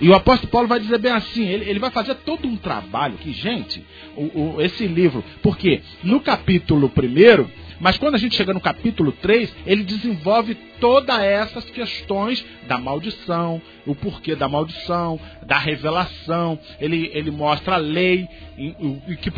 E 0.00 0.08
o 0.08 0.14
apóstolo 0.14 0.50
Paulo 0.50 0.68
vai 0.68 0.78
dizer 0.78 0.98
bem 0.98 1.10
assim, 1.10 1.44
ele, 1.44 1.68
ele 1.68 1.78
vai 1.80 1.90
fazer 1.90 2.14
todo 2.16 2.46
um 2.46 2.56
trabalho 2.56 3.18
que, 3.18 3.32
gente, 3.32 3.84
o, 4.16 4.54
o, 4.54 4.60
esse 4.60 4.86
livro, 4.86 5.24
porque 5.42 5.82
no 6.04 6.20
capítulo 6.20 6.86
1, 6.88 7.61
mas 7.82 7.98
quando 7.98 8.14
a 8.14 8.18
gente 8.18 8.36
chega 8.36 8.54
no 8.54 8.60
capítulo 8.60 9.10
3, 9.10 9.52
ele 9.66 9.82
desenvolve 9.82 10.54
todas 10.78 11.18
essas 11.18 11.64
questões 11.64 12.44
da 12.68 12.78
maldição, 12.78 13.60
o 13.84 13.92
porquê 13.92 14.36
da 14.36 14.48
maldição, 14.48 15.18
da 15.44 15.58
revelação, 15.58 16.56
ele, 16.80 17.10
ele 17.12 17.32
mostra 17.32 17.74
a 17.74 17.78
lei, 17.78 18.28
e, 18.56 19.16
que, 19.16 19.32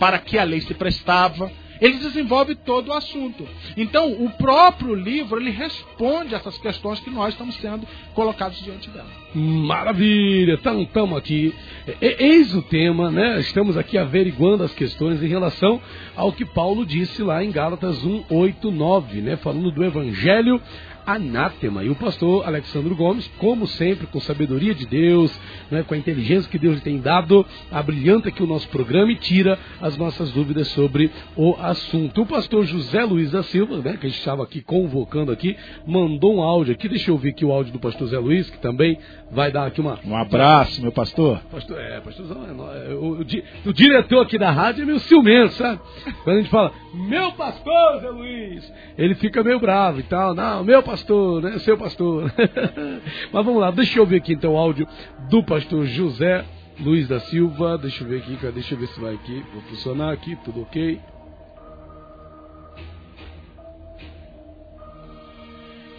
para 0.00 0.18
que 0.18 0.36
a 0.36 0.42
lei 0.42 0.60
se 0.62 0.74
prestava, 0.74 1.48
ele 1.80 1.98
desenvolve 1.98 2.54
todo 2.54 2.88
o 2.88 2.92
assunto. 2.92 3.46
Então, 3.76 4.12
o 4.12 4.30
próprio 4.30 4.94
livro, 4.94 5.40
ele 5.40 5.50
responde 5.50 6.34
essas 6.34 6.58
questões 6.58 7.00
que 7.00 7.10
nós 7.10 7.32
estamos 7.32 7.56
sendo 7.56 7.86
colocados 8.14 8.62
diante 8.62 8.90
dela. 8.90 9.08
Maravilha! 9.34 10.54
Então, 10.54 10.82
estamos 10.82 11.16
aqui. 11.16 11.54
Eis 12.00 12.54
o 12.54 12.62
tema, 12.62 13.10
né? 13.10 13.40
Estamos 13.40 13.76
aqui 13.76 13.96
averiguando 13.96 14.64
as 14.64 14.74
questões 14.74 15.22
em 15.22 15.28
relação 15.28 15.80
ao 16.14 16.32
que 16.32 16.44
Paulo 16.44 16.84
disse 16.84 17.22
lá 17.22 17.42
em 17.42 17.50
Gálatas 17.50 18.04
1, 18.04 18.24
8, 18.28 18.70
9, 18.70 19.20
né? 19.22 19.36
Falando 19.36 19.70
do 19.70 19.84
Evangelho 19.84 20.60
anátema. 21.06 21.84
E 21.84 21.90
o 21.90 21.94
pastor 21.94 22.46
Alexandre 22.46 22.94
Gomes, 22.94 23.30
como 23.38 23.66
sempre, 23.66 24.06
com 24.06 24.20
sabedoria 24.20 24.74
de 24.74 24.86
Deus, 24.86 25.32
né, 25.70 25.82
com 25.82 25.94
a 25.94 25.98
inteligência 25.98 26.50
que 26.50 26.58
Deus 26.58 26.76
lhe 26.76 26.80
tem 26.80 26.98
dado, 26.98 27.44
abrilhanta 27.70 28.28
aqui 28.28 28.42
o 28.42 28.46
nosso 28.46 28.68
programa 28.68 29.12
e 29.12 29.16
tira 29.16 29.58
as 29.80 29.96
nossas 29.96 30.30
dúvidas 30.32 30.68
sobre 30.68 31.10
o 31.36 31.54
assunto. 31.58 32.22
O 32.22 32.26
pastor 32.26 32.64
José 32.64 33.04
Luiz 33.04 33.30
da 33.30 33.42
Silva, 33.42 33.78
né, 33.78 33.96
que 33.96 34.06
a 34.06 34.08
gente 34.08 34.18
estava 34.18 34.42
aqui 34.42 34.60
convocando 34.60 35.32
aqui, 35.32 35.56
mandou 35.86 36.36
um 36.36 36.42
áudio 36.42 36.72
aqui. 36.72 36.88
Deixa 36.88 37.10
eu 37.10 37.16
ver 37.16 37.30
aqui 37.30 37.44
o 37.44 37.52
áudio 37.52 37.72
do 37.72 37.78
pastor 37.78 38.08
Zé 38.08 38.18
Luiz, 38.18 38.50
que 38.50 38.58
também 38.58 38.98
vai 39.30 39.50
dar 39.50 39.66
aqui 39.66 39.80
uma. 39.80 39.98
Um 40.04 40.16
abraço, 40.16 40.82
meu 40.82 40.92
pastor. 40.92 41.40
pastor 41.50 41.78
é, 41.78 42.00
pastorzão, 42.00 42.44
é, 42.44 42.90
é, 42.90 42.94
o, 42.94 43.20
o, 43.20 43.70
o, 43.70 43.72
diretor 43.72 44.22
aqui 44.22 44.38
da 44.38 44.50
rádio 44.50 44.82
é 44.82 44.86
meio 44.86 44.98
ciumento, 45.00 45.54
sabe? 45.54 45.80
Quando 46.24 46.36
a 46.36 46.40
gente 46.40 46.50
fala, 46.50 46.72
meu 46.92 47.32
pastor 47.32 48.00
Zé 48.00 48.10
Luiz, 48.10 48.72
ele 48.98 49.14
fica 49.14 49.44
meio 49.44 49.60
bravo 49.60 50.00
e 50.00 50.02
tal. 50.02 50.34
Não, 50.34 50.64
meu 50.64 50.82
pastor 50.82 51.42
né? 51.42 51.58
Seu 51.60 51.78
pastor. 51.78 52.32
Mas 53.32 53.44
vamos 53.44 53.60
lá, 53.60 53.70
deixa 53.70 53.98
eu 53.98 54.06
ver 54.06 54.16
aqui 54.16 54.32
então 54.32 54.54
o 54.54 54.58
áudio 54.58 54.86
do 55.28 55.42
pastor 55.44 55.86
José 55.86 56.44
Luiz 56.80 57.06
da 57.06 57.20
Silva. 57.20 57.78
Deixa 57.78 58.02
eu 58.02 58.08
ver 58.08 58.18
aqui, 58.18 58.36
deixa 58.52 58.74
eu 58.74 58.78
ver 58.78 58.88
se 58.88 59.00
vai 59.00 59.14
aqui. 59.14 59.44
Vou 59.52 59.62
funcionar 59.62 60.12
aqui, 60.12 60.36
tudo 60.44 60.62
ok. 60.62 60.98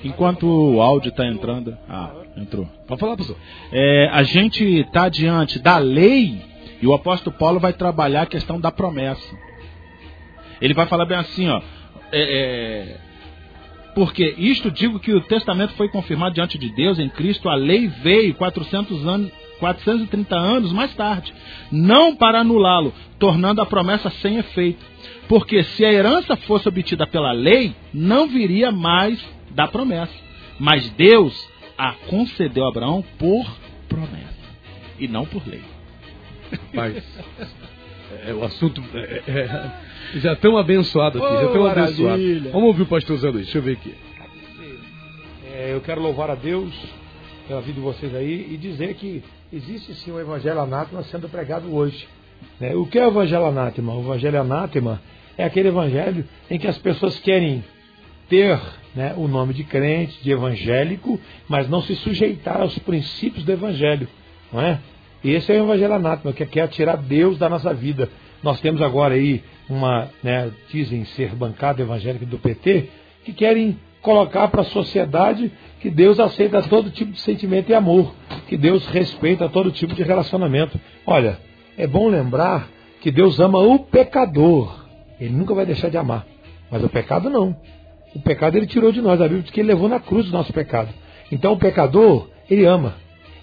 Enquanto 0.03 0.47
o 0.47 0.81
áudio 0.81 1.09
está 1.09 1.25
entrando. 1.25 1.77
Ah, 1.87 2.11
entrou. 2.35 2.67
Pode 2.87 2.99
falar, 2.99 3.15
pastor. 3.15 3.37
É, 3.71 4.09
a 4.11 4.23
gente 4.23 4.63
está 4.63 5.07
diante 5.07 5.59
da 5.59 5.77
lei 5.77 6.41
e 6.81 6.87
o 6.87 6.93
apóstolo 6.93 7.35
Paulo 7.37 7.59
vai 7.59 7.71
trabalhar 7.71 8.23
a 8.23 8.25
questão 8.25 8.59
da 8.59 8.71
promessa. 8.71 9.50
Ele 10.61 10.73
vai 10.73 10.85
falar 10.85 11.05
bem 11.05 11.17
assim, 11.17 11.49
ó. 11.49 11.61
É, 12.11 12.21
é, 12.21 12.97
porque 13.95 14.35
isto 14.37 14.71
digo 14.71 14.99
que 14.99 15.13
o 15.13 15.21
testamento 15.21 15.73
foi 15.73 15.89
confirmado 15.89 16.35
diante 16.35 16.57
de 16.57 16.69
Deus 16.73 16.99
em 16.99 17.09
Cristo, 17.09 17.49
a 17.49 17.55
lei 17.55 17.87
veio 17.87 18.33
400 18.35 19.05
anos, 19.05 19.31
430 19.59 20.35
anos 20.35 20.71
mais 20.71 20.93
tarde, 20.95 21.33
não 21.71 22.15
para 22.15 22.39
anulá-lo, 22.39 22.93
tornando 23.19 23.61
a 23.61 23.65
promessa 23.65 24.09
sem 24.09 24.37
efeito. 24.37 24.83
Porque 25.27 25.63
se 25.63 25.85
a 25.85 25.91
herança 25.91 26.35
fosse 26.35 26.67
obtida 26.67 27.05
pela 27.07 27.31
lei, 27.31 27.73
não 27.93 28.27
viria 28.27 28.71
mais 28.71 29.23
da 29.51 29.67
promessa. 29.67 30.13
Mas 30.59 30.89
Deus 30.91 31.47
a 31.77 31.93
concedeu 32.07 32.65
a 32.65 32.69
Abraão 32.69 33.03
por 33.17 33.45
promessa 33.87 34.41
e 34.99 35.07
não 35.07 35.25
por 35.25 35.41
lei. 35.47 35.63
Mas 36.73 37.03
é, 38.25 38.33
o 38.33 38.43
assunto 38.43 38.83
é, 38.93 39.23
é, 39.27 40.19
já 40.19 40.33
estão 40.33 40.57
abençoados 40.57 41.21
aqui, 41.21 41.33
oh, 41.33 41.39
já 41.39 41.45
estão 41.47 41.65
abençoados. 41.65 42.43
Vamos 42.51 42.67
ouvir 42.67 42.81
o 42.83 42.87
pastor 42.87 43.17
Zé 43.17 43.29
Luiz, 43.29 43.45
deixa 43.45 43.57
eu 43.57 43.61
ver 43.61 43.73
aqui. 43.73 43.95
É, 45.53 45.73
eu 45.73 45.81
quero 45.81 46.01
louvar 46.01 46.29
a 46.29 46.35
Deus 46.35 46.73
pela 47.47 47.61
vida 47.61 47.73
de 47.73 47.81
vocês 47.81 48.13
aí 48.15 48.47
e 48.51 48.57
dizer 48.57 48.93
que 48.95 49.23
existe 49.51 49.93
sim 49.95 50.11
o 50.11 50.19
evangelho 50.19 50.59
anátema 50.59 51.03
sendo 51.03 51.27
pregado 51.27 51.73
hoje. 51.73 52.07
Né? 52.59 52.73
O 52.75 52.85
que 52.85 52.97
é 52.97 53.05
o 53.05 53.09
evangelho 53.09 53.45
anátema? 53.45 53.93
O 53.93 54.01
evangelho 54.01 54.41
anátema 54.41 55.01
é 55.37 55.43
aquele 55.43 55.69
evangelho 55.69 56.25
em 56.49 56.57
que 56.57 56.67
as 56.67 56.77
pessoas 56.77 57.19
querem 57.19 57.63
ter 58.29 58.59
né, 58.95 59.13
o 59.17 59.27
nome 59.27 59.53
de 59.53 59.63
crente, 59.63 60.23
de 60.23 60.31
evangélico, 60.31 61.19
mas 61.47 61.67
não 61.69 61.81
se 61.81 61.95
sujeitar 61.95 62.61
aos 62.61 62.77
princípios 62.79 63.43
do 63.43 63.51
evangelho. 63.51 64.07
Não 64.51 64.61
é? 64.61 64.79
Esse 65.23 65.51
é 65.51 65.61
o 65.61 65.65
evangelho 65.65 65.93
anátema, 65.93 66.33
que 66.33 66.45
quer 66.45 66.67
tirar 66.67 66.97
Deus 66.97 67.37
da 67.37 67.47
nossa 67.47 67.73
vida. 67.73 68.09
Nós 68.41 68.59
temos 68.59 68.81
agora 68.81 69.13
aí 69.13 69.43
uma, 69.69 70.09
né, 70.23 70.51
dizem 70.69 71.05
ser 71.05 71.35
bancada 71.35 71.81
evangélica 71.81 72.25
do 72.25 72.39
PT, 72.39 72.89
que 73.23 73.33
querem 73.33 73.77
colocar 74.01 74.47
para 74.47 74.61
a 74.61 74.65
sociedade 74.65 75.51
que 75.79 75.89
Deus 75.89 76.19
aceita 76.19 76.61
todo 76.63 76.89
tipo 76.89 77.11
de 77.11 77.21
sentimento 77.21 77.69
e 77.69 77.73
amor, 77.73 78.13
que 78.47 78.57
Deus 78.57 78.85
respeita 78.87 79.47
todo 79.47 79.71
tipo 79.71 79.93
de 79.93 80.03
relacionamento. 80.03 80.79
Olha, 81.05 81.37
é 81.77 81.85
bom 81.85 82.07
lembrar 82.07 82.67
que 82.99 83.11
Deus 83.11 83.39
ama 83.39 83.59
o 83.59 83.79
pecador. 83.79 84.85
Ele 85.19 85.33
nunca 85.33 85.53
vai 85.53 85.65
deixar 85.65 85.89
de 85.89 85.97
amar. 85.97 86.25
Mas 86.69 86.83
o 86.83 86.89
pecado 86.89 87.29
não. 87.29 87.55
O 88.15 88.21
pecado 88.21 88.57
ele 88.57 88.67
tirou 88.67 88.91
de 88.91 89.01
nós. 89.01 89.19
A 89.21 89.23
Bíblia 89.23 89.43
diz 89.43 89.51
que 89.51 89.59
ele 89.59 89.67
levou 89.67 89.87
na 89.87 89.99
cruz 89.99 90.27
o 90.29 90.31
nosso 90.31 90.51
pecado. 90.51 90.89
Então 91.31 91.53
o 91.53 91.57
pecador, 91.57 92.27
ele 92.49 92.65
ama. 92.65 92.95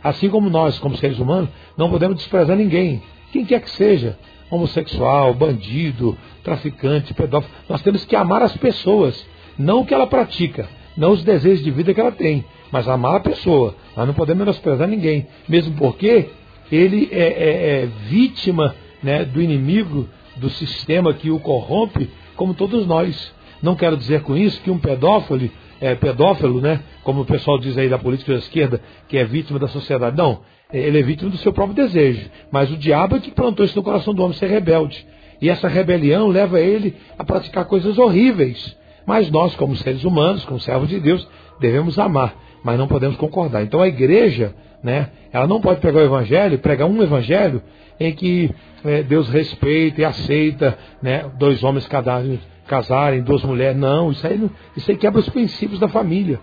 Assim 0.03 0.29
como 0.29 0.49
nós, 0.49 0.79
como 0.79 0.97
seres 0.97 1.19
humanos, 1.19 1.51
não 1.77 1.91
podemos 1.91 2.17
desprezar 2.17 2.57
ninguém, 2.57 3.03
quem 3.33 3.45
quer 3.45 3.61
que 3.61 3.71
seja, 3.71 4.19
homossexual, 4.51 5.35
bandido, 5.35 6.17
traficante, 6.43 7.15
pedófilo. 7.15 7.53
Nós 7.69 7.83
temos 7.83 8.05
que 8.05 8.17
amar 8.17 8.43
as 8.43 8.57
pessoas, 8.57 9.27
não 9.59 9.81
o 9.81 9.87
que 9.87 9.93
ela 9.93 10.07
pratica, 10.07 10.69
não 10.97 11.13
os 11.13 11.23
desejos 11.23 11.63
de 11.63 11.71
vida 11.71 11.93
que 11.93 12.01
ela 12.01 12.13
tem, 12.13 12.45
mas 12.71 12.89
amar 12.89 13.17
a 13.17 13.21
pessoa. 13.21 13.75
Nós 13.97 14.07
não 14.07 14.15
podemos 14.15 14.41
menosprezar 14.41 14.89
ninguém, 14.89 15.27
mesmo 15.49 15.75
porque 15.77 16.31
ele 16.71 17.09
é, 17.13 17.23
é, 17.23 17.83
é 17.83 17.87
vítima 18.09 18.75
né, 19.03 19.25
do 19.25 19.41
inimigo, 19.41 20.09
do 20.37 20.49
sistema 20.51 21.13
que 21.13 21.31
o 21.31 21.41
corrompe, 21.41 22.11
como 22.37 22.55
todos 22.55 22.87
nós. 22.87 23.33
Não 23.63 23.75
quero 23.75 23.97
dizer 23.97 24.23
com 24.23 24.37
isso 24.37 24.61
que 24.63 24.71
um 24.71 24.79
pedófilo 24.79 25.51
é, 25.81 25.95
pedófilo, 25.95 26.61
né? 26.61 26.81
Como 27.03 27.23
o 27.23 27.25
pessoal 27.25 27.59
diz 27.59 27.77
aí 27.79 27.89
da 27.89 27.99
política 27.99 28.33
da 28.33 28.39
esquerda, 28.39 28.81
que 29.09 29.17
é 29.17 29.25
vítima 29.25 29.59
da 29.59 29.69
sociedade. 29.69 30.17
Não, 30.17 30.41
ele 30.73 30.99
é 30.99 31.03
vítima 31.03 31.31
do 31.31 31.39
seu 31.39 31.53
próprio 31.53 31.75
desejo. 31.75 32.29
Mas 32.51 32.71
o 32.71 32.77
diabo 32.77 33.17
é 33.17 33.21
que 33.21 33.31
plantou 33.31 33.65
isso 33.65 33.77
no 33.77 33.83
coração 33.83 34.15
do 34.15 34.23
homem, 34.23 34.37
ser 34.37 34.49
rebelde. 34.49 35.07
E 35.41 35.49
essa 35.49 35.69
rebelião 35.69 36.29
leva 36.29 36.61
ele 36.61 36.97
a 37.19 37.25
praticar 37.25 37.65
coisas 37.65 37.97
horríveis. 37.97 38.77
Mas 39.07 39.31
nós, 39.31 39.55
como 39.55 39.77
seres 39.77 40.05
humanos, 40.05 40.45
como 40.45 40.61
servos 40.61 40.89
de 40.89 41.01
Deus, 41.01 41.27
devemos 41.61 41.99
amar, 41.99 42.35
mas 42.63 42.79
não 42.79 42.87
podemos 42.87 43.17
concordar. 43.17 43.63
Então 43.63 43.81
a 43.81 43.89
igreja, 43.89 44.55
né, 44.83 45.11
ela 45.33 45.47
não 45.47 45.61
pode 45.61 45.81
pegar 45.81 46.01
o 46.01 46.05
evangelho, 46.05 46.59
pregar 46.59 46.89
um 46.89 47.03
evangelho 47.03 47.63
em 47.99 48.13
que 48.13 48.51
é, 48.85 49.03
Deus 49.03 49.29
respeita 49.29 50.03
e 50.03 50.05
aceita 50.05 50.77
né, 51.01 51.25
dois 51.39 51.65
homens 51.65 51.87
casarem, 51.87 52.39
casarem, 52.69 53.23
duas 53.23 53.43
mulheres. 53.43 53.77
Não, 53.77 54.13
isso 54.13 54.27
aí, 54.27 54.51
isso 54.77 54.91
aí 54.91 54.97
quebra 54.97 55.21
os 55.21 55.29
princípios 55.29 55.81
da 55.81 55.89
família. 55.89 56.39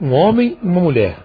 Um 0.00 0.12
homem 0.12 0.58
e 0.62 0.66
uma 0.66 0.80
mulher. 0.80 1.16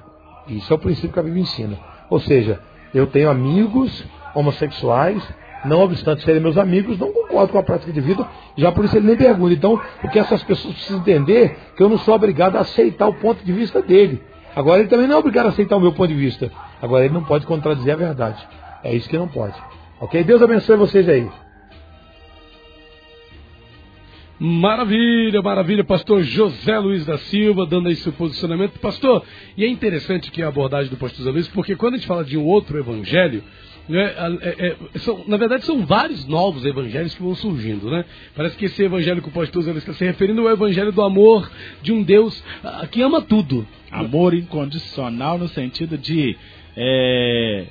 Isso 0.47 0.71
é 0.71 0.75
o 0.75 0.79
princípio 0.79 1.11
que 1.11 1.19
a 1.19 1.23
Bíblia 1.23 1.43
ensina. 1.43 1.77
Ou 2.09 2.19
seja, 2.19 2.59
eu 2.93 3.07
tenho 3.07 3.29
amigos 3.29 4.05
homossexuais, 4.35 5.23
não 5.65 5.81
obstante 5.81 6.23
serem 6.23 6.41
meus 6.41 6.57
amigos, 6.57 6.99
não 6.99 7.11
concordo 7.11 7.53
com 7.53 7.59
a 7.59 7.63
prática 7.63 7.91
de 7.91 8.01
vida, 8.01 8.27
já 8.57 8.71
por 8.71 8.85
isso 8.85 8.97
ele 8.97 9.07
nem 9.07 9.15
pergunta. 9.15 9.53
Então, 9.53 9.79
o 10.03 10.09
que 10.09 10.19
essas 10.19 10.43
pessoas 10.43 10.73
precisam 10.73 10.99
entender 10.99 11.57
que 11.75 11.81
eu 11.81 11.89
não 11.89 11.97
sou 11.97 12.13
obrigado 12.13 12.57
a 12.57 12.61
aceitar 12.61 13.07
o 13.07 13.13
ponto 13.13 13.43
de 13.43 13.51
vista 13.51 13.81
dele. 13.81 14.21
Agora, 14.55 14.79
ele 14.79 14.89
também 14.89 15.07
não 15.07 15.15
é 15.15 15.19
obrigado 15.19 15.47
a 15.47 15.49
aceitar 15.49 15.75
o 15.77 15.79
meu 15.79 15.93
ponto 15.93 16.09
de 16.09 16.15
vista. 16.15 16.51
Agora, 16.81 17.05
ele 17.05 17.13
não 17.13 17.23
pode 17.23 17.45
contradizer 17.45 17.93
a 17.93 17.97
verdade. 17.97 18.45
É 18.83 18.93
isso 18.93 19.09
que 19.09 19.17
não 19.17 19.27
pode. 19.27 19.55
Ok? 19.99 20.23
Deus 20.23 20.41
abençoe 20.41 20.75
vocês 20.75 21.07
aí. 21.07 21.27
Maravilha, 24.45 25.41
maravilha, 25.41 25.85
pastor 25.85 26.21
José 26.21 26.77
Luiz 26.77 27.05
da 27.05 27.17
Silva, 27.17 27.65
dando 27.65 27.87
aí 27.87 27.95
seu 27.95 28.11
posicionamento. 28.11 28.77
Pastor, 28.77 29.23
e 29.55 29.63
é 29.63 29.67
interessante 29.69 30.29
que 30.29 30.43
a 30.43 30.49
abordagem 30.49 30.89
do 30.89 30.97
pastor 30.97 31.19
José 31.19 31.31
Luiz, 31.31 31.47
porque 31.47 31.77
quando 31.77 31.93
a 31.93 31.97
gente 31.97 32.07
fala 32.07 32.25
de 32.25 32.37
um 32.37 32.43
outro 32.43 32.77
evangelho, 32.77 33.41
né, 33.87 34.13
é, 34.41 34.67
é, 34.67 34.99
são, 34.99 35.23
na 35.29 35.37
verdade 35.37 35.63
são 35.63 35.85
vários 35.85 36.27
novos 36.27 36.65
evangelhos 36.65 37.15
que 37.15 37.23
vão 37.23 37.33
surgindo, 37.35 37.89
né? 37.89 38.03
Parece 38.35 38.57
que 38.57 38.65
esse 38.65 38.83
evangelho 38.83 39.21
que 39.21 39.29
o 39.29 39.31
pastor 39.31 39.61
José 39.61 39.71
Luiz 39.71 39.83
está 39.83 39.93
se 39.93 40.03
referindo 40.03 40.41
ao 40.41 40.51
evangelho 40.51 40.91
do 40.91 41.01
amor 41.01 41.49
de 41.81 41.93
um 41.93 42.03
Deus 42.03 42.43
ah, 42.65 42.85
que 42.85 43.01
ama 43.01 43.21
tudo. 43.21 43.65
Amor 43.89 44.33
incondicional 44.33 45.37
no 45.37 45.47
sentido 45.47 45.97
de 45.97 46.35
é, 46.75 47.65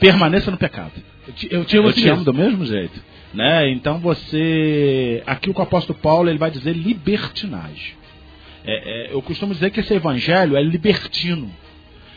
permaneça 0.00 0.50
no 0.50 0.56
pecado. 0.56 0.90
Eu 1.24 1.34
te, 1.34 1.48
eu 1.52 1.64
te 1.64 1.76
amo, 1.76 1.86
eu 1.86 1.90
assim 1.90 2.00
te 2.00 2.08
amo 2.08 2.16
mesmo. 2.16 2.32
do 2.32 2.34
mesmo 2.34 2.66
jeito. 2.66 3.13
Né? 3.34 3.70
Então 3.70 3.98
você. 3.98 5.22
Aqui 5.26 5.50
o 5.50 5.60
apóstolo 5.60 5.98
Paulo 5.98 6.30
ele 6.30 6.38
vai 6.38 6.50
dizer 6.50 6.72
libertinagem. 6.72 7.94
É, 8.64 9.08
é, 9.08 9.12
eu 9.14 9.20
costumo 9.20 9.52
dizer 9.52 9.70
que 9.70 9.80
esse 9.80 9.92
evangelho 9.92 10.56
é 10.56 10.62
libertino. 10.62 11.50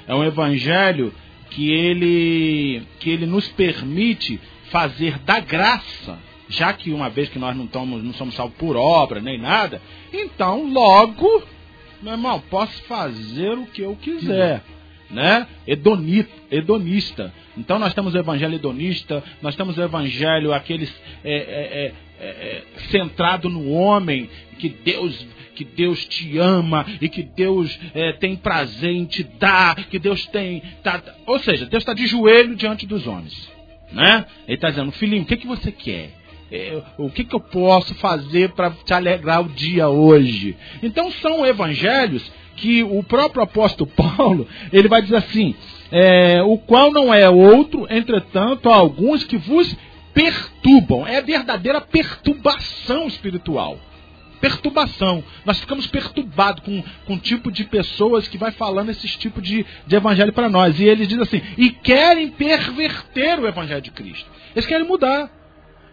É 0.07 0.15
um 0.15 0.23
evangelho 0.23 1.13
que 1.49 1.71
ele, 1.71 2.83
que 2.99 3.09
ele 3.09 3.25
nos 3.25 3.47
permite 3.49 4.39
fazer 4.69 5.17
da 5.19 5.39
graça, 5.39 6.17
já 6.47 6.71
que 6.71 6.91
uma 6.91 7.09
vez 7.09 7.29
que 7.29 7.39
nós 7.39 7.55
não, 7.55 7.67
tomos, 7.67 8.03
não 8.03 8.13
somos 8.13 8.35
salvos 8.35 8.57
por 8.57 8.75
obra 8.77 9.19
nem 9.19 9.37
nada, 9.37 9.81
então 10.13 10.71
logo, 10.71 11.43
meu 12.01 12.13
irmão, 12.13 12.41
posso 12.49 12.81
fazer 12.83 13.57
o 13.57 13.65
que 13.65 13.81
eu 13.81 13.95
quiser. 13.95 14.61
Né? 15.09 15.47
Hedonito, 15.65 16.29
hedonista. 16.51 17.33
Então 17.57 17.79
nós 17.79 17.93
temos 17.93 18.13
o 18.13 18.17
evangelho 18.17 18.55
hedonista, 18.55 19.23
nós 19.41 19.55
temos 19.55 19.77
o 19.77 19.81
evangelho 19.81 20.53
aqueles 20.53 20.93
é, 21.23 21.33
é, 21.33 21.93
é, 22.19 22.25
é, 22.25 22.63
centrado 22.89 23.49
no 23.49 23.69
homem, 23.71 24.29
que 24.59 24.69
Deus 24.69 25.25
que 25.55 25.63
Deus 25.63 26.05
te 26.05 26.37
ama 26.37 26.85
e 27.01 27.09
que 27.09 27.23
Deus 27.23 27.79
é, 27.95 28.13
tem 28.13 28.35
prazer 28.35 28.91
em 28.91 29.05
te 29.05 29.23
dar, 29.23 29.75
que 29.87 29.97
Deus 29.97 30.27
tem. 30.27 30.61
Tá, 30.83 31.01
ou 31.25 31.39
seja, 31.39 31.65
Deus 31.65 31.81
está 31.81 31.95
de 31.95 32.05
joelho 32.05 32.55
diante 32.55 32.85
dos 32.85 33.07
homens. 33.07 33.49
Né? 33.91 34.25
Ele 34.47 34.55
está 34.55 34.69
dizendo, 34.69 34.91
filhinho, 34.91 35.23
o 35.23 35.25
que, 35.25 35.37
que 35.37 35.47
você 35.47 35.71
quer? 35.71 36.11
É, 36.51 36.81
o 36.97 37.09
que, 37.09 37.23
que 37.23 37.35
eu 37.35 37.39
posso 37.39 37.93
fazer 37.95 38.51
para 38.51 38.69
te 38.69 38.93
alegrar 38.93 39.41
o 39.41 39.49
dia 39.49 39.89
hoje? 39.89 40.55
Então 40.81 41.11
são 41.11 41.45
evangelhos 41.45 42.31
que 42.57 42.83
o 42.83 43.01
próprio 43.03 43.43
apóstolo 43.43 43.89
Paulo 43.95 44.47
ele 44.73 44.89
vai 44.89 45.01
dizer 45.01 45.15
assim: 45.15 45.55
é, 45.91 46.41
o 46.43 46.57
qual 46.57 46.91
não 46.91 47.13
é 47.13 47.29
outro, 47.29 47.87
entretanto, 47.89 48.69
há 48.69 48.75
alguns 48.75 49.23
que 49.23 49.37
vos 49.37 49.73
perturbam. 50.13 51.07
É 51.07 51.21
verdadeira 51.21 51.79
perturbação 51.79 53.07
espiritual 53.07 53.79
perturbação. 54.39 55.23
Nós 55.45 55.59
ficamos 55.59 55.87
perturbados 55.87 56.63
com, 56.63 56.83
com 57.05 57.13
um 57.13 57.17
tipo 57.17 57.51
de 57.51 57.63
pessoas 57.63 58.27
que 58.27 58.37
vai 58.37 58.51
falando 58.51 58.89
esses 58.89 59.15
tipos 59.15 59.43
de, 59.43 59.65
de 59.85 59.95
evangelho 59.95 60.31
para 60.31 60.47
nós. 60.47 60.79
E 60.79 60.85
eles 60.85 61.07
dizem 61.07 61.23
assim, 61.23 61.41
e 61.57 61.71
querem 61.71 62.29
perverter 62.29 63.39
o 63.39 63.47
evangelho 63.47 63.81
de 63.81 63.91
Cristo. 63.91 64.29
Eles 64.55 64.67
querem 64.67 64.87
mudar. 64.87 65.31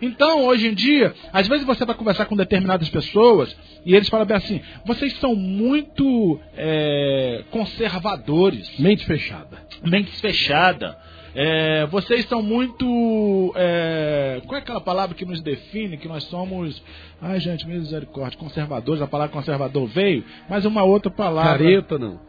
Então, 0.01 0.45
hoje 0.45 0.69
em 0.69 0.75
dia, 0.75 1.15
às 1.33 1.49
vezes 1.49 1.65
você 1.65 1.85
vai 1.85 1.95
conversar 1.95 2.27
com 2.27 2.37
determinadas 2.37 2.89
pessoas 2.89 3.57
e 3.85 3.95
eles 3.95 4.09
falam 4.09 4.27
bem 4.27 4.37
assim: 4.37 4.61
vocês 4.85 5.17
são 5.19 5.35
muito 5.35 6.39
é, 6.57 7.45
conservadores. 7.51 8.79
Mente 8.79 9.05
fechada. 9.05 9.59
Mente 9.83 10.11
fechada. 10.21 10.99
É, 11.35 11.87
vocês 11.87 12.27
são 12.27 12.41
muito. 12.41 13.53
É, 13.57 14.41
qual 14.47 14.57
é 14.57 14.63
aquela 14.63 14.81
palavra 14.81 15.17
que 15.17 15.25
nos 15.25 15.43
define? 15.43 15.97
Que 15.97 16.07
nós 16.07 16.25
somos. 16.25 16.81
Ai, 17.21 17.41
gente, 17.41 17.67
misericórdia, 17.67 18.39
conservadores. 18.39 19.03
A 19.03 19.07
palavra 19.07 19.33
conservador 19.33 19.87
veio, 19.89 20.25
mas 20.49 20.65
uma 20.65 20.85
outra 20.85 21.11
palavra. 21.11 21.59
Careta, 21.59 21.99
não. 21.99 22.21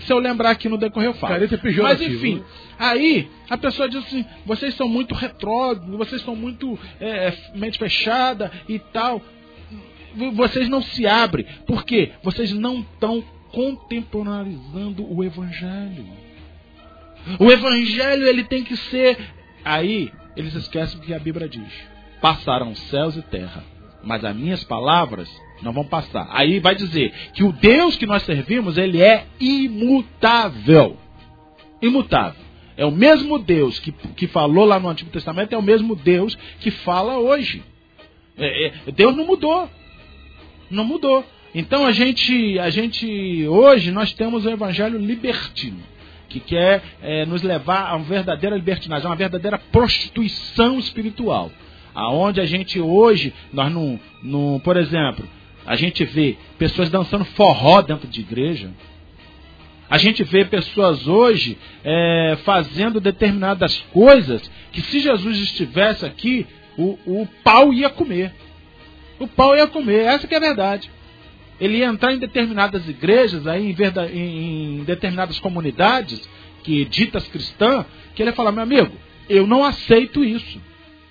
Se 0.00 0.12
eu 0.12 0.18
lembrar 0.18 0.50
aqui 0.50 0.68
no 0.68 0.78
decorrer, 0.78 1.08
eu 1.08 1.14
falo. 1.14 1.34
Careta 1.34 1.56
é 1.56 1.82
Mas 1.82 2.00
enfim, 2.00 2.36
né? 2.36 2.44
aí 2.78 3.28
a 3.50 3.58
pessoa 3.58 3.88
diz 3.88 4.04
assim: 4.04 4.24
vocês 4.46 4.74
são 4.74 4.88
muito 4.88 5.14
retrógrados, 5.14 5.96
vocês 5.96 6.22
são 6.22 6.36
muito 6.36 6.78
é, 7.00 7.32
mente 7.54 7.78
fechada 7.78 8.50
e 8.68 8.78
tal. 8.78 9.20
Vocês 10.34 10.68
não 10.68 10.82
se 10.82 11.06
abrem. 11.06 11.46
Por 11.66 11.84
quê? 11.84 12.12
Vocês 12.22 12.52
não 12.52 12.80
estão 12.80 13.24
contemporaneizando 13.50 15.10
o 15.10 15.24
Evangelho. 15.24 16.06
O 17.38 17.50
Evangelho 17.50 18.26
ele 18.26 18.44
tem 18.44 18.62
que 18.62 18.76
ser. 18.76 19.18
Aí 19.64 20.12
eles 20.36 20.54
esquecem 20.54 20.98
o 20.98 21.02
que 21.02 21.14
a 21.14 21.18
Bíblia 21.18 21.48
diz: 21.48 21.72
passarão 22.20 22.74
céus 22.74 23.16
e 23.16 23.22
terra, 23.22 23.64
mas 24.02 24.24
as 24.24 24.34
minhas 24.34 24.62
palavras 24.64 25.28
não 25.62 25.72
vão 25.72 25.84
passar. 25.84 26.28
Aí 26.30 26.58
vai 26.58 26.74
dizer 26.74 27.12
que 27.32 27.44
o 27.44 27.52
Deus 27.52 27.96
que 27.96 28.06
nós 28.06 28.22
servimos 28.24 28.76
ele 28.76 29.00
é 29.00 29.26
imutável, 29.40 30.96
imutável. 31.80 32.42
É 32.76 32.86
o 32.86 32.90
mesmo 32.90 33.38
Deus 33.38 33.78
que, 33.78 33.92
que 33.92 34.26
falou 34.26 34.64
lá 34.64 34.80
no 34.80 34.88
Antigo 34.88 35.10
Testamento, 35.10 35.52
é 35.52 35.58
o 35.58 35.62
mesmo 35.62 35.94
Deus 35.94 36.36
que 36.60 36.70
fala 36.70 37.18
hoje. 37.18 37.62
É, 38.36 38.66
é, 38.66 38.92
Deus 38.92 39.14
não 39.14 39.26
mudou. 39.26 39.68
Não 40.70 40.84
mudou. 40.84 41.24
Então 41.54 41.84
a 41.84 41.92
gente, 41.92 42.58
a 42.58 42.70
gente 42.70 43.46
hoje 43.46 43.90
nós 43.90 44.12
temos 44.14 44.46
o 44.46 44.50
evangelho 44.50 44.98
libertino, 44.98 45.80
que 46.28 46.40
quer 46.40 46.82
é, 47.02 47.26
nos 47.26 47.42
levar 47.42 47.90
a 47.90 47.96
uma 47.96 48.06
verdadeira 48.06 48.56
libertinagem, 48.56 49.06
a 49.06 49.10
uma 49.10 49.16
verdadeira 49.16 49.58
prostituição 49.58 50.78
espiritual. 50.78 51.50
Aonde 51.94 52.40
a 52.40 52.46
gente 52.46 52.80
hoje, 52.80 53.34
nós 53.52 53.70
não, 53.70 54.58
por 54.64 54.78
exemplo, 54.78 55.28
a 55.66 55.76
gente 55.76 56.04
vê 56.04 56.36
pessoas 56.58 56.90
dançando 56.90 57.24
forró 57.24 57.82
dentro 57.82 58.08
de 58.08 58.20
igreja. 58.20 58.70
A 59.88 59.98
gente 59.98 60.24
vê 60.24 60.44
pessoas 60.44 61.06
hoje 61.06 61.58
é, 61.84 62.38
fazendo 62.44 63.00
determinadas 63.00 63.78
coisas 63.92 64.50
que 64.72 64.80
se 64.80 65.00
Jesus 65.00 65.38
estivesse 65.38 66.06
aqui, 66.06 66.46
o, 66.78 66.98
o 67.06 67.28
pau 67.44 67.72
ia 67.72 67.90
comer. 67.90 68.32
O 69.18 69.28
pau 69.28 69.54
ia 69.54 69.66
comer, 69.66 70.04
essa 70.04 70.26
que 70.26 70.34
é 70.34 70.38
a 70.38 70.40
verdade. 70.40 70.90
Ele 71.60 71.78
ia 71.78 71.86
entrar 71.86 72.12
em 72.12 72.18
determinadas 72.18 72.88
igrejas, 72.88 73.46
aí, 73.46 73.70
em, 73.70 73.72
verda, 73.72 74.10
em, 74.10 74.80
em 74.80 74.84
determinadas 74.84 75.38
comunidades, 75.38 76.28
que 76.64 76.84
ditas 76.86 77.28
cristãs, 77.28 77.86
que 78.14 78.22
ele 78.22 78.30
ia 78.30 78.34
falar, 78.34 78.50
meu 78.50 78.62
amigo, 78.62 78.92
eu 79.28 79.46
não 79.46 79.62
aceito 79.62 80.24
isso. 80.24 80.60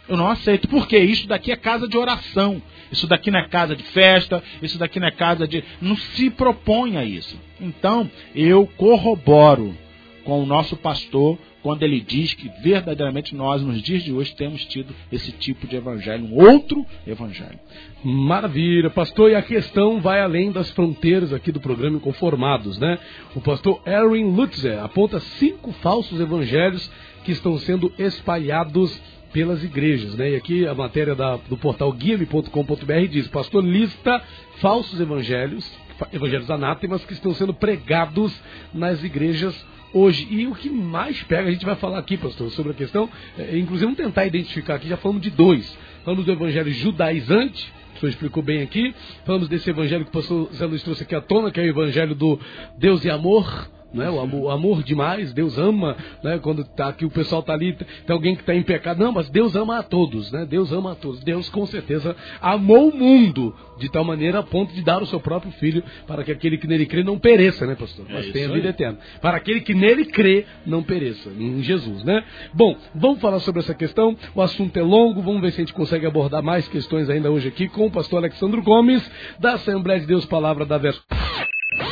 Eu 0.10 0.18
não 0.18 0.28
aceito. 0.28 0.68
Por 0.68 0.88
quê? 0.88 1.00
Isso 1.00 1.28
daqui 1.28 1.52
é 1.52 1.56
casa 1.56 1.88
de 1.88 1.98
oração. 1.98 2.62
Isso 2.92 3.08
daqui 3.08 3.32
não 3.32 3.40
é 3.40 3.48
casa 3.48 3.76
de 3.76 3.84
festa. 3.84 4.44
Isso 4.62 4.78
daqui 4.78 5.00
não 5.00 5.08
é 5.08 5.12
casa 5.12 5.48
de. 5.48 5.64
Não 5.82 5.96
se 5.96 6.30
propõe 6.30 6.98
a 6.98 7.06
isso. 7.06 7.40
Então, 7.60 8.10
eu 8.36 8.68
corroboro 8.78 9.76
com 10.24 10.42
o 10.44 10.46
nosso 10.46 10.76
pastor 10.76 11.38
quando 11.62 11.84
ele 11.84 12.02
diz 12.02 12.34
que 12.34 12.50
verdadeiramente 12.62 13.36
nós, 13.36 13.62
nos 13.62 13.82
dias 13.82 14.04
de 14.04 14.12
hoje, 14.12 14.36
temos 14.36 14.66
tido 14.66 14.94
esse 15.12 15.32
tipo 15.32 15.68
de 15.68 15.76
evangelho, 15.76 16.26
um 16.26 16.44
outro 16.44 16.86
evangelho. 17.06 17.60
Maravilha, 18.04 18.90
pastor. 18.90 19.32
E 19.32 19.36
a 19.36 19.42
questão 19.42 20.02
vai 20.02 20.22
além 20.22 20.52
das 20.52 20.72
fronteiras 20.72 21.32
aqui 21.32 21.52
do 21.52 21.60
programa 21.60 21.98
Inconformados, 21.98 22.80
né? 22.80 22.98
O 23.36 23.42
pastor 23.42 23.82
Erwin 23.86 24.34
Lutzer 24.36 24.84
aponta 24.84 25.20
cinco 25.20 25.72
falsos 25.74 26.20
evangelhos 26.20 26.92
que 27.24 27.32
estão 27.32 27.58
sendo 27.60 27.94
espalhados 28.00 29.00
pelas 29.32 29.64
igrejas, 29.64 30.16
né? 30.16 30.32
E 30.32 30.36
aqui 30.36 30.68
a 30.68 30.74
matéria 30.74 31.16
da, 31.16 31.38
do 31.38 31.58
portal 31.58 31.92
guia.com.br 31.92 33.08
diz: 33.10 33.28
Pastor 33.28 33.64
lista 33.64 34.22
falsos 34.60 35.00
evangelhos, 35.00 35.70
evangelhos 36.12 36.50
anátemas 36.50 37.04
que 37.06 37.14
estão 37.14 37.34
sendo 37.34 37.54
pregados 37.54 38.34
nas 38.74 39.04
igrejas 39.04 39.56
hoje. 39.94 40.28
E 40.30 40.48
o 40.48 40.56
que 40.56 40.70
mais 40.70 41.22
pega, 41.24 41.50
a 41.50 41.52
gente 41.52 41.66
vai 41.66 41.76
falar 41.76 42.00
aqui, 42.00 42.18
pastor, 42.18 42.50
sobre 42.52 42.72
a 42.72 42.76
questão, 42.76 43.10
é, 43.38 43.58
inclusive 43.58 43.86
vamos 43.86 43.98
tentar 43.98 44.26
identificar 44.26 44.76
aqui, 44.76 44.88
já 44.88 44.98
falamos 44.98 45.22
de 45.22 45.30
dois. 45.30 45.78
Falamos 46.04 46.26
do 46.26 46.32
evangelho 46.32 46.72
judaizante, 46.72 47.72
o 47.96 48.00
senhor 48.00 48.10
explicou 48.10 48.42
bem 48.42 48.62
aqui. 48.62 48.94
Falamos 49.26 49.48
desse 49.48 49.70
evangelho 49.70 50.04
que 50.04 50.10
o 50.10 50.14
pastor 50.14 50.50
Zé 50.54 50.66
Luiz 50.66 50.82
trouxe 50.84 51.04
aqui 51.04 51.16
à 51.16 51.22
tona, 51.22 51.52
que 51.52 51.60
é 51.60 51.64
o 51.64 51.68
evangelho 51.68 52.16
do 52.16 52.40
Deus 52.78 53.06
e 53.06 53.10
amor. 53.10 53.70
Né? 53.94 54.10
O 54.10 54.20
amor, 54.20 54.42
o 54.44 54.50
amor 54.50 54.84
demais, 54.84 55.34
Deus 55.34 55.58
ama, 55.58 55.98
né? 56.24 56.40
quando 56.40 56.64
tá 56.64 56.88
aqui 56.88 57.06
o 57.06 57.10
pessoal 57.10 57.44
tá 57.44 57.54
ali, 57.54 57.74
tem 57.74 58.14
alguém 58.14 58.36
que 58.36 58.42
está 58.42 58.56
em 58.56 58.64
pecado. 58.64 59.00
Não, 59.00 59.12
mas 59.12 59.30
Deus 59.30 59.56
ama 59.56 59.80
a 59.80 59.84
todos, 59.84 60.32
né? 60.32 60.46
Deus 60.46 60.72
ama 60.72 60.94
a 60.94 60.96
todos. 60.96 61.22
Deus 61.24 61.50
com 61.50 61.66
certeza 61.66 62.16
amou 62.42 62.90
o 62.90 62.96
mundo 62.96 63.54
de 63.78 63.90
tal 63.90 64.04
maneira 64.04 64.40
a 64.40 64.44
ponto 64.44 64.74
de 64.74 64.82
dar 64.82 65.02
o 65.02 65.06
seu 65.06 65.20
próprio 65.20 65.52
filho 65.54 65.84
para 66.08 66.24
que 66.24 66.32
aquele 66.32 66.58
que 66.58 66.68
nele 66.68 66.86
crê 66.86 67.04
não 67.04 67.18
pereça, 67.18 67.66
né, 67.66 67.76
pastor? 67.76 68.06
É 68.10 68.14
Mas 68.14 68.24
isso 68.26 68.34
tenha 68.34 68.48
aí. 68.48 68.54
vida 68.54 68.70
eterna. 68.70 69.00
Para 69.22 69.38
aquele 69.38 69.62
que 69.62 69.74
nele 69.74 70.06
crê 70.06 70.46
não 70.66 70.84
pereça, 70.84 71.30
em 71.30 71.62
Jesus, 71.62 72.04
né? 72.04 72.24
Bom, 72.54 72.78
vamos 72.96 73.20
falar 73.20 73.40
sobre 73.40 73.60
essa 73.62 73.74
questão. 73.74 74.16
O 74.36 74.42
assunto 74.42 74.78
é 74.78 74.82
longo, 74.82 75.22
vamos 75.22 75.42
ver 75.42 75.52
se 75.52 75.62
a 75.62 75.64
gente 75.66 75.74
consegue 75.74 76.06
abordar 76.06 76.44
mais 76.44 76.68
questões 76.68 77.10
ainda 77.10 77.30
hoje 77.32 77.48
aqui 77.48 77.68
com 77.68 77.88
o 77.88 77.92
pastor 77.92 78.20
Alexandre 78.20 78.62
Gomes, 78.62 79.10
da 79.40 79.54
Assembleia 79.54 80.00
de 80.00 80.06
Deus 80.06 80.26
Palavra 80.26 80.66
da 80.66 80.78
Verso. 80.78 81.02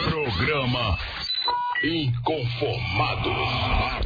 Programa 0.09 0.97
Inconformado. 1.81 3.29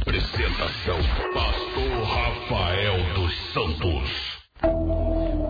Apresentação: 0.00 0.96
Pastor 1.34 2.04
Rafael 2.04 3.14
dos 3.16 3.34
Santos. 3.52 4.44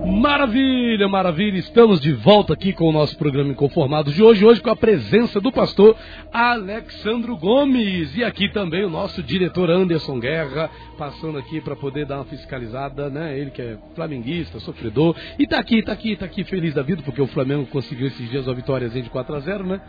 Maravilha, 0.07 1.07
maravilha. 1.07 1.59
Estamos 1.59 2.01
de 2.01 2.15
volta 2.15 2.55
aqui 2.55 2.73
com 2.73 2.89
o 2.89 2.93
nosso 2.93 3.19
programa 3.19 3.51
Inconformados 3.51 4.15
de 4.15 4.23
hoje. 4.23 4.43
Hoje 4.43 4.63
com 4.63 4.71
a 4.71 4.77
presença 4.77 5.39
do 5.39 5.53
pastor 5.53 5.95
Alexandro 6.33 7.37
Gomes. 7.37 8.17
E 8.17 8.25
aqui 8.25 8.49
também 8.49 8.87
o 8.87 8.91
nosso 8.91 9.23
diretor 9.23 9.69
Anderson 9.69 10.19
Guerra, 10.19 10.71
passando 10.97 11.37
aqui 11.37 11.61
para 11.61 11.77
poder 11.77 12.07
dar 12.07 12.17
uma 12.17 12.25
fiscalizada, 12.25 13.11
né? 13.11 13.39
Ele 13.39 13.51
que 13.51 13.61
é 13.61 13.77
flamenguista, 13.95 14.59
sofredor. 14.61 15.15
E 15.39 15.47
tá 15.47 15.59
aqui, 15.59 15.83
tá 15.83 15.93
aqui, 15.93 16.17
tá 16.17 16.25
aqui 16.25 16.43
feliz 16.45 16.73
da 16.73 16.83
vida, 16.83 17.03
porque 17.03 17.21
o 17.21 17.27
Flamengo 17.27 17.67
conseguiu 17.67 18.07
esses 18.07 18.31
dias 18.31 18.47
uma 18.47 18.55
vitóriazinha 18.55 19.05
de 19.05 19.11
4 19.11 19.35
a 19.37 19.41
0 19.41 19.67
né? 19.67 19.81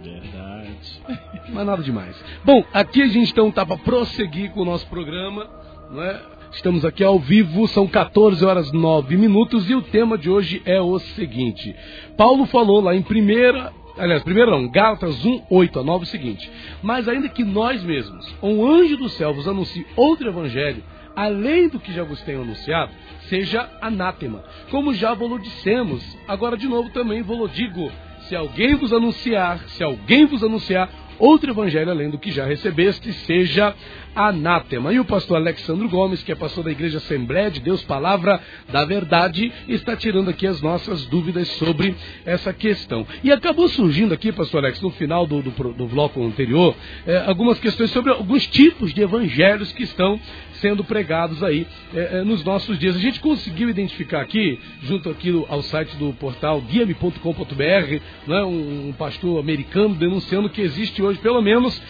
Verdade. 0.00 1.02
Mas 1.50 1.66
nada 1.66 1.82
demais. 1.82 2.16
Bom, 2.44 2.64
aqui 2.72 3.02
a 3.02 3.08
gente 3.08 3.30
então 3.32 3.50
tá 3.50 3.66
para 3.66 3.76
prosseguir 3.76 4.52
com 4.52 4.60
o 4.62 4.64
nosso 4.64 4.86
programa, 4.86 5.48
não 5.90 6.02
é? 6.02 6.20
Estamos 6.52 6.84
aqui 6.84 7.02
ao 7.02 7.18
vivo, 7.18 7.66
são 7.66 7.86
14 7.86 8.44
horas 8.44 8.70
9 8.72 9.16
minutos 9.16 9.70
e 9.70 9.74
o 9.74 9.80
tema 9.80 10.18
de 10.18 10.28
hoje 10.28 10.60
é 10.66 10.80
o 10.80 10.98
seguinte. 10.98 11.74
Paulo 12.16 12.44
falou 12.44 12.80
lá 12.82 12.94
em 12.94 13.00
primeira, 13.00 13.72
aliás, 13.96 14.22
primeiro 14.22 14.50
não, 14.50 14.68
Gálatas 14.68 15.24
1, 15.24 15.44
8 15.48 15.80
a 15.80 15.82
9 15.82 16.04
o 16.04 16.06
seguinte. 16.06 16.50
Mas 16.82 17.08
ainda 17.08 17.28
que 17.28 17.42
nós 17.42 17.82
mesmos, 17.82 18.34
um 18.42 18.66
anjo 18.66 18.98
do 18.98 19.08
céu 19.08 19.32
vos 19.32 19.48
anuncie 19.48 19.86
outro 19.96 20.28
evangelho, 20.28 20.84
além 21.16 21.68
do 21.68 21.80
que 21.80 21.92
já 21.92 22.04
vos 22.04 22.20
tenho 22.22 22.42
anunciado, 22.42 22.92
seja 23.28 23.68
anátema. 23.80 24.44
Como 24.70 24.92
já 24.92 25.14
vos 25.14 25.42
dissemos, 25.42 26.18
agora 26.28 26.56
de 26.56 26.68
novo 26.68 26.90
também 26.90 27.22
vos 27.22 27.50
digo, 27.52 27.90
se 28.32 28.36
alguém 28.36 28.74
vos 28.76 28.94
anunciar, 28.94 29.58
se 29.68 29.84
alguém 29.84 30.24
vos 30.24 30.42
anunciar 30.42 30.88
outro 31.18 31.50
evangelho 31.50 31.90
além 31.90 32.08
do 32.08 32.18
que 32.18 32.30
já 32.30 32.46
recebeste, 32.46 33.12
seja 33.12 33.74
anátema. 34.14 34.92
E 34.92 35.00
o 35.00 35.04
pastor 35.04 35.36
Alexandre 35.36 35.88
Gomes, 35.88 36.22
que 36.22 36.32
é 36.32 36.34
pastor 36.34 36.64
da 36.64 36.70
Igreja 36.70 36.98
Assembleia 36.98 37.50
de 37.50 37.60
Deus, 37.60 37.82
Palavra 37.82 38.40
da 38.70 38.84
Verdade, 38.84 39.52
está 39.68 39.96
tirando 39.96 40.30
aqui 40.30 40.46
as 40.46 40.60
nossas 40.60 41.06
dúvidas 41.06 41.48
sobre 41.48 41.94
essa 42.24 42.52
questão. 42.52 43.06
E 43.22 43.32
acabou 43.32 43.68
surgindo 43.68 44.14
aqui, 44.14 44.32
pastor 44.32 44.64
Alex, 44.64 44.80
no 44.80 44.90
final 44.90 45.26
do, 45.26 45.42
do, 45.42 45.50
do 45.72 45.86
bloco 45.86 46.24
anterior, 46.24 46.74
eh, 47.06 47.24
algumas 47.26 47.58
questões 47.58 47.90
sobre 47.90 48.10
alguns 48.10 48.46
tipos 48.46 48.92
de 48.92 49.02
evangelhos 49.02 49.72
que 49.72 49.82
estão 49.82 50.20
sendo 50.62 50.84
pregados 50.84 51.42
aí 51.42 51.66
eh, 51.92 52.10
eh, 52.12 52.24
nos 52.24 52.44
nossos 52.44 52.78
dias. 52.78 52.94
A 52.94 53.00
gente 53.00 53.20
conseguiu 53.20 53.68
identificar 53.68 54.20
aqui, 54.20 54.58
junto 54.82 55.10
aqui 55.10 55.30
ao 55.48 55.62
site 55.62 55.96
do 55.96 56.12
portal 56.14 56.60
guiame.com.br, 56.60 58.00
né, 58.26 58.42
um, 58.44 58.88
um 58.88 58.92
pastor 58.92 59.40
americano 59.40 59.94
denunciando 59.94 60.48
que 60.48 60.60
existe 60.60 61.02
hoje 61.02 61.18
pelo 61.18 61.42
menos 61.42 61.80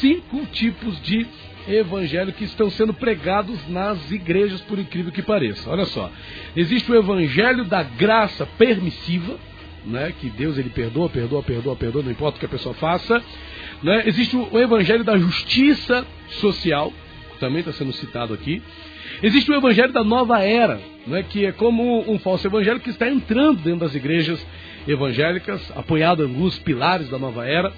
cinco 0.00 0.46
tipos 0.46 1.00
de 1.02 1.26
evangelho 1.68 2.32
que 2.32 2.44
estão 2.44 2.70
sendo 2.70 2.92
pregados 2.94 3.68
nas 3.68 4.10
igrejas, 4.10 4.60
por 4.62 4.78
incrível 4.78 5.12
que 5.12 5.22
pareça. 5.22 5.70
Olha 5.70 5.84
só, 5.86 6.10
existe 6.56 6.90
o 6.90 6.96
evangelho 6.96 7.64
da 7.64 7.82
graça 7.82 8.46
permissiva, 8.58 9.36
né, 9.84 10.12
que 10.20 10.28
Deus 10.28 10.58
ele 10.58 10.70
perdoa, 10.70 11.08
perdoa, 11.08 11.42
perdoa, 11.42 11.76
perdoa, 11.76 12.02
não 12.02 12.10
importa 12.10 12.36
o 12.36 12.40
que 12.40 12.46
a 12.46 12.50
pessoa 12.50 12.74
faça. 12.74 13.22
Né? 13.82 14.02
Existe 14.06 14.36
o 14.36 14.58
evangelho 14.58 15.04
da 15.04 15.16
justiça 15.16 16.06
social, 16.28 16.92
também 17.38 17.60
está 17.60 17.72
sendo 17.72 17.92
citado 17.92 18.34
aqui. 18.34 18.62
Existe 19.22 19.50
o 19.50 19.54
evangelho 19.54 19.92
da 19.92 20.04
nova 20.04 20.40
era, 20.40 20.80
né, 21.06 21.22
que 21.22 21.46
é 21.46 21.52
como 21.52 22.10
um 22.10 22.18
falso 22.18 22.46
evangelho 22.46 22.80
que 22.80 22.90
está 22.90 23.08
entrando 23.08 23.62
dentro 23.62 23.80
das 23.80 23.94
igrejas 23.94 24.44
evangélicas, 24.86 25.72
apoiado 25.74 26.22
em 26.22 26.26
alguns 26.26 26.58
pilares 26.58 27.08
da 27.08 27.18
nova 27.18 27.46
era. 27.46 27.72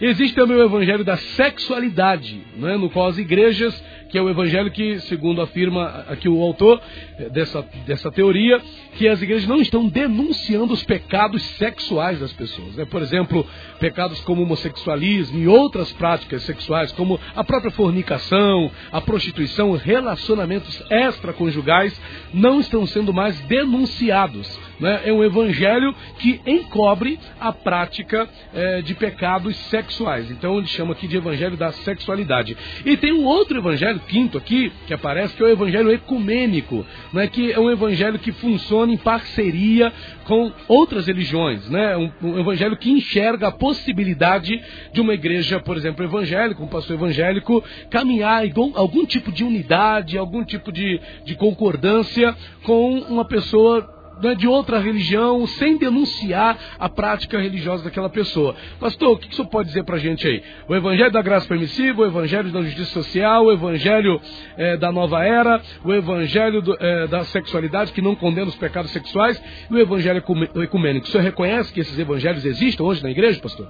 Existe 0.00 0.34
também 0.34 0.56
o 0.56 0.64
evangelho 0.64 1.04
da 1.04 1.16
sexualidade, 1.16 2.42
né, 2.56 2.76
no 2.76 2.90
qual 2.90 3.06
as 3.06 3.18
igrejas, 3.18 3.74
que 4.08 4.18
é 4.18 4.22
o 4.22 4.28
evangelho 4.28 4.70
que, 4.70 5.00
segundo 5.00 5.40
afirma 5.40 6.04
aqui 6.08 6.28
o 6.28 6.40
autor 6.42 6.80
eh, 7.18 7.28
dessa, 7.30 7.64
dessa 7.86 8.10
teoria, 8.10 8.60
que 8.96 9.08
as 9.08 9.20
igrejas 9.22 9.48
não 9.48 9.60
estão 9.60 9.88
denunciando 9.88 10.72
os 10.72 10.84
pecados 10.84 11.42
sexuais 11.56 12.20
das 12.20 12.32
pessoas. 12.32 12.76
Né? 12.76 12.84
Por 12.84 13.02
exemplo, 13.02 13.46
pecados 13.80 14.20
como 14.20 14.42
homossexualismo 14.42 15.38
e 15.38 15.48
outras 15.48 15.92
práticas 15.92 16.42
sexuais, 16.42 16.92
como 16.92 17.18
a 17.34 17.42
própria 17.42 17.70
fornicação, 17.70 18.70
a 18.92 19.00
prostituição, 19.00 19.72
relacionamentos 19.72 20.82
extraconjugais, 20.90 22.00
não 22.32 22.60
estão 22.60 22.86
sendo 22.86 23.12
mais 23.12 23.38
denunciados. 23.42 24.58
Né? 24.78 25.02
É 25.04 25.12
um 25.12 25.22
evangelho 25.22 25.94
que 26.18 26.40
encobre 26.46 27.18
a 27.40 27.52
prática 27.52 28.28
é, 28.52 28.82
de 28.82 28.94
pecados 28.94 29.56
sexuais. 29.68 30.30
Então 30.30 30.58
ele 30.58 30.66
chama 30.66 30.92
aqui 30.92 31.06
de 31.06 31.16
evangelho 31.16 31.56
da 31.56 31.72
sexualidade. 31.72 32.56
E 32.84 32.96
tem 32.96 33.12
um 33.12 33.24
outro 33.24 33.58
evangelho, 33.58 34.00
quinto 34.00 34.38
aqui, 34.38 34.72
que 34.86 34.94
aparece, 34.94 35.34
que 35.34 35.42
é 35.42 35.46
o 35.46 35.50
evangelho 35.50 35.90
ecumênico, 35.90 36.84
né? 37.12 37.26
que 37.26 37.52
é 37.52 37.58
um 37.58 37.70
evangelho 37.70 38.18
que 38.18 38.32
funciona 38.32 38.92
em 38.92 38.96
parceria 38.96 39.92
com 40.24 40.52
outras 40.68 41.06
religiões. 41.06 41.68
Né? 41.68 41.96
Um, 41.96 42.10
um 42.22 42.38
evangelho 42.38 42.76
que 42.76 42.90
enxerga 42.90 43.48
a 43.48 43.52
possibilidade 43.52 44.60
de 44.92 45.00
uma 45.00 45.14
igreja, 45.14 45.60
por 45.60 45.76
exemplo, 45.76 46.04
evangélica, 46.04 46.62
um 46.62 46.68
pastor 46.68 46.96
evangélico, 46.96 47.62
caminhar 47.90 48.44
em 48.44 48.52
algum 48.74 49.04
tipo 49.06 49.30
de 49.30 49.44
unidade, 49.44 50.18
algum 50.18 50.44
tipo 50.44 50.72
de, 50.72 51.00
de 51.24 51.34
concordância 51.34 52.34
com 52.62 52.98
uma 53.00 53.24
pessoa 53.24 53.93
né, 54.22 54.34
de 54.34 54.46
outra 54.46 54.78
religião 54.78 55.46
sem 55.46 55.76
denunciar 55.76 56.58
a 56.78 56.88
prática 56.88 57.38
religiosa 57.38 57.84
daquela 57.84 58.08
pessoa. 58.08 58.54
Pastor, 58.78 59.12
o 59.12 59.18
que, 59.18 59.28
que 59.28 59.34
o 59.34 59.36
senhor 59.36 59.48
pode 59.48 59.68
dizer 59.68 59.84
para 59.84 59.96
a 59.96 59.98
gente 59.98 60.26
aí? 60.26 60.42
O 60.68 60.74
evangelho 60.74 61.10
da 61.10 61.22
graça 61.22 61.46
permissiva, 61.46 62.02
o 62.02 62.06
evangelho 62.06 62.50
da 62.52 62.62
justiça 62.62 62.90
social, 62.92 63.44
o 63.44 63.52
evangelho 63.52 64.20
é, 64.56 64.76
da 64.76 64.92
nova 64.92 65.24
era, 65.24 65.60
o 65.84 65.92
evangelho 65.92 66.62
do, 66.62 66.76
é, 66.78 67.06
da 67.06 67.24
sexualidade 67.24 67.92
que 67.92 68.02
não 68.02 68.14
condena 68.14 68.48
os 68.48 68.56
pecados 68.56 68.90
sexuais 68.90 69.42
e 69.70 69.74
o 69.74 69.78
evangelho 69.78 70.22
ecumênico. 70.56 71.06
O 71.06 71.10
senhor 71.10 71.24
reconhece 71.24 71.72
que 71.72 71.80
esses 71.80 71.98
evangelhos 71.98 72.44
existem 72.44 72.84
hoje 72.84 73.02
na 73.02 73.10
igreja, 73.10 73.40
pastor? 73.40 73.68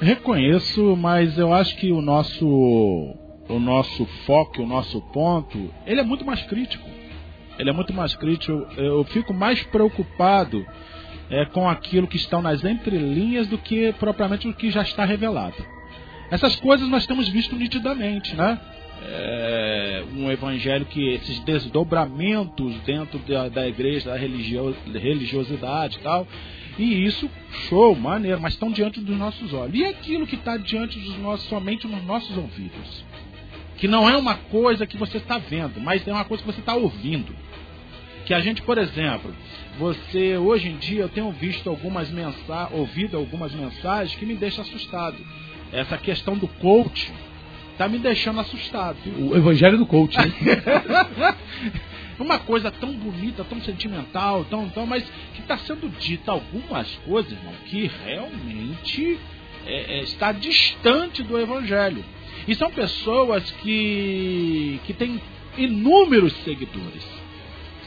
Reconheço, 0.00 0.96
mas 0.96 1.36
eu 1.38 1.52
acho 1.52 1.76
que 1.76 1.90
o 1.90 2.00
nosso, 2.00 2.46
o 3.48 3.58
nosso 3.58 4.06
foco, 4.26 4.62
o 4.62 4.66
nosso 4.66 5.00
ponto, 5.12 5.70
ele 5.84 6.00
é 6.00 6.04
muito 6.04 6.24
mais 6.24 6.40
crítico 6.42 6.97
ele 7.58 7.70
é 7.70 7.72
muito 7.72 7.92
mais 7.92 8.14
crítico. 8.14 8.52
Eu, 8.76 8.84
eu 8.84 9.04
fico 9.04 9.34
mais 9.34 9.62
preocupado 9.64 10.64
é, 11.30 11.44
com 11.46 11.68
aquilo 11.68 12.06
que 12.06 12.16
estão 12.16 12.40
nas 12.40 12.64
entrelinhas 12.64 13.46
do 13.48 13.58
que 13.58 13.92
propriamente 13.94 14.48
o 14.48 14.54
que 14.54 14.70
já 14.70 14.82
está 14.82 15.04
revelado. 15.04 15.56
Essas 16.30 16.56
coisas 16.56 16.88
nós 16.88 17.06
temos 17.06 17.28
visto 17.28 17.56
nitidamente, 17.56 18.34
né? 18.34 18.60
É, 19.00 20.04
um 20.16 20.30
evangelho 20.30 20.84
que 20.84 21.14
esses 21.14 21.38
desdobramentos 21.40 22.74
dentro 22.80 23.18
da, 23.20 23.48
da 23.48 23.68
igreja, 23.68 24.10
da 24.10 24.16
religio, 24.16 24.76
religiosidade 24.92 25.98
e 25.98 26.00
tal, 26.00 26.26
e 26.78 27.04
isso, 27.04 27.30
show, 27.68 27.94
maneiro, 27.94 28.40
mas 28.40 28.54
estão 28.54 28.70
diante 28.70 29.00
dos 29.00 29.16
nossos 29.16 29.52
olhos. 29.52 29.74
E 29.74 29.84
aquilo 29.84 30.26
que 30.26 30.34
está 30.34 30.56
diante 30.56 30.98
dos 30.98 31.16
nossos, 31.18 31.48
somente 31.48 31.86
nos 31.86 32.04
nossos 32.04 32.36
ouvidos? 32.36 33.04
Que 33.76 33.88
não 33.88 34.08
é 34.08 34.16
uma 34.16 34.34
coisa 34.34 34.86
que 34.86 34.96
você 34.96 35.18
está 35.18 35.38
vendo, 35.38 35.80
mas 35.80 36.06
é 36.06 36.12
uma 36.12 36.24
coisa 36.24 36.42
que 36.42 36.52
você 36.52 36.60
está 36.60 36.74
ouvindo. 36.74 37.34
Que 38.28 38.34
a 38.34 38.40
gente, 38.40 38.60
por 38.60 38.76
exemplo, 38.76 39.34
você 39.78 40.36
hoje 40.36 40.68
em 40.68 40.76
dia 40.76 41.00
eu 41.00 41.08
tenho 41.08 41.32
visto 41.32 41.70
algumas 41.70 42.10
mensagens, 42.10 42.78
ouvido 42.78 43.16
algumas 43.16 43.54
mensagens 43.54 44.18
que 44.18 44.26
me 44.26 44.34
deixam 44.34 44.62
assustado. 44.62 45.16
Essa 45.72 45.96
questão 45.96 46.36
do 46.36 46.46
coach 46.46 47.10
está 47.72 47.88
me 47.88 47.98
deixando 47.98 48.38
assustado. 48.38 48.98
O 49.18 49.34
evangelho 49.34 49.78
do 49.78 49.86
coach, 49.86 50.18
né? 50.18 51.34
Uma 52.20 52.38
coisa 52.38 52.70
tão 52.70 52.92
bonita, 52.92 53.44
tão 53.44 53.62
sentimental, 53.62 54.44
tão, 54.44 54.68
tão, 54.68 54.84
mas 54.84 55.10
que 55.34 55.40
está 55.40 55.56
sendo 55.56 55.88
dita 55.98 56.30
algumas 56.30 56.86
coisas, 57.06 57.32
irmão, 57.32 57.54
que 57.64 57.90
realmente 58.04 59.18
é, 59.64 60.00
é, 60.00 60.02
está 60.02 60.32
distante 60.32 61.22
do 61.22 61.40
evangelho. 61.40 62.04
E 62.46 62.54
são 62.54 62.70
pessoas 62.70 63.50
que, 63.62 64.78
que 64.84 64.92
têm 64.92 65.18
inúmeros 65.56 66.34
seguidores. 66.44 67.17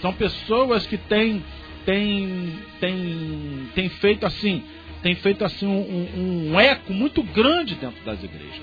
São 0.02 0.12
pessoas 0.14 0.88
que 0.88 0.98
têm, 0.98 1.44
têm, 1.86 2.60
têm, 2.80 3.70
têm 3.76 3.90
feito 3.90 4.26
assim, 4.26 4.64
têm 5.04 5.14
feito 5.16 5.46
assim 5.46 5.68
um, 5.68 6.52
um, 6.52 6.60
eco 6.60 6.92
muito 6.92 7.22
grande 7.22 7.76
dentro 7.76 8.04
das 8.04 8.22
igrejas. 8.24 8.62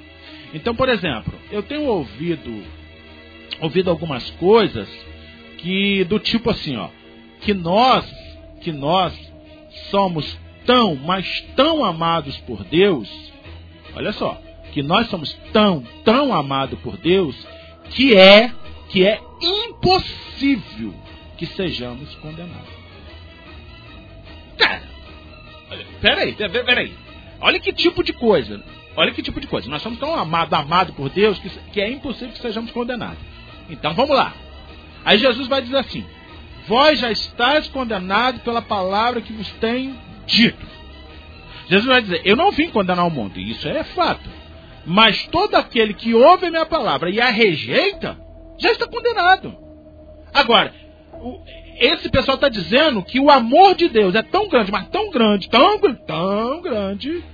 Então, 0.52 0.74
por 0.74 0.88
exemplo, 0.88 1.32
eu 1.50 1.62
tenho 1.62 1.84
ouvido, 1.84 2.64
ouvido 3.60 3.88
algumas 3.88 4.28
coisas 4.32 4.88
que 5.58 6.04
do 6.04 6.18
tipo 6.18 6.50
assim, 6.50 6.76
ó, 6.76 6.88
que 7.40 7.54
nós, 7.54 8.04
que 8.60 8.72
nós 8.72 9.14
somos 9.90 10.36
tão, 10.66 10.96
mas 10.96 11.40
tão 11.54 11.84
amados 11.84 12.36
por 12.38 12.64
Deus. 12.64 13.08
Olha 13.94 14.12
só, 14.12 14.40
que 14.72 14.82
nós 14.82 15.06
somos 15.08 15.32
tão, 15.52 15.84
tão 16.04 16.34
amados 16.34 16.78
por 16.80 16.96
Deus 16.96 17.36
que 17.90 18.16
é, 18.16 18.52
que 18.88 19.06
é 19.06 19.20
impossível 19.40 20.94
que 21.38 21.46
sejamos 21.46 22.14
condenados. 22.16 22.68
Cara, 24.58 24.82
peraí, 26.00 26.34
peraí. 26.34 26.92
Olha 27.40 27.60
que 27.60 27.72
tipo 27.72 28.02
de 28.02 28.12
coisa. 28.12 28.62
Olha 28.96 29.12
que 29.12 29.22
tipo 29.22 29.40
de 29.40 29.46
coisa. 29.46 29.70
Nós 29.70 29.80
somos 29.80 30.00
tão 30.00 30.14
amados 30.14 30.52
amado 30.52 30.92
por 30.94 31.08
Deus 31.08 31.38
que, 31.38 31.48
que 31.72 31.80
é 31.80 31.88
impossível 31.88 32.34
que 32.34 32.40
sejamos 32.42 32.72
condenados. 32.72 33.22
Então 33.70 33.94
vamos 33.94 34.16
lá. 34.16 34.34
Aí 35.04 35.16
Jesus 35.18 35.46
vai 35.46 35.62
dizer 35.62 35.76
assim: 35.76 36.04
Vós 36.66 36.98
já 36.98 37.10
estáis 37.10 37.68
condenados 37.68 38.42
pela 38.42 38.60
palavra 38.60 39.20
que 39.20 39.32
vos 39.32 39.48
tenho 39.52 39.96
dito. 40.26 40.66
Jesus 41.68 41.86
vai 41.86 42.02
dizer: 42.02 42.22
Eu 42.24 42.34
não 42.34 42.50
vim 42.50 42.68
condenar 42.70 43.06
o 43.06 43.10
mundo. 43.10 43.38
Isso 43.38 43.68
é 43.68 43.84
fato. 43.84 44.28
Mas 44.84 45.26
todo 45.26 45.54
aquele 45.54 45.94
que 45.94 46.14
ouve 46.14 46.46
a 46.46 46.50
minha 46.50 46.66
palavra 46.66 47.10
e 47.10 47.20
a 47.20 47.30
rejeita, 47.30 48.18
já 48.58 48.72
está 48.72 48.88
condenado. 48.88 49.56
Agora, 50.32 50.72
esse 51.78 52.08
pessoal 52.10 52.34
está 52.34 52.48
dizendo 52.48 53.02
que 53.02 53.20
o 53.20 53.30
amor 53.30 53.74
de 53.74 53.88
Deus 53.88 54.14
é 54.14 54.22
tão 54.22 54.48
grande, 54.48 54.72
mas 54.72 54.88
tão 54.88 55.10
grande, 55.10 55.48
tão, 55.48 55.78
tão 55.78 56.60
grande, 56.60 57.24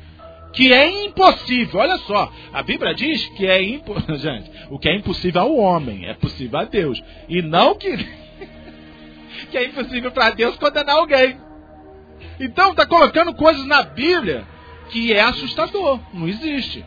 que 0.53 0.73
é 0.73 1.07
impossível. 1.07 1.81
Olha 1.81 1.99
só, 1.99 2.33
a 2.53 2.63
Bíblia 2.63 2.95
diz 2.95 3.27
que 3.31 3.47
é 3.47 3.63
impossível. 3.63 4.17
Gente, 4.19 4.51
o 4.71 4.79
que 4.79 4.89
é 4.89 4.97
impossível 4.97 5.43
ao 5.43 5.57
homem 5.57 6.07
é 6.07 6.15
possível 6.15 6.59
a 6.59 6.65
Deus. 6.65 7.03
E 7.29 7.43
não 7.43 7.75
que, 7.75 7.97
que 9.51 9.59
é 9.59 9.65
impossível 9.65 10.11
para 10.11 10.31
Deus 10.31 10.57
condenar 10.57 10.97
alguém. 10.97 11.39
Então 12.39 12.71
está 12.71 12.87
colocando 12.87 13.35
coisas 13.35 13.65
na 13.67 13.83
Bíblia 13.83 14.47
que 14.91 15.13
é 15.13 15.21
assustador. 15.21 16.01
Não 16.13 16.29
existe. 16.29 16.85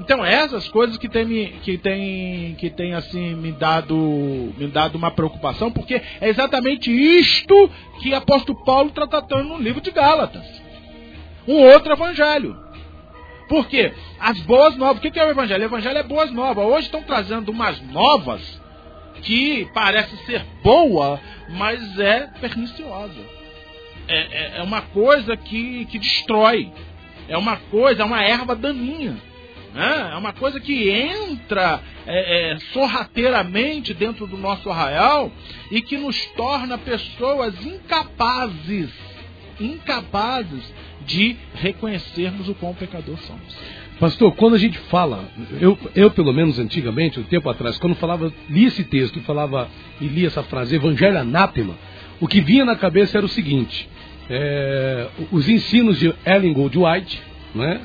Então 0.00 0.24
essas 0.24 0.68
coisas 0.68 0.98
que 0.98 1.08
tem, 1.08 1.24
me, 1.24 1.46
que 1.62 1.78
tem, 1.78 2.54
que 2.56 2.68
tem 2.68 2.94
assim 2.94 3.34
me 3.34 3.52
dado, 3.52 3.94
me 4.58 4.66
dado 4.66 4.96
uma 4.96 5.10
preocupação, 5.10 5.70
porque 5.70 6.02
é 6.20 6.28
exatamente 6.28 6.90
isto 6.90 7.70
que 8.00 8.12
apóstolo 8.12 8.64
Paulo 8.64 8.88
está 8.88 9.06
tratando 9.06 9.50
no 9.50 9.58
livro 9.58 9.80
de 9.80 9.92
Gálatas. 9.92 10.44
Um 11.46 11.58
outro 11.58 11.92
evangelho. 11.92 12.58
Por 13.48 13.68
quê? 13.68 13.92
As 14.18 14.40
boas 14.40 14.76
novas. 14.76 14.98
O 14.98 15.00
que 15.00 15.18
é 15.18 15.24
o 15.24 15.30
evangelho? 15.30 15.62
O 15.62 15.66
evangelho 15.66 15.98
é 15.98 16.02
boas 16.02 16.30
novas. 16.32 16.64
Hoje 16.64 16.86
estão 16.86 17.02
trazendo 17.02 17.50
umas 17.50 17.80
novas 17.82 18.60
que 19.22 19.68
parece 19.72 20.16
ser 20.24 20.44
boa, 20.62 21.20
mas 21.50 21.98
é 21.98 22.26
perniciosa. 22.40 23.20
É, 24.08 24.16
é, 24.16 24.58
é 24.58 24.62
uma 24.62 24.82
coisa 24.82 25.36
que, 25.36 25.84
que 25.86 25.98
destrói. 25.98 26.72
É 27.28 27.38
uma 27.38 27.56
coisa, 27.56 28.02
é 28.02 28.04
uma 28.04 28.22
erva 28.22 28.56
daninha. 28.56 29.16
Né? 29.74 30.10
É 30.12 30.16
uma 30.16 30.32
coisa 30.32 30.60
que 30.60 30.88
entra 30.88 31.82
é, 32.06 32.52
é, 32.52 32.58
sorrateiramente 32.72 33.92
dentro 33.92 34.26
do 34.26 34.36
nosso 34.36 34.70
arraial 34.70 35.32
e 35.70 35.82
que 35.82 35.98
nos 35.98 36.24
torna 36.36 36.78
pessoas 36.78 37.54
incapazes, 37.66 38.90
incapazes 39.60 40.72
de 41.04 41.36
reconhecermos 41.54 42.48
o 42.48 42.54
quão 42.54 42.72
pecador 42.72 43.18
somos. 43.18 43.58
Pastor, 43.98 44.34
quando 44.34 44.54
a 44.54 44.58
gente 44.58 44.78
fala, 44.78 45.24
eu, 45.60 45.78
eu 45.94 46.10
pelo 46.10 46.32
menos 46.32 46.58
antigamente, 46.58 47.20
um 47.20 47.24
tempo 47.24 47.48
atrás, 47.48 47.78
quando 47.78 47.94
falava, 47.96 48.32
li 48.48 48.64
esse 48.64 48.84
texto 48.84 49.18
e 49.18 49.22
falava 49.22 49.68
e 50.00 50.06
li 50.06 50.24
essa 50.24 50.42
frase, 50.42 50.76
Evangelho 50.76 51.18
anátema, 51.18 51.74
o 52.20 52.28
que 52.28 52.40
vinha 52.40 52.64
na 52.64 52.76
cabeça 52.76 53.18
era 53.18 53.26
o 53.26 53.28
seguinte: 53.28 53.88
é, 54.28 55.08
os 55.30 55.48
ensinos 55.48 55.98
de 55.98 56.12
Ellen 56.26 56.52
Gold 56.52 56.76
White, 56.76 57.22
né, 57.54 57.80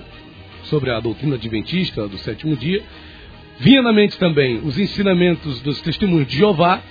sobre 0.70 0.92
a 0.92 1.00
doutrina 1.00 1.36
adventista 1.36 2.08
do 2.08 2.18
sétimo 2.18 2.56
dia. 2.56 2.84
Vinha 3.60 3.82
na 3.82 3.92
mente 3.92 4.18
também 4.18 4.62
os 4.64 4.80
ensinamentos 4.80 5.60
dos 5.62 5.82
testemunhos 5.82 6.28
de 6.28 6.38
Jeová, 6.38 6.82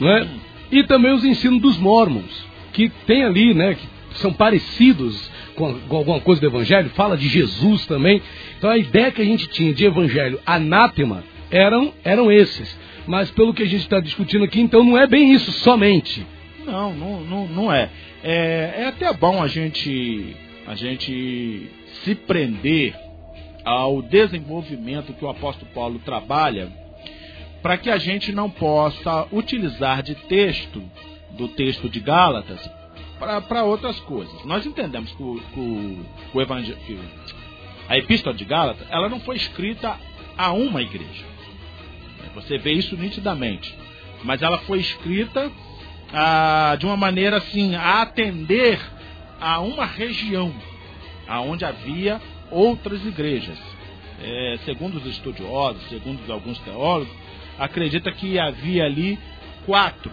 né? 0.00 0.28
e 0.70 0.82
também 0.84 1.12
os 1.12 1.24
ensinos 1.24 1.60
dos 1.60 1.78
mormons, 1.78 2.46
que 2.72 2.88
tem 3.06 3.22
ali, 3.22 3.54
né, 3.54 3.74
que 3.74 4.18
são 4.18 4.32
parecidos 4.32 5.30
com, 5.54 5.78
com 5.80 5.96
alguma 5.96 6.20
coisa 6.20 6.40
do 6.40 6.46
evangelho, 6.46 6.90
fala 6.90 7.16
de 7.16 7.28
Jesus 7.28 7.86
também. 7.86 8.20
Então 8.58 8.70
a 8.70 8.78
ideia 8.78 9.12
que 9.12 9.22
a 9.22 9.24
gente 9.24 9.48
tinha 9.48 9.72
de 9.72 9.84
evangelho 9.84 10.40
anátema 10.46 11.22
eram, 11.50 11.92
eram 12.02 12.32
esses. 12.32 12.76
Mas 13.06 13.30
pelo 13.30 13.52
que 13.52 13.62
a 13.62 13.66
gente 13.66 13.82
está 13.82 14.00
discutindo 14.00 14.44
aqui, 14.44 14.60
então 14.60 14.82
não 14.82 14.96
é 14.96 15.06
bem 15.06 15.32
isso 15.32 15.52
somente. 15.52 16.26
Não, 16.64 16.94
não, 16.94 17.20
não, 17.20 17.48
não 17.48 17.72
é. 17.72 17.90
é. 18.22 18.74
É 18.78 18.86
até 18.86 19.12
bom 19.12 19.42
a 19.42 19.48
gente, 19.48 20.34
a 20.66 20.74
gente 20.74 21.68
se 22.04 22.14
prender 22.14 22.94
ao 23.64 24.02
desenvolvimento 24.02 25.12
que 25.12 25.24
o 25.24 25.28
apóstolo 25.28 25.70
Paulo 25.72 25.98
trabalha, 26.00 26.70
para 27.62 27.76
que 27.76 27.90
a 27.90 27.98
gente 27.98 28.32
não 28.32 28.50
possa 28.50 29.26
utilizar 29.30 30.02
de 30.02 30.14
texto, 30.14 30.82
do 31.30 31.48
texto 31.48 31.88
de 31.88 32.00
Gálatas, 32.00 32.60
para 33.48 33.64
outras 33.64 33.98
coisas. 34.00 34.44
Nós 34.44 34.66
entendemos 34.66 35.12
que, 35.12 35.22
o, 35.22 35.40
que 35.54 36.00
o 36.34 36.40
evangelho, 36.40 36.76
que 36.84 36.98
a 37.88 37.96
epístola 37.96 38.34
de 38.34 38.44
Gálatas, 38.44 38.86
ela 38.90 39.08
não 39.08 39.20
foi 39.20 39.36
escrita 39.36 39.96
a 40.36 40.52
uma 40.52 40.82
igreja. 40.82 41.24
Você 42.34 42.58
vê 42.58 42.72
isso 42.72 42.96
nitidamente. 42.96 43.74
Mas 44.24 44.40
ela 44.42 44.58
foi 44.58 44.78
escrita 44.80 45.50
ah, 46.12 46.76
de 46.78 46.86
uma 46.86 46.96
maneira 46.96 47.38
assim, 47.38 47.74
a 47.74 48.02
atender 48.02 48.80
a 49.40 49.60
uma 49.60 49.84
região 49.84 50.52
aonde 51.32 51.64
havia 51.64 52.20
outras 52.50 53.04
igrejas. 53.06 53.58
É, 54.22 54.58
segundo 54.64 54.96
os 54.96 55.06
estudiosos, 55.06 55.82
segundo 55.88 56.30
alguns 56.30 56.58
teólogos, 56.60 57.12
acredita 57.58 58.12
que 58.12 58.38
havia 58.38 58.84
ali 58.84 59.18
quatro: 59.64 60.12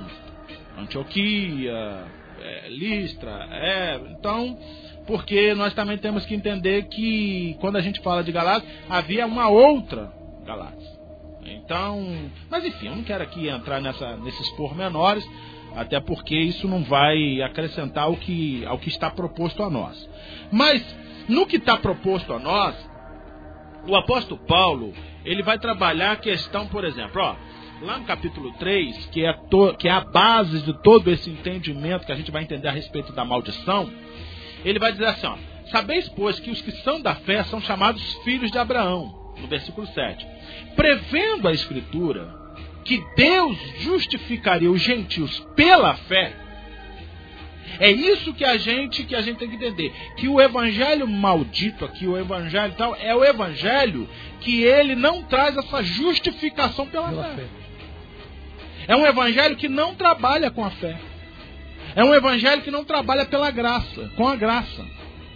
Antioquia, 0.78 2.06
é, 2.42 2.70
Listra. 2.70 3.48
É, 3.52 4.00
então, 4.12 4.58
porque 5.06 5.54
nós 5.54 5.74
também 5.74 5.98
temos 5.98 6.26
que 6.26 6.34
entender 6.34 6.88
que 6.88 7.58
quando 7.60 7.76
a 7.76 7.82
gente 7.82 8.00
fala 8.00 8.24
de 8.24 8.32
Galácia, 8.32 8.68
havia 8.90 9.28
uma 9.28 9.50
outra 9.50 10.12
Galácia. 10.46 11.00
Então, 11.46 12.30
mas 12.50 12.64
enfim, 12.64 12.88
eu 12.88 12.96
não 12.96 13.04
quero 13.04 13.24
aqui 13.24 13.50
entrar 13.50 13.82
nessa, 13.82 14.16
nesses 14.18 14.50
pormenores, 14.52 15.28
até 15.76 16.00
porque 16.00 16.36
isso 16.36 16.68
não 16.68 16.84
vai 16.84 17.42
acrescentar 17.42 18.06
ao 18.06 18.16
que, 18.16 18.66
ao 18.66 18.78
que 18.80 18.90
está 18.90 19.10
proposto 19.10 19.62
a 19.64 19.70
nós. 19.70 20.10
Mas 20.52 20.84
no 21.30 21.46
que 21.46 21.58
está 21.58 21.78
proposto 21.78 22.34
a 22.34 22.40
nós, 22.40 22.76
o 23.88 23.96
apóstolo 23.96 24.42
Paulo, 24.46 24.94
ele 25.24 25.44
vai 25.44 25.58
trabalhar 25.58 26.14
a 26.14 26.18
questão, 26.18 26.68
por 26.68 26.84
exemplo, 26.84 27.22
ó, 27.22 27.36
lá 27.82 27.98
no 27.98 28.06
capítulo 28.06 28.52
3, 28.54 29.06
que 29.08 29.24
é, 29.24 29.34
to, 29.34 29.76
que 29.78 29.88
é 29.88 29.92
a 29.92 30.02
base 30.02 30.60
de 30.62 30.74
todo 30.82 31.10
esse 31.10 31.30
entendimento 31.30 32.06
que 32.06 32.12
a 32.12 32.16
gente 32.16 32.32
vai 32.32 32.44
entender 32.44 32.68
a 32.68 32.72
respeito 32.72 33.14
da 33.14 33.24
maldição, 33.24 33.90
ele 34.66 34.80
vai 34.80 34.92
dizer 34.92 35.06
assim, 35.06 35.28
ó, 35.28 35.38
sabeis, 35.72 36.10
pois, 36.10 36.40
que 36.40 36.52
os 36.52 36.62
que 36.62 36.72
são 36.84 37.00
da 37.00 37.16
fé 37.16 37.44
são 37.44 37.62
chamados 37.62 38.02
filhos 38.24 38.52
de 38.52 38.58
Abraão, 38.58 39.34
no 39.40 39.48
versículo 39.48 39.88
7. 39.88 40.28
Prevendo 40.76 41.48
a 41.48 41.54
escritura 41.54 42.38
que 42.84 43.04
Deus 43.16 43.58
justificaria 43.80 44.72
os 44.72 44.82
gentios 44.82 45.40
pela 45.56 45.94
fé, 45.94 46.34
é 47.80 47.92
isso 47.92 48.34
que 48.34 48.44
a 48.44 48.58
gente 48.58 49.04
que 49.04 49.16
a 49.16 49.22
gente 49.22 49.38
tem 49.38 49.50
que 49.50 49.56
entender, 49.56 49.94
que 50.16 50.28
o 50.28 50.40
evangelho 50.40 51.08
maldito 51.08 51.86
aqui, 51.86 52.08
o 52.08 52.18
evangelho 52.18 52.74
tal, 52.78 52.96
é 52.96 53.16
o 53.16 53.24
evangelho 53.24 54.08
que 54.42 54.64
ele 54.64 54.96
não 54.96 55.24
traz 55.24 55.58
essa 55.58 55.84
justificação 55.84 56.88
pela, 56.88 57.10
pela 57.10 57.24
fé. 57.24 57.36
fé. 57.36 57.48
É 58.88 58.96
um 58.96 59.06
evangelho 59.06 59.56
que 59.56 59.70
não 59.70 59.94
trabalha 59.96 60.50
com 60.50 60.64
a 60.64 60.72
fé. 60.72 60.98
É 61.96 62.04
um 62.04 62.14
evangelho 62.14 62.62
que 62.62 62.72
não 62.72 62.84
trabalha 62.84 63.26
pela 63.26 63.52
graça, 63.52 64.10
com 64.16 64.28
a 64.28 64.36
graça. 64.36 64.86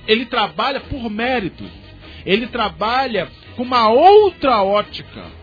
Ele 0.08 0.26
trabalha 0.26 0.80
por 0.80 1.10
mérito. 1.10 1.64
Ele 2.26 2.48
trabalha 2.48 3.28
com 3.56 3.64
uma 3.64 3.90
outra 3.90 4.64
ótica 4.64 5.43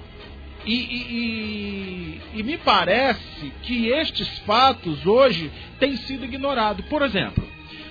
e, 0.70 0.74
e, 0.74 2.20
e, 2.34 2.38
e, 2.38 2.42
me 2.44 2.56
parece 2.56 3.52
que 3.62 3.88
estes 3.88 4.38
fatos 4.40 5.04
hoje 5.04 5.50
têm 5.80 5.96
sido 5.96 6.24
ignorados. 6.24 6.84
Por 6.86 7.02
exemplo, 7.02 7.44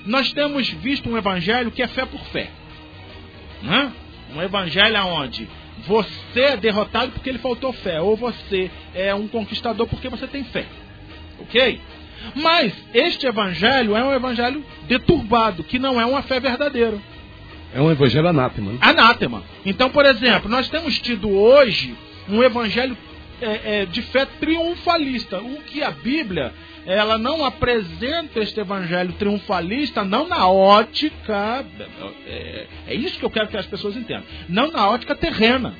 nós 0.06 0.32
temos 0.32 0.70
visto 0.70 1.10
um 1.10 1.18
evangelho 1.18 1.72
que 1.72 1.84
é 1.84 1.88
fé 1.88 2.06
por 2.06 2.22
fé. 2.28 2.50
Né? 3.62 3.92
Um 4.34 4.42
evangelho 4.42 4.98
onde 5.08 5.50
você 5.86 6.40
é 6.40 6.58
derrotado 6.58 7.12
porque 7.12 7.32
lhe 7.34 7.38
faltou 7.40 7.74
fé, 7.74 8.00
ou 8.00 8.16
você 8.16 8.72
é 8.96 9.14
um 9.14 9.28
conquistador 9.28 9.86
porque 9.86 10.08
você 10.08 10.26
tem 10.26 10.46
fé. 10.46 10.66
Ok? 11.40 11.82
Mas 12.36 12.74
este 12.94 13.28
evangelho 13.28 13.94
é 13.94 14.04
um 14.04 14.14
evangelho 14.14 14.64
deturbado, 14.88 15.66
que 15.66 15.78
não 15.78 16.00
é 16.00 16.06
uma 16.06 16.22
fé 16.22 16.40
verdadeira. 16.40 16.98
É 17.74 17.82
um 17.82 17.92
evangelho 17.92 18.30
anátema. 18.30 18.72
Né? 18.72 18.78
Anátema. 18.80 19.44
Então, 19.66 19.90
por 19.90 20.06
exemplo, 20.06 20.50
nós 20.50 20.70
temos 20.70 20.98
tido 21.00 21.30
hoje 21.30 21.94
um 22.30 22.44
evangelho 22.44 22.98
é, 23.42 23.82
é, 23.82 23.86
de 23.86 24.02
fé 24.02 24.26
triunfalista. 24.26 25.40
O 25.40 25.62
que 25.64 25.82
a 25.82 25.92
Bíblia 25.92 26.54
ela 26.86 27.18
não 27.18 27.46
apresenta 27.46 28.40
este 28.40 28.60
evangelho 28.60 29.14
triunfalista, 29.14 30.04
não 30.04 30.28
na 30.28 30.50
ótica. 30.50 31.66
É, 32.26 32.68
é 32.88 32.96
isso 32.96 33.20
que 33.20 33.26
eu 33.26 33.30
quero 33.30 33.48
que 33.48 33.58
as 33.58 33.66
pessoas 33.66 33.96
entendam. 33.96 34.24
Não 34.48 34.72
na 34.72 34.90
ótica 34.90 35.16
terrena. 35.16 35.76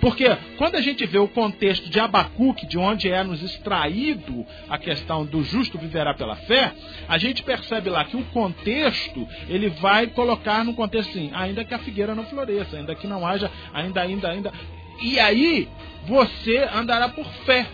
Porque 0.00 0.24
quando 0.58 0.76
a 0.76 0.80
gente 0.80 1.06
vê 1.06 1.18
o 1.18 1.28
contexto 1.28 1.88
de 1.88 1.98
Abacuque, 1.98 2.66
de 2.66 2.76
onde 2.76 3.10
é 3.10 3.22
nos 3.22 3.42
extraído 3.42 4.44
a 4.68 4.78
questão 4.78 5.24
do 5.24 5.42
justo 5.42 5.78
viverá 5.78 6.12
pela 6.14 6.36
fé, 6.36 6.72
a 7.08 7.16
gente 7.16 7.42
percebe 7.42 7.88
lá 7.88 8.04
que 8.04 8.16
o 8.16 8.24
contexto, 8.24 9.26
ele 9.48 9.68
vai 9.68 10.06
colocar 10.08 10.64
no 10.64 10.74
contexto 10.74 11.10
assim, 11.10 11.30
ainda 11.32 11.64
que 11.64 11.74
a 11.74 11.78
figueira 11.78 12.14
não 12.14 12.24
floresça, 12.24 12.76
ainda 12.76 12.94
que 12.94 13.06
não 13.06 13.26
haja, 13.26 13.50
ainda, 13.72 14.02
ainda, 14.02 14.28
ainda. 14.28 14.52
E 15.00 15.18
aí 15.18 15.68
você 16.06 16.68
andará 16.74 17.08
por 17.08 17.26
fé. 17.44 17.66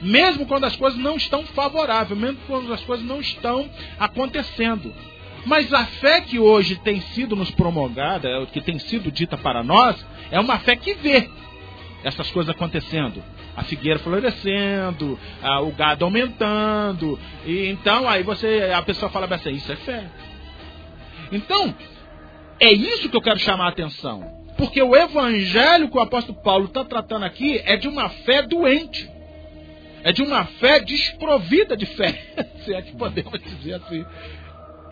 Mesmo 0.00 0.46
quando 0.46 0.64
as 0.64 0.74
coisas 0.74 0.98
não 0.98 1.16
estão 1.16 1.44
favoráveis, 1.44 2.18
mesmo 2.18 2.38
quando 2.46 2.72
as 2.72 2.82
coisas 2.82 3.06
não 3.06 3.20
estão 3.20 3.70
acontecendo. 3.98 4.92
Mas 5.46 5.72
a 5.72 5.84
fé 5.86 6.20
que 6.20 6.38
hoje 6.38 6.76
tem 6.76 7.00
sido 7.00 7.36
nos 7.36 7.50
promulgada, 7.50 8.28
é 8.28 8.46
que 8.46 8.60
tem 8.60 8.78
sido 8.78 9.10
dita 9.10 9.36
para 9.36 9.62
nós, 9.62 10.04
é 10.30 10.40
uma 10.40 10.58
fé 10.58 10.76
que 10.76 10.94
vê 10.94 11.28
essas 12.04 12.30
coisas 12.30 12.54
acontecendo. 12.54 13.22
A 13.56 13.62
figueira 13.64 13.98
florescendo, 13.98 15.18
a, 15.42 15.60
o 15.60 15.70
gado 15.72 16.04
aumentando. 16.04 17.18
E 17.44 17.66
então 17.68 18.08
aí 18.08 18.22
você, 18.22 18.72
a 18.74 18.82
pessoa 18.82 19.10
fala 19.10 19.32
assim, 19.34 19.50
isso 19.50 19.70
é 19.70 19.76
fé. 19.76 20.04
Então, 21.30 21.74
É 22.60 22.72
isso 22.72 23.08
que 23.08 23.16
eu 23.16 23.20
quero 23.20 23.40
chamar 23.40 23.66
a 23.66 23.68
atenção. 23.70 24.41
Porque 24.62 24.80
o 24.80 24.94
evangelho 24.94 25.90
que 25.90 25.98
o 25.98 26.00
apóstolo 26.00 26.38
Paulo 26.40 26.66
está 26.66 26.84
tratando 26.84 27.24
aqui 27.24 27.60
é 27.64 27.76
de 27.76 27.88
uma 27.88 28.08
fé 28.08 28.42
doente. 28.42 29.10
É 30.04 30.12
de 30.12 30.22
uma 30.22 30.44
fé 30.44 30.78
desprovida 30.78 31.76
de 31.76 31.84
fé. 31.84 32.16
Se 32.64 32.72
é 32.72 32.80
que 32.80 32.94
podemos 32.94 33.42
dizer 33.42 33.74
assim. 33.74 34.06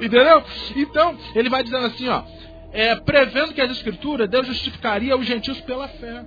Entendeu? 0.00 0.42
Então, 0.74 1.16
ele 1.36 1.48
vai 1.48 1.62
dizendo 1.62 1.86
assim, 1.86 2.08
ó. 2.08 2.24
É, 2.72 2.96
prevendo 2.96 3.54
que 3.54 3.60
as 3.60 3.70
escrituras, 3.70 4.28
Deus 4.28 4.44
justificaria 4.48 5.16
os 5.16 5.24
gentios 5.24 5.60
pela 5.60 5.86
fé. 5.86 6.24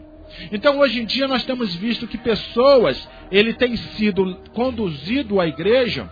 Então, 0.50 0.80
hoje 0.80 1.02
em 1.02 1.06
dia, 1.06 1.28
nós 1.28 1.44
temos 1.44 1.76
visto 1.76 2.08
que 2.08 2.18
pessoas, 2.18 3.10
ele 3.30 3.54
tem 3.54 3.76
sido 3.76 4.38
conduzido 4.54 5.42
à 5.42 5.48
igreja 5.48 6.10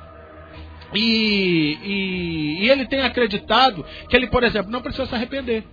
e, 0.93 1.77
e, 1.81 2.65
e, 2.65 2.69
ele 2.69 2.85
tem 2.85 3.03
acreditado 3.03 3.85
que 4.09 4.17
ele, 4.17 4.27
por 4.27 4.43
exemplo, 4.43 4.69
não 4.69 4.81
precisa 4.81 5.05
se 5.05 5.15
arrepender. 5.15 5.63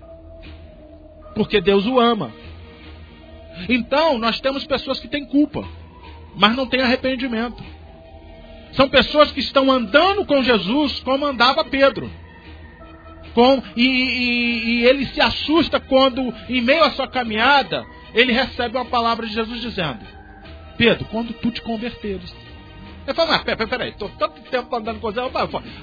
Porque 1.39 1.61
Deus 1.61 1.86
o 1.86 2.01
ama. 2.01 2.32
Então, 3.68 4.18
nós 4.18 4.41
temos 4.41 4.66
pessoas 4.66 4.99
que 4.99 5.07
têm 5.07 5.24
culpa, 5.24 5.64
mas 6.34 6.57
não 6.57 6.66
têm 6.66 6.80
arrependimento. 6.80 7.62
São 8.72 8.89
pessoas 8.89 9.30
que 9.30 9.39
estão 9.39 9.70
andando 9.70 10.26
com 10.26 10.43
Jesus 10.43 10.99
como 10.99 11.24
andava 11.24 11.64
Pedro. 11.64 12.11
Com, 13.34 13.62
e, 13.76 13.86
e, 13.86 14.64
e 14.80 14.84
ele 14.84 15.07
se 15.07 15.20
assusta 15.20 15.78
quando, 15.78 16.34
em 16.49 16.61
meio 16.61 16.82
à 16.82 16.91
sua 16.91 17.07
caminhada, 17.07 17.86
ele 18.12 18.32
recebe 18.32 18.76
uma 18.76 18.86
palavra 18.86 19.24
de 19.24 19.32
Jesus 19.32 19.61
dizendo: 19.61 20.01
Pedro, 20.76 21.05
quando 21.05 21.32
tu 21.34 21.53
te 21.53 21.62
converteres. 21.62 22.34
Eu 23.07 23.14
falo, 23.14 23.30
mas 23.30 23.45
peraí, 23.45 23.66
peraí, 23.68 23.91
estou 23.91 24.09
tanto 24.18 24.41
tempo 24.51 24.74
andando 24.74 24.99
com 24.99 25.12
Deus. 25.12 25.30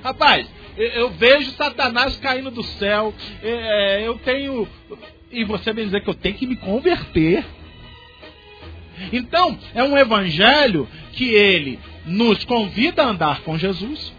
Rapaz, 0.03 0.47
eu 0.78 1.12
vejo 1.12 1.51
Satanás 1.51 2.18
caindo 2.18 2.51
do 2.51 2.62
céu, 2.62 3.14
é, 3.41 4.06
eu 4.06 4.18
tenho. 4.20 4.68
E 5.36 5.44
você 5.44 5.74
vem 5.74 5.84
dizer 5.84 6.02
que 6.02 6.10
eu 6.10 6.14
tenho 6.14 6.36
que 6.36 6.48
me 6.48 6.56
converter. 6.56 7.46
Então, 9.12 9.60
é 9.74 9.84
um 9.84 9.98
evangelho 9.98 10.88
que 11.12 11.26
ele 11.26 11.78
nos 12.06 12.46
convida 12.46 13.04
a 13.04 13.08
andar 13.10 13.42
com 13.42 13.58
Jesus, 13.58 14.14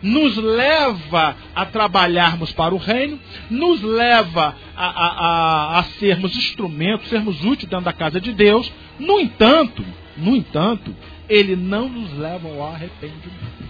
nos 0.00 0.36
leva 0.36 1.36
a 1.56 1.66
trabalharmos 1.66 2.52
para 2.52 2.72
o 2.72 2.78
reino, 2.78 3.18
nos 3.50 3.82
leva 3.82 4.54
a, 4.76 4.86
a, 4.86 5.08
a, 5.08 5.78
a 5.80 5.82
sermos 5.98 6.36
instrumentos, 6.36 7.08
sermos 7.08 7.44
úteis 7.44 7.68
dentro 7.68 7.84
da 7.84 7.92
casa 7.92 8.20
de 8.20 8.32
Deus. 8.32 8.72
No 8.96 9.18
entanto, 9.18 9.84
no 10.16 10.36
entanto, 10.36 10.94
ele 11.28 11.56
não 11.56 11.88
nos 11.88 12.16
leva 12.16 12.46
ao 12.46 12.64
arrependimento. 12.68 13.64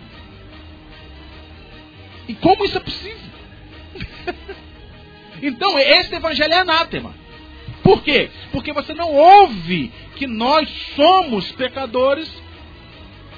E 2.28 2.34
como 2.34 2.62
isso 2.66 2.76
é 2.76 2.80
possível? 2.80 3.30
então, 5.42 5.78
esse 5.78 6.14
evangelho 6.14 6.52
é 6.52 6.58
anátema. 6.58 7.14
Por 7.82 8.02
quê? 8.02 8.30
Porque 8.50 8.72
você 8.72 8.94
não 8.94 9.12
ouve 9.12 9.92
que 10.16 10.26
nós 10.26 10.68
somos 10.96 11.52
pecadores 11.52 12.30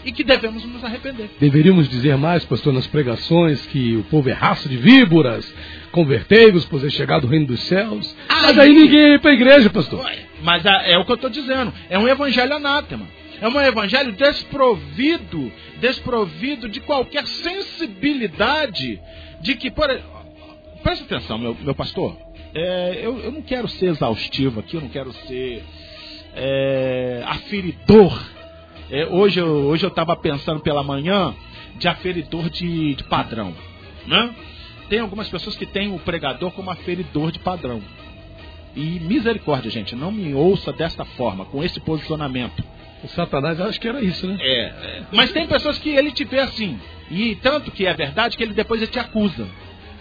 e 0.05 0.13
que 0.13 0.23
devemos 0.23 0.65
nos 0.65 0.85
arrepender. 0.85 1.29
Deveríamos 1.41 1.89
dizer 1.89 2.17
mais, 2.17 2.45
pastor, 2.45 2.73
nas 2.73 2.87
pregações 2.87 3.67
que 3.67 3.97
o 3.97 4.05
povo 4.05 4.29
é 4.31 4.33
raça 4.33 4.69
de 4.69 4.77
víboras, 4.77 5.53
convertei-vos, 5.91 6.65
pois 6.65 6.85
é 6.85 6.91
chegado 6.91 7.25
o 7.25 7.27
reino 7.27 7.47
dos 7.47 7.61
céus. 7.65 8.17
Aí, 8.29 8.43
mas 8.43 8.59
aí 8.59 8.73
ninguém 8.73 9.13
ia 9.13 9.19
para 9.19 9.33
a 9.33 9.35
igreja, 9.35 9.69
pastor. 9.69 10.09
Mas 10.43 10.65
é 10.65 10.97
o 10.97 11.05
que 11.05 11.11
eu 11.11 11.17
estou 11.17 11.29
dizendo. 11.31 11.75
É 11.91 11.99
um 11.99 12.07
evangelho 12.07 12.55
anátema. 12.55 13.05
É 13.41 13.49
um 13.49 13.61
evangelho 13.61 14.13
desprovido, 14.13 15.53
desprovido 15.81 16.69
de 16.69 16.81
qualquer 16.81 17.27
sensibilidade 17.27 19.01
de 19.41 19.55
que, 19.57 19.71
por, 19.71 19.91
presta 20.83 21.05
atenção, 21.05 21.39
meu, 21.39 21.57
meu 21.61 21.75
pastor. 21.75 22.17
É, 22.55 23.01
eu, 23.03 23.19
eu, 23.19 23.33
não 23.33 23.43
quero 23.43 23.69
ser 23.69 23.87
exaustivo 23.87 24.61
aqui, 24.61 24.77
eu 24.77 24.81
não 24.81 24.89
quero 24.89 25.13
ser 25.13 25.65
é, 26.35 27.23
aferidor 27.27 28.37
é, 28.91 29.07
hoje 29.07 29.41
eu 29.41 29.49
hoje 29.67 29.85
eu 29.85 29.89
estava 29.89 30.15
pensando 30.15 30.61
pela 30.61 30.83
manhã 30.83 31.35
de 31.77 31.89
aferidor 31.89 32.49
de, 32.49 32.95
de 32.95 33.05
padrão, 33.05 33.53
né? 34.07 34.35
Tem 34.89 35.01
algumas 35.01 35.29
pessoas 35.29 35.57
que 35.57 35.67
têm 35.67 35.93
o 35.93 35.99
pregador 35.99 36.53
como 36.53 36.71
aferidor 36.71 37.33
de 37.33 37.41
padrão. 37.41 37.83
E 38.77 39.01
misericórdia, 39.01 39.71
gente, 39.71 39.97
não 39.97 40.13
me 40.13 40.33
ouça 40.35 40.73
desta 40.73 41.05
forma, 41.05 41.45
com 41.47 41.65
esse 41.65 41.81
posicionamento. 41.81 42.63
O 43.03 43.09
Satanás 43.09 43.61
acho 43.61 43.81
que 43.81 43.89
era 43.89 44.01
isso, 44.01 44.27
né? 44.27 44.37
É, 44.39 44.63
é. 44.67 45.03
Mas 45.11 45.33
tem 45.33 45.47
pessoas 45.47 45.79
que 45.79 45.91
ele 45.91 46.13
te 46.13 46.25
vê 46.25 46.39
assim. 46.39 46.79
E 47.11 47.35
tanto 47.37 47.71
que 47.73 47.87
é 47.87 47.93
verdade 47.93 48.37
que 48.37 48.45
ele 48.45 48.55
depois 48.55 48.81
ele 48.81 48.91
te 48.91 48.99
acusa. 48.99 49.49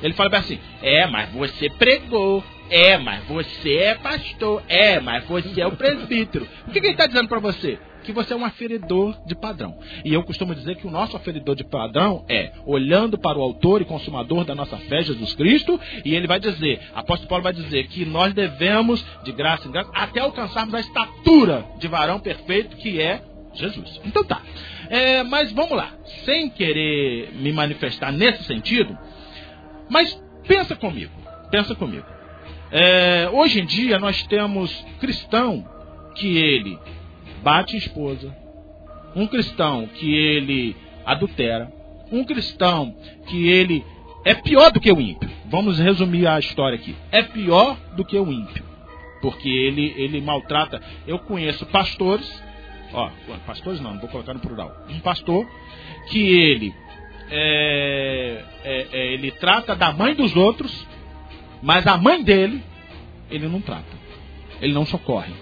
Ele 0.02 0.14
fala 0.14 0.38
assim: 0.38 0.60
é, 0.82 1.08
mas 1.08 1.32
você 1.32 1.70
pregou. 1.70 2.44
É, 2.68 2.98
mas 2.98 3.24
você 3.26 3.76
é 3.76 3.96
pastor. 3.96 4.64
É, 4.68 5.00
mas 5.00 5.24
você 5.26 5.62
é 5.62 5.68
o 5.68 5.74
presbítero. 5.74 6.48
O 6.68 6.72
que, 6.72 6.82
que 6.82 6.88
ele 6.88 6.94
está 6.94 7.06
dizendo 7.06 7.28
para 7.28 7.40
você? 7.40 7.78
que 8.06 8.14
você 8.14 8.34
é 8.34 8.38
um 8.38 8.46
aferidor 8.46 9.18
de 9.26 9.36
padrão. 9.36 9.78
E 10.06 10.14
eu 10.14 10.24
costumo 10.24 10.56
dizer 10.56 10.76
que 10.76 10.88
o 10.88 10.92
nosso 10.92 11.18
aferidor 11.18 11.56
de 11.56 11.64
padrão 11.64 12.24
é 12.30 12.54
olhando 12.66 13.18
para 13.18 13.38
o 13.38 13.42
autor 13.42 13.82
e 13.82 13.86
consumador 13.86 14.46
da 14.46 14.56
nossa 14.56 14.78
fé, 14.78 15.02
Jesus 15.02 15.34
Cristo, 15.34 15.80
e 16.06 16.16
ele 16.16 16.28
vai 16.28 16.40
dizer, 16.40 16.80
apóstolo 16.94 17.28
Paulo 17.28 17.44
vai 17.44 17.54
dizer 17.54 17.88
que 17.88 18.06
nós 18.06 18.34
devemos, 18.34 19.04
de 19.24 19.32
graça 19.32 19.68
em 19.68 19.72
graça, 19.72 19.90
até 19.94 20.20
alcançarmos 20.22 20.74
a 20.76 20.80
estatura 20.80 21.66
de 21.80 21.88
varão 21.88 22.20
perfeito 22.20 22.78
que 22.78 23.02
é 23.02 23.22
Jesus. 23.54 24.00
Então 24.06 24.24
tá. 24.24 24.42
É, 24.90 25.24
mas 25.24 25.52
vamos 25.52 25.72
lá, 25.72 25.94
sem 26.24 26.50
querer 26.50 27.32
me 27.34 27.52
manifestar 27.52 28.12
nesse 28.12 28.44
sentido, 28.44 28.96
mas 29.90 30.22
pensa 30.48 30.76
comigo, 30.76 31.12
pensa 31.52 31.76
comigo. 31.76 32.06
É, 32.72 33.30
hoje 33.32 33.62
em 33.62 33.66
dia 33.66 34.00
nós 34.00 34.24
temos 34.24 34.72
cristão 35.00 35.66
que 36.16 36.38
ele 36.38 36.80
bate 37.44 37.78
esposa, 37.78 38.36
um 39.16 39.28
cristão 39.28 39.88
que 39.88 40.14
ele 40.14 40.76
adultera, 41.06 41.72
um 42.12 42.24
cristão 42.24 42.96
que 43.28 43.48
ele 43.48 43.86
é 44.24 44.34
pior 44.34 44.72
do 44.72 44.80
que 44.80 44.92
o 44.92 45.00
ímpio. 45.00 45.30
Vamos 45.46 45.78
resumir 45.78 46.28
a 46.28 46.40
história 46.40 46.76
aqui. 46.76 46.96
É 47.12 47.22
pior 47.22 47.78
do 47.96 48.04
que 48.04 48.18
o 48.18 48.32
ímpio, 48.32 48.66
porque 49.22 49.48
ele 49.48 49.94
ele 49.96 50.20
maltrata. 50.22 50.82
Eu 51.06 51.20
conheço 51.20 51.66
pastores, 51.68 52.44
ó, 52.92 53.10
pastores 53.46 53.80
não, 53.80 54.00
vou 54.00 54.10
colocar 54.10 54.34
no 54.34 54.40
plural. 54.40 54.76
Um 54.90 55.00
pastor 55.00 55.48
que 56.10 56.20
ele 56.20 56.74
é, 57.30 58.44
é, 58.64 58.88
é, 58.92 59.14
ele 59.14 59.32
trata 59.32 59.76
da 59.76 59.92
mãe 59.92 60.14
dos 60.14 60.36
outros, 60.36 60.86
mas 61.62 61.86
a 61.88 61.98
mãe 61.98 62.24
dele 62.24 62.64
ele 63.30 63.48
não 63.48 63.62
trata. 63.62 63.96
Ele 64.62 64.74
não 64.74 64.86
socorre. 64.86 65.34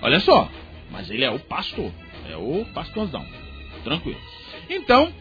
Olha 0.00 0.20
só, 0.20 0.48
mas 0.90 1.10
ele 1.10 1.24
é 1.24 1.30
o 1.30 1.38
pastor, 1.38 1.90
é 2.28 2.36
o 2.36 2.64
pastorzão. 2.74 3.24
Tranquilo. 3.84 4.18
Então, 4.68 5.12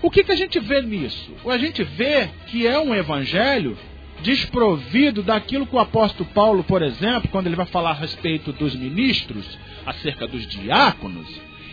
o 0.00 0.10
que, 0.10 0.24
que 0.24 0.32
a 0.32 0.36
gente 0.36 0.58
vê 0.58 0.82
nisso? 0.82 1.32
A 1.46 1.58
gente 1.58 1.82
vê 1.82 2.28
que 2.48 2.66
é 2.66 2.78
um 2.78 2.94
evangelho 2.94 3.76
desprovido 4.22 5.22
daquilo 5.22 5.66
que 5.66 5.74
o 5.74 5.80
apóstolo 5.80 6.28
Paulo, 6.30 6.62
por 6.62 6.82
exemplo, 6.82 7.28
quando 7.30 7.46
ele 7.46 7.56
vai 7.56 7.66
falar 7.66 7.90
a 7.90 7.94
respeito 7.94 8.52
dos 8.52 8.74
ministros, 8.74 9.58
acerca 9.84 10.26
dos 10.26 10.46
diáconos, 10.46 11.28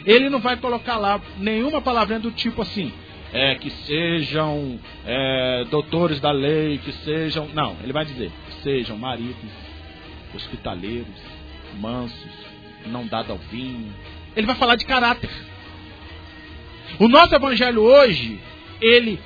ele 0.09 0.27
não 0.27 0.39
vai 0.39 0.57
colocar 0.57 0.97
lá 0.97 1.21
nenhuma 1.37 1.81
palavrinha 1.81 2.19
do 2.19 2.31
tipo 2.31 2.63
assim, 2.63 2.91
é, 3.31 3.53
que 3.53 3.69
sejam 3.69 4.79
é, 5.05 5.65
doutores 5.69 6.19
da 6.19 6.31
lei, 6.31 6.79
que 6.79 6.91
sejam. 6.91 7.47
Não, 7.53 7.77
ele 7.83 7.93
vai 7.93 8.05
dizer, 8.05 8.31
sejam 8.63 8.97
maridos, 8.97 9.51
hospitaleiros, 10.33 11.13
mansos, 11.79 12.31
não 12.87 13.05
dado 13.05 13.33
ao 13.33 13.37
vinho. 13.37 13.93
Ele 14.35 14.47
vai 14.47 14.55
falar 14.55 14.77
de 14.77 14.85
caráter. 14.85 15.29
O 16.97 17.07
nosso 17.07 17.35
evangelho 17.35 17.83
hoje, 17.83 18.39
ele 18.81 19.19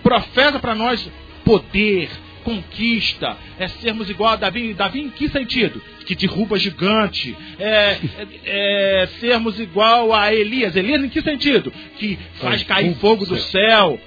professa 0.00 0.60
para 0.60 0.76
nós 0.76 1.10
poder, 1.44 2.08
conquista, 2.44 3.36
é 3.58 3.66
sermos 3.66 4.08
igual 4.08 4.34
a 4.34 4.36
Davi. 4.36 4.74
Davi 4.74 5.00
em 5.00 5.10
que 5.10 5.28
sentido? 5.28 5.82
Que 6.06 6.14
derruba 6.14 6.58
gigante. 6.58 7.36
É, 7.58 7.66
é, 7.66 9.02
é, 9.02 9.06
sermos 9.18 9.58
igual 9.58 10.12
a 10.12 10.32
Elias. 10.32 10.76
Elias 10.76 11.02
em 11.02 11.08
que 11.08 11.22
sentido? 11.22 11.72
Que 11.98 12.18
faz 12.34 12.62
cair 12.62 12.94
fogo 12.96 13.26
do 13.26 13.36
céu. 13.36 13.98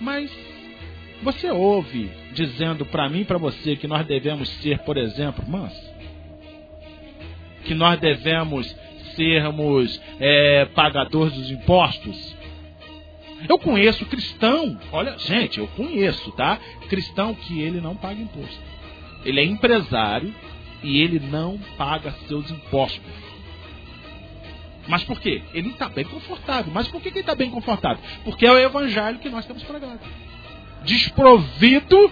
Mas 0.00 0.30
você 1.22 1.50
ouve 1.50 2.10
dizendo 2.32 2.84
para 2.84 3.08
mim 3.08 3.20
e 3.20 3.24
para 3.24 3.38
você 3.38 3.76
que 3.76 3.86
nós 3.86 4.04
devemos 4.06 4.48
ser, 4.60 4.80
por 4.80 4.98
exemplo, 4.98 5.48
mansos? 5.48 5.94
que 7.64 7.74
nós 7.74 7.98
devemos 7.98 8.74
sermos 9.16 10.00
é, 10.20 10.66
pagadores 10.74 11.32
dos 11.32 11.50
impostos? 11.50 12.34
Eu 13.48 13.58
conheço 13.58 14.06
cristão, 14.06 14.78
olha, 14.90 15.18
gente, 15.18 15.58
eu 15.58 15.66
conheço, 15.68 16.30
tá? 16.32 16.58
Cristão 16.88 17.34
que 17.34 17.60
ele 17.60 17.80
não 17.80 17.94
paga 17.94 18.20
imposto. 18.20 18.58
Ele 19.24 19.40
é 19.40 19.44
empresário 19.44 20.34
e 20.82 21.00
ele 21.00 21.18
não 21.18 21.58
paga 21.76 22.14
seus 22.26 22.50
impostos. 22.50 23.02
Mas 24.86 25.02
por 25.02 25.18
quê? 25.20 25.42
Ele 25.52 25.70
está 25.70 25.88
bem 25.88 26.04
confortável. 26.04 26.72
Mas 26.72 26.88
por 26.88 27.00
que 27.00 27.08
ele 27.08 27.20
está 27.20 27.34
bem 27.34 27.50
confortável? 27.50 28.02
Porque 28.22 28.46
é 28.46 28.52
o 28.52 28.58
evangelho 28.58 29.18
que 29.18 29.30
nós 29.30 29.46
temos 29.46 29.62
pregado. 29.62 30.00
Desprovido 30.84 32.10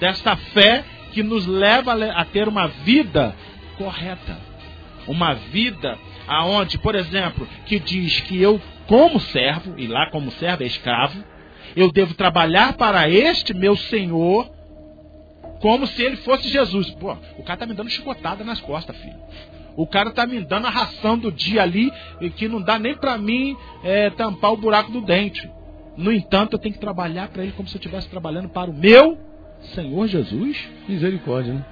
desta 0.00 0.36
fé 0.36 0.84
que 1.12 1.22
nos 1.22 1.46
leva 1.46 1.92
a 2.12 2.24
ter 2.24 2.48
uma 2.48 2.66
vida 2.68 3.34
correta. 3.76 4.38
Uma 5.06 5.34
vida 5.34 5.96
aonde, 6.26 6.76
por 6.78 6.94
exemplo, 6.94 7.48
que 7.66 7.78
diz 7.78 8.20
que 8.20 8.40
eu 8.40 8.60
como 8.88 9.20
servo, 9.20 9.78
e 9.78 9.86
lá 9.86 10.10
como 10.10 10.32
servo 10.32 10.64
é 10.64 10.66
escravo, 10.66 11.22
eu 11.76 11.92
devo 11.92 12.14
trabalhar 12.14 12.72
para 12.72 13.08
este 13.08 13.54
meu 13.54 13.76
Senhor 13.76 14.50
como 15.60 15.86
se 15.86 16.02
ele 16.02 16.16
fosse 16.16 16.48
Jesus. 16.48 16.90
Pô, 16.92 17.16
o 17.36 17.42
cara 17.42 17.58
tá 17.58 17.66
me 17.66 17.74
dando 17.74 17.90
chicotada 17.90 18.42
nas 18.42 18.60
costas, 18.60 18.96
filho. 18.96 19.18
O 19.76 19.86
cara 19.86 20.10
tá 20.10 20.26
me 20.26 20.40
dando 20.40 20.66
a 20.66 20.70
ração 20.70 21.16
do 21.16 21.30
dia 21.30 21.62
ali 21.62 21.92
e 22.20 22.30
que 22.30 22.48
não 22.48 22.60
dá 22.60 22.78
nem 22.78 22.96
para 22.96 23.16
mim 23.16 23.56
é, 23.84 24.10
tampar 24.10 24.52
o 24.52 24.56
buraco 24.56 24.90
do 24.90 25.00
dente. 25.00 25.48
No 25.96 26.12
entanto, 26.12 26.54
eu 26.54 26.58
tenho 26.58 26.74
que 26.74 26.80
trabalhar 26.80 27.28
para 27.28 27.42
ele 27.42 27.52
como 27.52 27.68
se 27.68 27.76
eu 27.76 27.78
estivesse 27.78 28.08
trabalhando 28.08 28.48
para 28.48 28.70
o 28.70 28.74
meu 28.74 29.18
Senhor 29.74 30.06
Jesus. 30.06 30.68
Misericórdia, 30.88 31.54
né? 31.54 31.64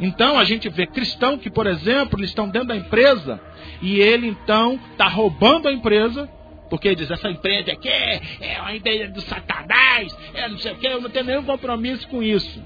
Então 0.00 0.38
a 0.38 0.44
gente 0.44 0.68
vê 0.68 0.86
cristão 0.86 1.38
que, 1.38 1.50
por 1.50 1.66
exemplo, 1.66 2.18
eles 2.18 2.30
estão 2.30 2.48
dentro 2.48 2.68
da 2.68 2.76
empresa 2.76 3.40
e 3.80 4.00
ele 4.00 4.26
então 4.26 4.78
está 4.90 5.06
roubando 5.06 5.68
a 5.68 5.72
empresa, 5.72 6.28
porque 6.70 6.94
diz, 6.94 7.10
essa 7.10 7.28
empresa 7.28 7.72
aqui 7.72 7.88
é 7.88 8.60
uma 8.60 8.74
empresa 8.74 9.12
do 9.12 9.20
satanás, 9.22 10.16
é 10.34 10.48
não 10.48 10.58
sei 10.58 10.72
o 10.72 10.76
que, 10.76 10.86
eu 10.86 11.00
não 11.00 11.10
tenho 11.10 11.26
nenhum 11.26 11.44
compromisso 11.44 12.08
com 12.08 12.22
isso. 12.22 12.62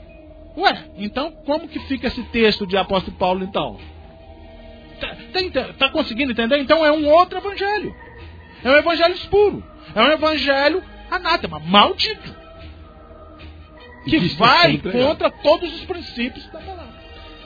Ué, 0.56 0.84
então 0.96 1.30
como 1.44 1.68
que 1.68 1.78
fica 1.80 2.08
esse 2.08 2.22
texto 2.24 2.66
de 2.66 2.76
apóstolo 2.76 3.16
Paulo 3.16 3.44
então? 3.44 3.78
Tá, 5.00 5.16
tá, 5.52 5.72
tá 5.74 5.88
conseguindo 5.90 6.32
entender? 6.32 6.58
Então 6.58 6.84
é 6.84 6.90
um 6.90 7.08
outro 7.08 7.38
evangelho. 7.38 7.94
É 8.64 8.70
um 8.70 8.76
evangelho 8.76 9.14
espuro. 9.14 9.64
É 9.94 10.02
um 10.02 10.10
evangelho 10.10 10.82
anátema, 11.10 11.58
maldito. 11.60 12.36
Que 14.04 14.18
vai 14.36 14.78
contra 14.78 15.30
todos 15.30 15.72
os 15.74 15.84
princípios 15.84 16.46
da 16.50 16.58
palavra. 16.58 16.87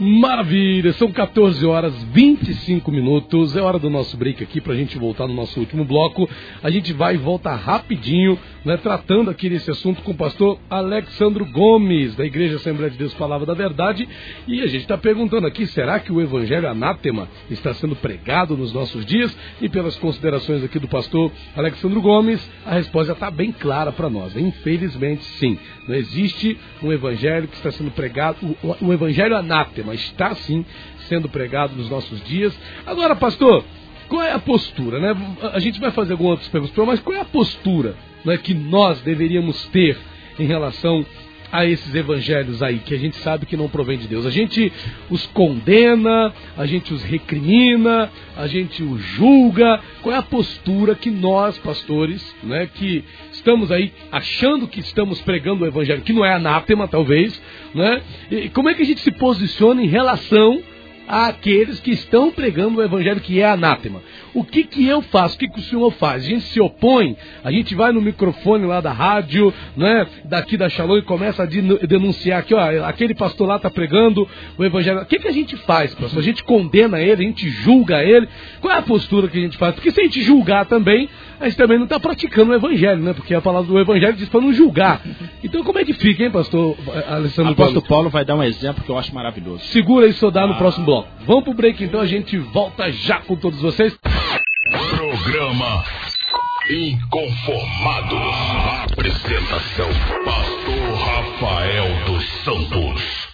Maravilha, 0.03 0.93
são 0.95 1.13
14 1.13 1.65
horas 1.65 1.95
25 2.13 2.91
minutos. 2.91 3.55
É 3.55 3.61
hora 3.61 3.79
do 3.79 3.89
nosso 3.89 4.17
break 4.17 4.43
aqui 4.43 4.61
para 4.61 4.73
a 4.73 4.77
gente 4.77 4.99
voltar 4.99 5.29
no 5.29 5.35
nosso 5.35 5.61
último 5.61 5.85
bloco. 5.85 6.29
A 6.61 6.71
gente 6.71 6.93
vai 6.93 7.15
e 7.15 7.19
volta 7.19 7.55
rapidinho, 7.55 8.37
né, 8.65 8.77
tratando 8.77 9.31
aqui 9.31 9.49
desse 9.49 9.71
assunto 9.71 10.03
com 10.03 10.11
o 10.11 10.17
pastor 10.17 10.59
Alexandro 10.69 11.47
Gomes, 11.47 12.17
da 12.17 12.27
Igreja 12.27 12.57
Assembleia 12.57 12.91
de 12.91 12.99
Deus 12.99 13.15
Palavra 13.15 13.47
da 13.47 13.55
Verdade. 13.55 14.09
E 14.49 14.61
a 14.63 14.67
gente 14.67 14.83
está 14.83 14.99
perguntando 14.99 15.47
aqui: 15.47 15.69
será 15.69 16.01
que 16.01 16.11
o 16.11 16.21
Evangelho 16.21 16.69
anátema 16.69 17.29
está 17.49 17.73
sendo 17.73 17.95
pregado 17.95 18.57
nos 18.57 18.73
nossos 18.73 19.07
dias? 19.07 19.33
E 19.61 19.69
pelas 19.69 19.97
considerações 19.99 20.65
aqui 20.65 20.81
do 20.81 20.89
pastor 20.89 21.31
Alexandro 21.55 22.01
Gomes, 22.01 22.45
a 22.67 22.75
resposta 22.75 23.13
está 23.13 23.31
bem 23.31 23.53
clara 23.53 23.93
para 23.93 24.11
nós. 24.11 24.37
Infelizmente, 24.37 25.23
sim. 25.23 25.57
Não 25.87 25.95
existe 25.95 26.59
um 26.83 26.93
Evangelho 26.93 27.47
que 27.47 27.55
está 27.55 27.71
sendo 27.71 27.93
pregado, 27.93 28.39
o, 28.63 28.87
o 28.87 28.93
Evangelho 28.93 29.37
anátema 29.37 29.92
está 29.95 30.35
sim 30.35 30.65
sendo 31.09 31.29
pregado 31.29 31.75
nos 31.77 31.89
nossos 31.89 32.23
dias. 32.25 32.57
Agora, 32.87 33.15
pastor, 33.17 33.65
qual 34.09 34.23
é 34.23 34.33
a 34.33 34.39
postura, 34.39 35.01
né? 35.01 35.37
A 35.53 35.59
gente 35.59 35.81
vai 35.81 35.91
fazer 35.91 36.13
algumas 36.13 36.33
outras 36.33 36.49
perguntas, 36.49 36.87
mas 36.87 37.01
qual 37.01 37.17
é 37.17 37.21
a 37.21 37.25
postura 37.25 37.97
né, 38.25 38.37
que 38.37 38.55
nós 38.55 39.01
deveríamos 39.01 39.67
ter 39.67 39.99
em 40.39 40.47
relação 40.47 41.01
a 41.01 41.22
esses 41.67 41.95
evangelhos 41.95 42.63
aí, 42.63 42.79
que 42.79 42.95
a 42.95 42.99
gente 42.99 43.17
sabe 43.19 43.45
que 43.45 43.57
não 43.57 43.69
provém 43.69 43.99
de 43.99 44.09
Deus. 44.09 44.25
A 44.25 44.31
gente 44.31 44.73
os 45.11 45.27
condena, 45.27 46.33
a 46.57 46.65
gente 46.65 46.95
os 46.95 47.03
recrimina, 47.03 48.11
a 48.37 48.47
gente 48.47 48.83
os 48.83 49.01
julga. 49.01 49.81
Qual 50.01 50.15
é 50.15 50.19
a 50.19 50.23
postura 50.23 50.95
que 50.95 51.11
nós, 51.11 51.59
pastores, 51.59 52.25
né, 52.43 52.69
que 52.75 53.05
estamos 53.33 53.71
aí 53.71 53.93
achando 54.11 54.67
que 54.67 54.81
estamos 54.81 55.21
pregando 55.21 55.65
o 55.65 55.67
evangelho, 55.67 56.01
que 56.03 56.13
não 56.13 56.25
é 56.25 56.33
anátema, 56.33 56.89
talvez, 56.89 57.41
né? 57.75 58.03
E 58.31 58.49
como 58.49 58.71
é 58.71 58.75
que 58.75 58.83
a 58.83 58.87
gente 58.87 59.01
se 59.01 59.11
posiciona 59.11 59.83
em 59.83 59.89
relação 59.89 60.63
àqueles 61.07 61.81
que 61.81 61.91
estão 61.91 62.31
pregando 62.31 62.79
o 62.79 62.83
evangelho 62.83 63.21
que 63.21 63.41
é 63.41 63.45
anátema. 63.45 64.01
O 64.35 64.45
que, 64.45 64.65
que 64.65 64.87
eu 64.87 65.03
faço? 65.03 65.37
O 65.37 65.39
que, 65.39 65.49
que 65.49 65.59
o 65.59 65.63
senhor 65.63 65.91
faz? 65.93 66.25
A 66.25 66.27
gente 66.27 66.45
se 66.45 66.61
opõe, 66.61 67.17
a 67.45 67.51
gente 67.51 67.75
vai 67.75 67.93
no 67.93 68.01
microfone 68.01 68.65
lá 68.65 68.81
da 68.81 68.93
rádio, 68.93 69.53
né, 69.77 70.07
daqui 70.25 70.57
da 70.57 70.69
Shalom 70.69 70.99
e 70.99 71.03
começa 71.03 71.43
a 71.43 71.47
denunciar 71.47 72.43
que 72.45 72.55
ó, 72.55 72.87
aquele 72.87 73.15
pastor 73.15 73.47
lá 73.47 73.57
está 73.57 73.71
pregando 73.71 74.27
o 74.57 74.65
evangelho. 74.65 75.01
O 75.01 75.07
que, 75.07 75.19
que 75.19 75.29
a 75.29 75.33
gente 75.33 75.57
faz, 75.57 75.95
pastor? 75.95 76.19
A 76.19 76.23
gente 76.23 76.43
condena 76.45 77.01
ele, 77.01 77.25
a 77.25 77.27
gente 77.27 77.49
julga 77.49 78.03
ele. 78.03 78.29
Qual 78.61 78.75
é 78.75 78.79
a 78.79 78.83
postura 78.83 79.29
que 79.29 79.39
a 79.39 79.43
gente 79.43 79.57
faz? 79.57 79.75
Porque 79.75 79.91
se 79.91 80.01
a 80.01 80.05
gente 80.05 80.23
julgar 80.23 80.65
também, 80.67 81.09
a 81.39 81.45
gente 81.47 81.57
também 81.57 81.77
não 81.77 81.85
está 81.85 81.99
praticando 82.01 82.53
o 82.53 82.55
evangelho, 82.55 83.03
né? 83.03 83.13
Porque 83.13 83.35
a 83.35 83.41
palavra 83.41 83.69
do 83.69 83.79
evangelho 83.79 84.15
diz 84.15 84.29
para 84.29 84.41
não 84.41 84.53
julgar. 84.53 85.03
Então 85.43 85.63
como 85.63 85.79
é 85.79 85.85
que 85.85 85.93
fica, 85.93 86.23
hein, 86.23 86.31
pastor 86.31 86.77
Alessandro? 87.09 87.53
Apóstolo 87.53 87.83
Paulo 87.83 88.11
vai 88.11 88.25
dar 88.25 88.37
um 88.37 88.43
exemplo 88.43 88.83
que 88.83 88.91
eu 88.91 88.97
acho 88.97 89.15
maravilhoso. 89.15 89.65
Segura 89.67 90.07
isso, 90.07 90.31
dá 90.31 90.47
no 90.47 90.55
ah. 90.55 90.57
próximo 90.57 90.87
bloco. 90.87 91.09
Vamos 91.27 91.45
pro 91.45 91.55
break 91.55 91.83
então, 91.85 92.01
a 92.01 92.07
gente 92.07 92.39
volta 92.39 92.91
já 92.91 93.19
com 93.19 93.37
todos 93.37 93.61
vocês. 93.61 93.93
Programa 94.73 95.85
Inconformados. 96.71 98.35
Apresentação: 98.91 99.91
Pastor 100.25 100.95
Rafael 100.99 102.05
dos 102.07 102.25
Santos. 102.43 103.29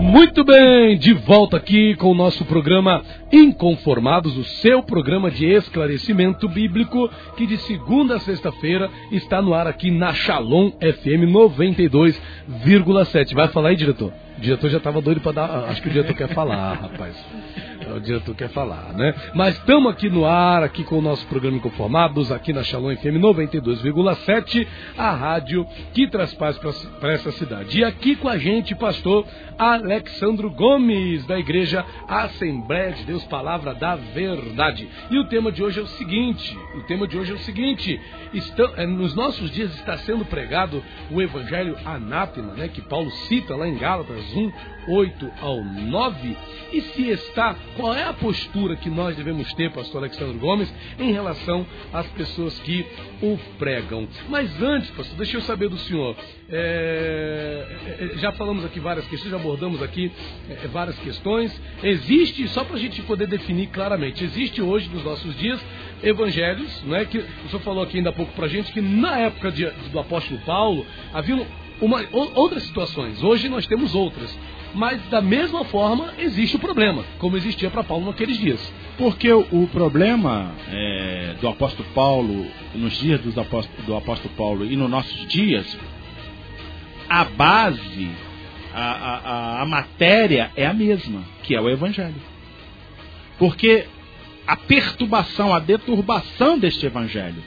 Muito 0.00 0.42
bem, 0.42 0.96
de 0.96 1.12
volta 1.12 1.58
aqui 1.58 1.94
com 1.96 2.10
o 2.10 2.14
nosso 2.14 2.46
programa 2.46 3.04
Inconformados, 3.30 4.38
o 4.38 4.44
seu 4.44 4.82
programa 4.82 5.30
de 5.30 5.44
esclarecimento 5.44 6.48
bíblico, 6.48 7.10
que 7.36 7.46
de 7.46 7.58
segunda 7.58 8.16
a 8.16 8.20
sexta-feira 8.20 8.90
está 9.12 9.42
no 9.42 9.52
ar 9.52 9.66
aqui 9.66 9.90
na 9.90 10.14
Shalom 10.14 10.70
FM 10.70 11.30
92,7. 11.30 13.34
Vai 13.34 13.48
falar 13.48 13.68
aí, 13.68 13.76
diretor? 13.76 14.10
O 14.38 14.40
diretor 14.40 14.70
já 14.70 14.78
estava 14.78 15.00
doido 15.00 15.20
para 15.20 15.32
dar. 15.32 15.64
Acho 15.64 15.82
que 15.82 15.88
o 15.88 15.90
diretor 15.90 16.14
quer 16.14 16.28
falar, 16.28 16.74
rapaz. 16.74 17.16
O 17.94 18.00
diretor 18.00 18.34
quer 18.34 18.48
falar, 18.50 18.92
né? 18.94 19.14
Mas 19.34 19.56
estamos 19.56 19.90
aqui 19.90 20.08
no 20.08 20.24
ar, 20.24 20.62
aqui 20.62 20.84
com 20.84 20.98
o 20.98 21.02
nosso 21.02 21.26
programa 21.26 21.56
Inconformados, 21.56 22.30
aqui 22.30 22.52
na 22.52 22.62
Shalom 22.62 22.94
FM 22.96 23.18
92,7, 23.20 24.66
a 24.96 25.12
rádio 25.12 25.66
que 25.92 26.08
traz 26.08 26.34
paz 26.34 26.58
para 26.58 27.12
essa 27.12 27.32
cidade. 27.32 27.78
E 27.78 27.84
aqui 27.84 28.16
com 28.16 28.28
a 28.28 28.38
gente, 28.38 28.74
pastor 28.74 29.26
Alexandro 29.58 30.50
Gomes, 30.50 31.26
da 31.26 31.38
Igreja 31.38 31.84
Assembleia 32.06 32.92
de 32.92 33.04
Deus, 33.04 33.24
Palavra 33.24 33.74
da 33.74 33.96
Verdade. 33.96 34.88
E 35.10 35.18
o 35.18 35.24
tema 35.24 35.50
de 35.50 35.62
hoje 35.62 35.80
é 35.80 35.82
o 35.82 35.86
seguinte: 35.86 36.56
o 36.76 36.82
tema 36.82 37.08
de 37.08 37.18
hoje 37.18 37.32
é 37.32 37.34
o 37.34 37.38
seguinte: 37.40 38.00
estão, 38.32 38.72
é, 38.76 38.86
nos 38.86 39.14
nossos 39.14 39.50
dias 39.50 39.74
está 39.74 39.98
sendo 39.98 40.24
pregado 40.24 40.82
o 41.10 41.20
Evangelho 41.20 41.76
anátema, 41.84 42.54
né? 42.54 42.68
Que 42.68 42.80
Paulo 42.80 43.10
cita 43.10 43.56
lá 43.56 43.66
em 43.66 43.76
Gálatas 43.76 44.32
1, 44.34 44.52
8 44.88 45.30
ao 45.40 45.62
9. 45.62 46.36
E 46.72 46.80
se 46.80 47.08
está, 47.10 47.54
qual 47.76 47.94
é 47.94 48.04
a 48.04 48.12
postura 48.12 48.76
que 48.76 48.90
nós 48.90 49.16
devemos 49.16 49.52
ter, 49.54 49.70
pastor 49.70 49.98
Alexandre 50.02 50.38
Gomes, 50.38 50.72
em 50.98 51.12
relação 51.12 51.66
às 51.92 52.06
pessoas 52.08 52.58
que 52.60 52.84
o 53.22 53.38
pregam? 53.58 54.08
Mas 54.28 54.62
antes, 54.62 54.90
pastor, 54.90 55.16
deixa 55.16 55.36
eu 55.36 55.42
saber 55.42 55.68
do 55.68 55.78
senhor. 55.78 56.16
É, 56.50 57.66
é, 58.00 58.04
é 58.04 58.18
já 58.18 58.32
falamos 58.32 58.64
aqui 58.64 58.80
várias 58.80 59.06
questões, 59.06 59.30
já 59.30 59.36
abordamos 59.36 59.82
aqui 59.82 60.10
é, 60.48 60.66
várias 60.68 60.98
questões. 60.98 61.58
Existe, 61.82 62.48
só 62.48 62.64
para 62.64 62.76
a 62.76 62.80
gente 62.80 63.02
poder 63.02 63.26
definir 63.26 63.68
claramente, 63.68 64.24
existe 64.24 64.62
hoje 64.62 64.88
nos 64.88 65.04
nossos 65.04 65.36
dias 65.36 65.60
evangelhos, 66.02 66.82
né, 66.84 67.04
que 67.04 67.18
o 67.18 67.48
senhor 67.48 67.62
falou 67.62 67.82
aqui 67.82 67.98
ainda 67.98 68.10
há 68.10 68.12
pouco 68.12 68.32
para 68.32 68.46
a 68.46 68.48
gente, 68.48 68.72
que 68.72 68.80
na 68.80 69.18
época 69.18 69.50
de, 69.50 69.66
do 69.90 69.98
apóstolo 69.98 70.40
Paulo 70.40 70.86
havia 71.12 71.46
uma, 71.80 72.04
outras 72.12 72.64
situações. 72.64 73.22
Hoje 73.22 73.48
nós 73.48 73.66
temos 73.66 73.94
outras. 73.94 74.36
Mas 74.74 75.00
da 75.08 75.20
mesma 75.20 75.64
forma 75.64 76.12
existe 76.18 76.56
o 76.56 76.58
problema, 76.58 77.04
como 77.18 77.36
existia 77.36 77.70
para 77.70 77.82
Paulo 77.82 78.06
naqueles 78.06 78.38
dias. 78.38 78.72
Porque 78.98 79.32
o, 79.32 79.68
problema 79.72 80.52
é, 80.70 81.36
do 81.40 81.48
apóstolo 81.48 81.88
Paulo, 81.94 82.46
nos 82.74 82.98
dias 82.98 83.20
dos 83.20 83.38
apóstolo, 83.38 83.82
do 83.86 83.96
apóstolo 83.96 84.34
Paulo 84.34 84.66
e 84.66 84.76
nos 84.76 84.90
nossos 84.90 85.26
dias, 85.26 85.78
a 87.08 87.24
base, 87.24 88.10
a, 88.74 88.82
a, 88.82 89.62
a 89.62 89.66
matéria 89.66 90.50
é 90.54 90.66
a 90.66 90.74
mesma, 90.74 91.22
que 91.42 91.54
é 91.54 91.60
o 91.60 91.70
evangelho. 91.70 92.20
Porque 93.38 93.86
a 94.46 94.56
perturbação, 94.56 95.54
a 95.54 95.58
deturbação 95.58 96.58
deste 96.58 96.84
evangelho. 96.84 97.42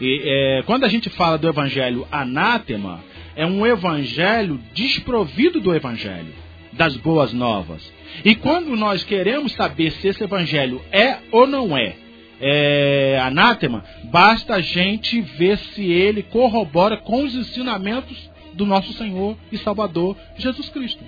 E, 0.00 0.22
é, 0.24 0.62
quando 0.64 0.84
a 0.84 0.88
gente 0.88 1.08
fala 1.10 1.38
do 1.38 1.48
evangelho 1.48 2.06
anátema, 2.10 3.00
é 3.36 3.46
um 3.46 3.66
evangelho 3.66 4.60
desprovido 4.72 5.60
do 5.60 5.74
evangelho, 5.74 6.32
das 6.72 6.96
boas 6.96 7.32
novas. 7.32 7.92
E 8.24 8.34
quando 8.34 8.76
nós 8.76 9.02
queremos 9.02 9.52
saber 9.52 9.90
se 9.92 10.08
esse 10.08 10.22
evangelho 10.22 10.80
é 10.92 11.18
ou 11.32 11.46
não 11.46 11.76
é, 11.76 11.96
é 12.40 13.18
anátema, 13.22 13.84
basta 14.04 14.54
a 14.54 14.60
gente 14.60 15.20
ver 15.20 15.58
se 15.58 15.84
ele 15.84 16.22
corrobora 16.22 16.96
com 16.96 17.24
os 17.24 17.34
ensinamentos 17.34 18.30
do 18.52 18.64
nosso 18.64 18.92
Senhor 18.92 19.36
e 19.50 19.58
Salvador 19.58 20.16
Jesus 20.36 20.68
Cristo. 20.68 21.02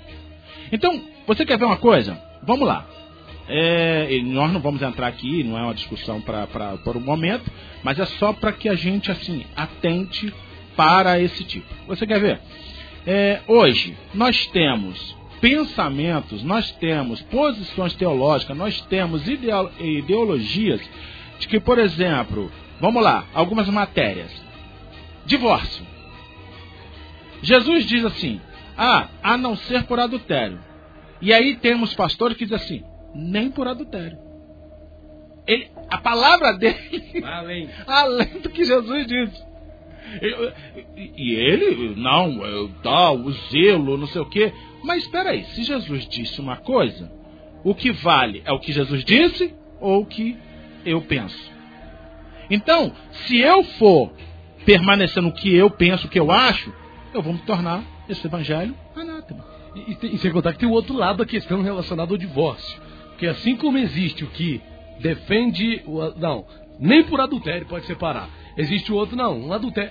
Então, 0.73 1.01
você 1.27 1.45
quer 1.45 1.59
ver 1.59 1.65
uma 1.65 1.77
coisa? 1.77 2.21
Vamos 2.43 2.67
lá. 2.67 2.87
É, 3.49 4.21
nós 4.25 4.53
não 4.53 4.61
vamos 4.61 4.83
entrar 4.83 5.07
aqui, 5.07 5.45
não 5.45 5.57
é 5.57 5.63
uma 5.63 5.75
discussão 5.75 6.21
para 6.21 6.47
por 6.79 6.97
um 6.97 7.01
momento, 7.01 7.49
mas 7.85 7.99
é 7.99 8.05
só 8.05 8.33
para 8.33 8.53
que 8.53 8.69
a 8.69 8.75
gente 8.75 9.11
assim 9.11 9.45
atente 9.55 10.35
para 10.77 11.19
esse 11.21 11.43
tipo. 11.45 11.67
Você 11.87 12.07
quer 12.07 12.21
ver? 12.21 12.41
É, 13.07 13.41
hoje, 13.47 13.97
nós 14.15 14.47
temos 14.49 15.17
pensamentos, 15.41 16.43
nós 16.43 16.71
temos 16.73 17.23
posições 17.23 17.95
teológicas, 17.95 18.57
nós 18.57 18.81
temos 18.83 19.27
ideologias 19.29 20.81
de 21.39 21.49
que, 21.49 21.61
por 21.61 21.79
exemplo, 21.79 22.51
vamos 22.81 23.03
lá, 23.03 23.27
algumas 23.33 23.69
matérias. 23.69 24.31
Divórcio. 25.25 25.85
Jesus 27.43 27.87
diz 27.87 28.05
assim: 28.05 28.41
ah, 28.77 29.09
a 29.23 29.37
não 29.37 29.57
ser 29.57 29.85
por 29.85 29.99
adultério. 29.99 30.59
E 31.21 31.33
aí 31.33 31.57
temos 31.57 31.95
pastores 31.95 32.37
que 32.37 32.45
dizem 32.45 32.57
assim: 32.57 32.85
nem 33.15 33.51
por 33.51 33.67
adultério. 33.67 34.19
Ele, 35.47 35.71
a 35.89 35.99
palavra 35.99 36.55
dele, 36.55 37.23
Além. 37.25 37.71
além 37.87 38.41
do 38.41 38.51
que 38.51 38.65
Jesus 38.65 39.07
disse. 39.07 39.45
E, 40.97 41.35
ele, 41.35 41.95
não, 41.97 42.45
eu, 42.45 42.69
tal, 42.83 43.17
o 43.17 43.33
zelo, 43.33 43.97
não 43.97 44.07
sei 44.07 44.23
o 44.23 44.27
quê. 44.27 44.53
Mas 44.83 45.03
espera 45.03 45.31
aí, 45.31 45.45
se 45.45 45.65
Jesus 45.65 46.07
disse 46.09 46.41
uma 46.41 46.57
coisa, 46.57 47.11
o 47.65 47.75
que 47.75 47.91
vale 47.91 48.43
é 48.45 48.53
o 48.53 48.61
que 48.61 48.73
Jesus 48.73 49.05
disse 49.05 49.55
ou 49.81 50.03
o 50.03 50.07
que 50.07 50.37
eu 50.85 51.01
penso? 51.03 51.51
Então, 52.49 52.93
se 53.27 53.39
eu 53.39 53.65
for 53.65 54.13
permanecer 54.65 55.23
no 55.23 55.33
que 55.33 55.55
eu 55.55 55.71
penso, 55.71 56.07
o 56.07 56.11
que 56.11 56.19
eu 56.19 56.31
acho, 56.31 56.73
eu 57.13 57.23
vou 57.23 57.33
me 57.33 57.41
tornar 57.41 57.83
esse 58.09 58.27
evangelho 58.27 58.75
anátema. 58.95 59.45
E, 59.75 60.07
e, 60.07 60.15
e 60.15 60.19
sem 60.19 60.31
contar 60.31 60.53
que 60.53 60.61
tem 60.61 60.69
o 60.69 60.73
outro 60.73 60.95
lado 60.95 61.19
da 61.19 61.27
questão 61.27 61.63
relacionada 61.63 62.13
ao 62.13 62.19
divórcio. 62.19 62.81
Porque 63.11 63.27
assim 63.27 63.57
como 63.57 63.79
existe 63.79 64.25
o 64.25 64.29
que 64.29 64.61
defende. 65.01 65.83
O, 65.87 66.19
não, 66.19 66.47
nem 66.79 67.03
por 67.03 67.21
adultério 67.21 67.67
pode 67.67 67.87
separar. 67.87 68.29
Existe 68.57 68.91
o 68.91 68.95
outro, 68.95 69.15
não, 69.17 69.39
um 69.39 69.53
adultério. 69.53 69.91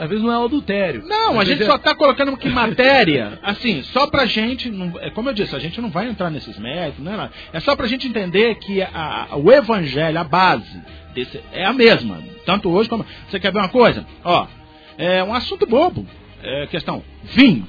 Às 0.00 0.08
vezes 0.08 0.24
não 0.24 0.32
é 0.32 0.38
o 0.38 0.44
adultério. 0.44 1.02
Não, 1.06 1.38
a 1.38 1.44
gente 1.44 1.58
vezes 1.58 1.66
só 1.66 1.74
é- 1.74 1.76
está 1.76 1.94
colocando 1.94 2.36
que 2.36 2.48
matéria, 2.48 3.38
assim, 3.44 3.82
só 3.82 4.06
pra 4.06 4.24
gente, 4.24 4.70
não- 4.70 4.98
é 5.00 5.10
como 5.10 5.28
eu 5.28 5.34
disse, 5.34 5.54
a 5.54 5.58
gente 5.58 5.80
não 5.80 5.90
vai 5.90 6.08
entrar 6.08 6.30
nesses 6.30 6.58
méritos, 6.58 7.04
não 7.04 7.12
é 7.12 7.16
nada. 7.16 7.32
É 7.52 7.60
só 7.60 7.76
pra 7.76 7.86
gente 7.86 8.08
entender 8.08 8.54
que 8.56 8.80
a- 8.80 9.28
a- 9.30 9.36
o 9.36 9.52
evangelho, 9.52 10.18
a 10.18 10.24
base, 10.24 10.80
desse, 11.14 11.38
é 11.52 11.64
a 11.66 11.72
mesma. 11.72 12.22
Tanto 12.46 12.70
hoje 12.70 12.88
como. 12.88 13.04
Você 13.28 13.38
quer 13.38 13.52
ver 13.52 13.58
uma 13.58 13.68
coisa? 13.68 14.06
Ó, 14.24 14.46
é 14.96 15.22
um 15.22 15.34
assunto 15.34 15.66
bobo. 15.66 16.06
É 16.42 16.66
questão, 16.68 17.02
vinho. 17.24 17.66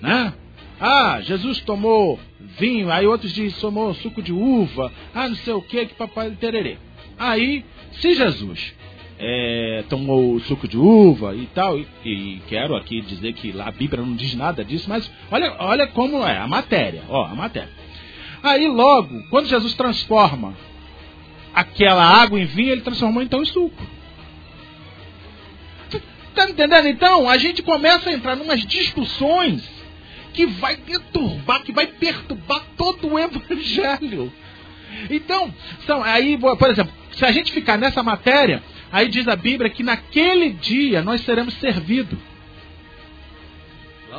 Né? 0.00 0.32
Ah, 0.80 1.20
Jesus 1.20 1.60
tomou 1.60 2.18
vinho, 2.58 2.90
aí 2.90 3.06
outros 3.06 3.32
dizem 3.32 3.60
tomou 3.60 3.92
suco 3.94 4.20
de 4.22 4.32
uva, 4.32 4.90
ah, 5.14 5.28
não 5.28 5.36
sei 5.36 5.52
o 5.52 5.62
que, 5.62 5.86
que 5.86 5.94
papai 5.94 6.30
tererê. 6.32 6.78
Aí, 7.18 7.64
se 7.92 8.14
Jesus 8.14 8.74
é, 9.22 9.84
tomou 9.88 10.40
suco 10.40 10.66
de 10.66 10.78
uva 10.78 11.36
e 11.36 11.46
tal, 11.54 11.78
e, 11.78 11.86
e 12.04 12.42
quero 12.48 12.74
aqui 12.74 13.02
dizer 13.02 13.34
que 13.34 13.52
lá 13.52 13.68
a 13.68 13.72
Bíblia 13.72 14.02
não 14.02 14.16
diz 14.16 14.34
nada 14.34 14.64
disso, 14.64 14.88
mas 14.88 15.10
olha, 15.30 15.54
olha 15.58 15.86
como 15.88 16.26
é 16.26 16.38
a 16.38 16.48
matéria, 16.48 17.02
ó, 17.08 17.26
a 17.26 17.34
matéria. 17.34 17.68
Aí 18.42 18.66
logo, 18.66 19.22
quando 19.28 19.46
Jesus 19.46 19.74
transforma 19.74 20.54
aquela 21.54 22.02
água 22.02 22.40
em 22.40 22.46
vinho, 22.46 22.72
ele 22.72 22.80
transformou 22.80 23.22
então 23.22 23.42
em 23.42 23.46
suco. 23.46 23.86
Tá 26.34 26.48
entendendo? 26.48 26.86
Então, 26.86 27.28
a 27.28 27.36
gente 27.36 27.60
começa 27.60 28.08
a 28.08 28.12
entrar 28.12 28.36
numas 28.36 28.64
discussões 28.64 29.68
que 30.32 30.46
vai 30.46 30.76
deturbar, 30.76 31.62
que 31.62 31.72
vai 31.72 31.88
perturbar 31.88 32.64
todo 32.76 33.12
o 33.12 33.18
evangelho. 33.18 34.32
Então, 35.10 35.52
são, 35.86 36.02
aí, 36.02 36.38
por 36.38 36.70
exemplo, 36.70 36.92
se 37.12 37.24
a 37.24 37.32
gente 37.32 37.52
ficar 37.52 37.76
nessa 37.76 38.02
matéria, 38.02 38.62
aí 38.90 39.08
diz 39.08 39.26
a 39.28 39.36
Bíblia 39.36 39.70
que 39.70 39.82
naquele 39.82 40.50
dia 40.50 41.02
nós 41.02 41.20
seremos 41.22 41.54
servidos. 41.54 42.18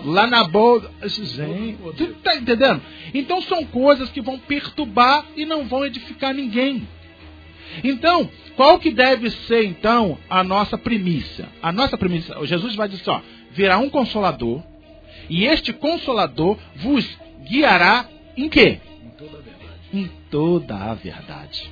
Lá 0.05 0.26
na 0.26 0.45
boa. 0.45 0.89
Gente, 1.03 1.78
tá 2.24 2.36
entendendo? 2.36 2.82
Então 3.13 3.41
são 3.41 3.65
coisas 3.65 4.09
que 4.09 4.22
vão 4.22 4.39
perturbar 4.39 5.26
e 5.36 5.45
não 5.45 5.65
vão 5.65 5.86
edificar 5.86 6.34
ninguém. 6.34 6.88
Então, 7.84 8.30
qual 8.55 8.80
que 8.80 8.91
deve 8.91 9.30
ser 9.30 9.65
então 9.65 10.17
a 10.30 10.43
nossa 10.43 10.78
primícia? 10.78 11.47
A 11.61 11.72
nossa 11.72 11.97
primícia, 11.97 12.36
Jesus 12.45 12.76
vai 12.76 12.88
dizer 12.88 13.01
assim, 13.01 13.11
ó, 13.11 13.22
virá 13.51 13.78
um 13.78 13.89
consolador, 13.89 14.61
e 15.30 15.45
este 15.45 15.72
consolador 15.72 16.57
vos 16.76 17.07
guiará 17.47 18.07
em 18.36 18.49
quê? 18.49 18.80
Em 19.93 20.09
toda 20.30 20.76
a 20.76 20.93
verdade. 20.93 21.72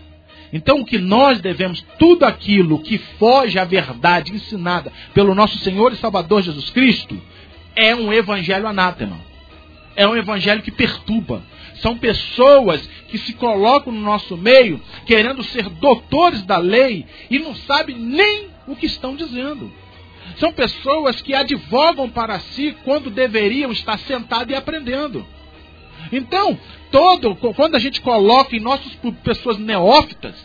Então, 0.51 0.81
o 0.81 0.85
que 0.85 0.97
nós 0.97 1.39
devemos, 1.39 1.85
tudo 1.97 2.25
aquilo 2.25 2.79
que 2.79 2.97
foge 3.19 3.59
à 3.59 3.63
verdade 3.63 4.33
ensinada 4.33 4.91
pelo 5.13 5.35
nosso 5.35 5.57
Senhor 5.59 5.93
e 5.93 5.97
Salvador 5.97 6.41
Jesus 6.41 6.69
Cristo, 6.69 7.19
é 7.75 7.95
um 7.95 8.11
evangelho 8.11 8.67
anátema. 8.67 9.17
É 9.95 10.07
um 10.07 10.15
evangelho 10.15 10.61
que 10.61 10.71
perturba. 10.71 11.43
São 11.75 11.97
pessoas 11.97 12.81
que 13.09 13.17
se 13.17 13.33
colocam 13.33 13.93
no 13.93 14.01
nosso 14.01 14.35
meio 14.35 14.81
querendo 15.05 15.43
ser 15.43 15.69
doutores 15.69 16.43
da 16.43 16.57
lei 16.57 17.05
e 17.29 17.39
não 17.39 17.55
sabem 17.55 17.97
nem 17.97 18.47
o 18.67 18.75
que 18.75 18.85
estão 18.85 19.15
dizendo. 19.15 19.71
São 20.37 20.51
pessoas 20.51 21.21
que 21.21 21.33
advogam 21.33 22.09
para 22.09 22.39
si 22.39 22.75
quando 22.83 23.09
deveriam 23.09 23.71
estar 23.71 23.97
sentados 23.99 24.53
e 24.53 24.55
aprendendo. 24.55 25.25
Então, 26.11 26.57
todo, 26.91 27.35
quando 27.35 27.75
a 27.75 27.79
gente 27.79 28.01
coloca 28.01 28.55
em 28.55 28.59
nossas 28.59 28.93
pessoas 29.23 29.57
neófitas, 29.57 30.35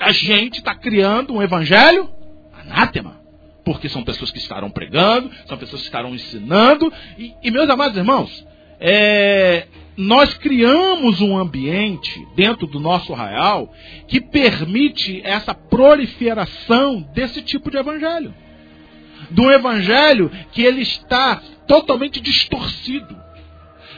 a 0.00 0.12
gente 0.12 0.58
está 0.58 0.74
criando 0.74 1.34
um 1.34 1.42
evangelho 1.42 2.08
anátema. 2.52 3.22
Porque 3.64 3.88
são 3.88 4.04
pessoas 4.04 4.30
que 4.30 4.38
estarão 4.38 4.70
pregando, 4.70 5.30
são 5.46 5.56
pessoas 5.56 5.82
que 5.82 5.88
estarão 5.88 6.14
ensinando. 6.14 6.92
E, 7.18 7.32
e 7.42 7.50
meus 7.50 7.68
amados 7.68 7.96
irmãos, 7.96 8.46
é, 8.78 9.66
nós 9.96 10.34
criamos 10.34 11.20
um 11.20 11.36
ambiente 11.38 12.26
dentro 12.34 12.66
do 12.66 12.78
nosso 12.78 13.14
arraial 13.14 13.72
que 14.06 14.20
permite 14.20 15.22
essa 15.24 15.54
proliferação 15.54 17.00
desse 17.14 17.40
tipo 17.40 17.70
de 17.70 17.78
evangelho. 17.78 18.34
De 19.30 19.40
um 19.40 19.50
evangelho 19.50 20.30
que 20.52 20.62
ele 20.62 20.82
está 20.82 21.40
totalmente 21.66 22.20
distorcido. 22.20 23.23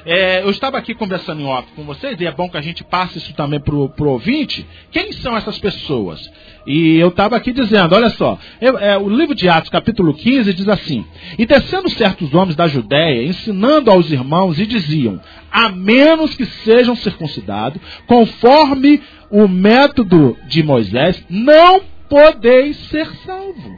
É, 0.09 0.41
eu 0.45 0.51
estava 0.51 0.79
aqui 0.79 0.95
conversando 0.95 1.41
em 1.41 1.47
off 1.47 1.67
com 1.75 1.83
vocês, 1.83 2.21
e 2.21 2.27
é 2.27 2.31
bom 2.31 2.49
que 2.49 2.57
a 2.57 2.61
gente 2.61 2.85
passe 2.85 3.19
isso 3.19 3.35
também 3.35 3.59
para 3.59 3.75
o 3.75 3.91
ouvinte. 4.07 4.65
Quem 4.93 5.11
são 5.11 5.37
essas 5.37 5.59
pessoas? 5.59 6.31
E 6.65 6.97
eu 6.97 7.09
estava 7.09 7.35
aqui 7.35 7.53
dizendo, 7.53 7.93
olha 7.93 8.11
só, 8.11 8.39
eu, 8.61 8.79
é, 8.79 8.97
o 8.97 9.09
livro 9.09 9.35
de 9.35 9.49
Atos, 9.49 9.69
capítulo 9.69 10.15
15, 10.15 10.55
diz 10.55 10.69
assim: 10.69 11.05
E 11.37 11.45
descendo 11.45 11.91
certos 11.91 12.33
homens 12.33 12.55
da 12.55 12.69
Judéia, 12.69 13.25
ensinando 13.25 13.91
aos 13.91 14.13
irmãos, 14.13 14.61
e 14.61 14.67
diziam: 14.67 15.21
A 15.51 15.71
menos 15.71 16.37
que 16.37 16.47
sejam 16.47 16.95
circuncidados, 16.95 17.83
conforme 18.07 19.03
o 19.29 19.49
método 19.49 20.39
de 20.47 20.63
Moisés, 20.63 21.21
não 21.29 21.81
podeis 22.09 22.77
ser 22.91 23.11
salvo. 23.25 23.77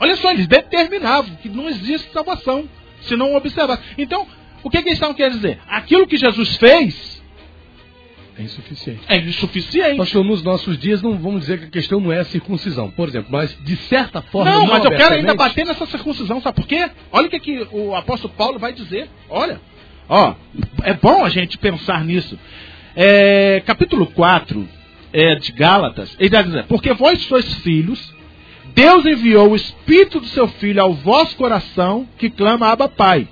Olha 0.00 0.16
só, 0.16 0.32
eles 0.32 0.48
determinavam 0.48 1.36
que 1.36 1.48
não 1.48 1.68
existe 1.68 2.12
salvação 2.12 2.68
se 3.02 3.14
não 3.14 3.36
observar. 3.36 3.80
Então, 3.96 4.26
o 4.62 4.70
que, 4.70 4.78
que 4.82 4.88
eles 4.88 4.94
estavam 4.94 5.14
querendo 5.14 5.36
dizer? 5.36 5.58
Aquilo 5.68 6.06
que 6.06 6.16
Jesus 6.16 6.56
fez 6.56 7.22
É 8.38 8.42
insuficiente. 8.42 9.00
é 9.08 9.16
insuficiente. 9.18 9.96
Pastor, 9.96 10.24
nos 10.24 10.42
nossos 10.42 10.78
dias 10.78 11.02
não 11.02 11.18
vamos 11.18 11.40
dizer 11.42 11.58
que 11.58 11.64
a 11.66 11.70
questão 11.70 12.00
não 12.00 12.12
é 12.12 12.20
a 12.20 12.24
circuncisão, 12.24 12.90
por 12.90 13.08
exemplo, 13.08 13.28
mas 13.30 13.56
de 13.62 13.76
certa 13.76 14.22
forma. 14.22 14.50
Não, 14.50 14.66
mas 14.66 14.84
eu 14.84 14.90
quero 14.90 15.14
ainda 15.14 15.34
bater 15.34 15.66
nessa 15.66 15.86
circuncisão, 15.86 16.40
sabe 16.40 16.56
por 16.56 16.66
quê? 16.66 16.90
Olha 17.10 17.26
o 17.26 17.30
que, 17.30 17.40
que 17.40 17.66
o 17.72 17.94
apóstolo 17.94 18.32
Paulo 18.36 18.58
vai 18.58 18.72
dizer. 18.72 19.08
Olha, 19.28 19.60
ó, 20.08 20.34
é 20.82 20.94
bom 20.94 21.24
a 21.24 21.28
gente 21.28 21.58
pensar 21.58 22.04
nisso. 22.04 22.38
É, 22.94 23.62
capítulo 23.64 24.06
4 24.06 24.68
é, 25.12 25.34
de 25.36 25.52
Gálatas, 25.52 26.14
ele 26.18 26.30
vai 26.30 26.44
dizer, 26.44 26.64
porque 26.66 26.92
vós 26.94 27.22
sois 27.24 27.54
filhos, 27.56 28.12
Deus 28.74 29.04
enviou 29.04 29.50
o 29.50 29.56
Espírito 29.56 30.20
do 30.20 30.26
seu 30.26 30.48
Filho 30.48 30.82
ao 30.82 30.94
vosso 30.94 31.36
coração, 31.36 32.08
que 32.18 32.30
clama 32.30 32.68
Abba 32.68 32.88
Pai. 32.88 33.28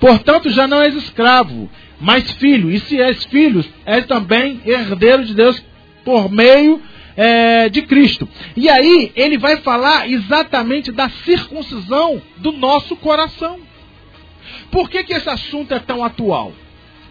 Portanto, 0.00 0.50
já 0.50 0.66
não 0.66 0.80
és 0.80 0.94
escravo, 0.94 1.70
mas 2.00 2.30
filho. 2.32 2.70
E 2.70 2.78
se 2.80 3.00
és 3.00 3.24
filho, 3.24 3.64
és 3.84 4.06
também 4.06 4.60
herdeiro 4.64 5.24
de 5.24 5.34
Deus 5.34 5.62
por 6.04 6.30
meio 6.30 6.80
é, 7.16 7.68
de 7.68 7.82
Cristo. 7.82 8.28
E 8.56 8.68
aí, 8.68 9.12
ele 9.16 9.36
vai 9.36 9.56
falar 9.58 10.08
exatamente 10.08 10.92
da 10.92 11.08
circuncisão 11.08 12.22
do 12.36 12.52
nosso 12.52 12.94
coração. 12.96 13.58
Por 14.70 14.88
que, 14.88 15.02
que 15.04 15.14
esse 15.14 15.28
assunto 15.28 15.74
é 15.74 15.78
tão 15.78 16.04
atual? 16.04 16.52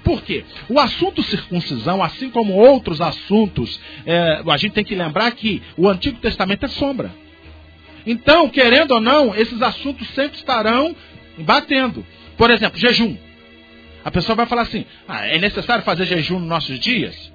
Por 0.03 0.21
quê? 0.21 0.45
O 0.69 0.79
assunto 0.79 1.21
circuncisão, 1.21 2.01
assim 2.01 2.29
como 2.29 2.53
outros 2.53 3.01
assuntos, 3.01 3.79
é, 4.05 4.41
a 4.47 4.57
gente 4.57 4.71
tem 4.71 4.83
que 4.85 4.95
lembrar 4.95 5.29
que 5.31 5.61
o 5.75 5.89
Antigo 5.89 6.19
Testamento 6.19 6.63
é 6.63 6.69
sombra. 6.69 7.11
Então, 8.05 8.47
querendo 8.47 8.91
ou 8.91 9.01
não, 9.01 9.35
esses 9.35 9.61
assuntos 9.61 10.07
sempre 10.11 10.37
estarão 10.37 10.95
batendo. 11.39 12.05
Por 12.37 12.51
exemplo, 12.51 12.79
jejum. 12.79 13.17
A 14.05 14.11
pessoa 14.11 14.35
vai 14.35 14.45
falar 14.45 14.61
assim: 14.63 14.85
ah, 15.07 15.25
é 15.25 15.37
necessário 15.37 15.83
fazer 15.83 16.05
jejum 16.05 16.39
nos 16.39 16.47
nossos 16.47 16.79
dias? 16.79 17.33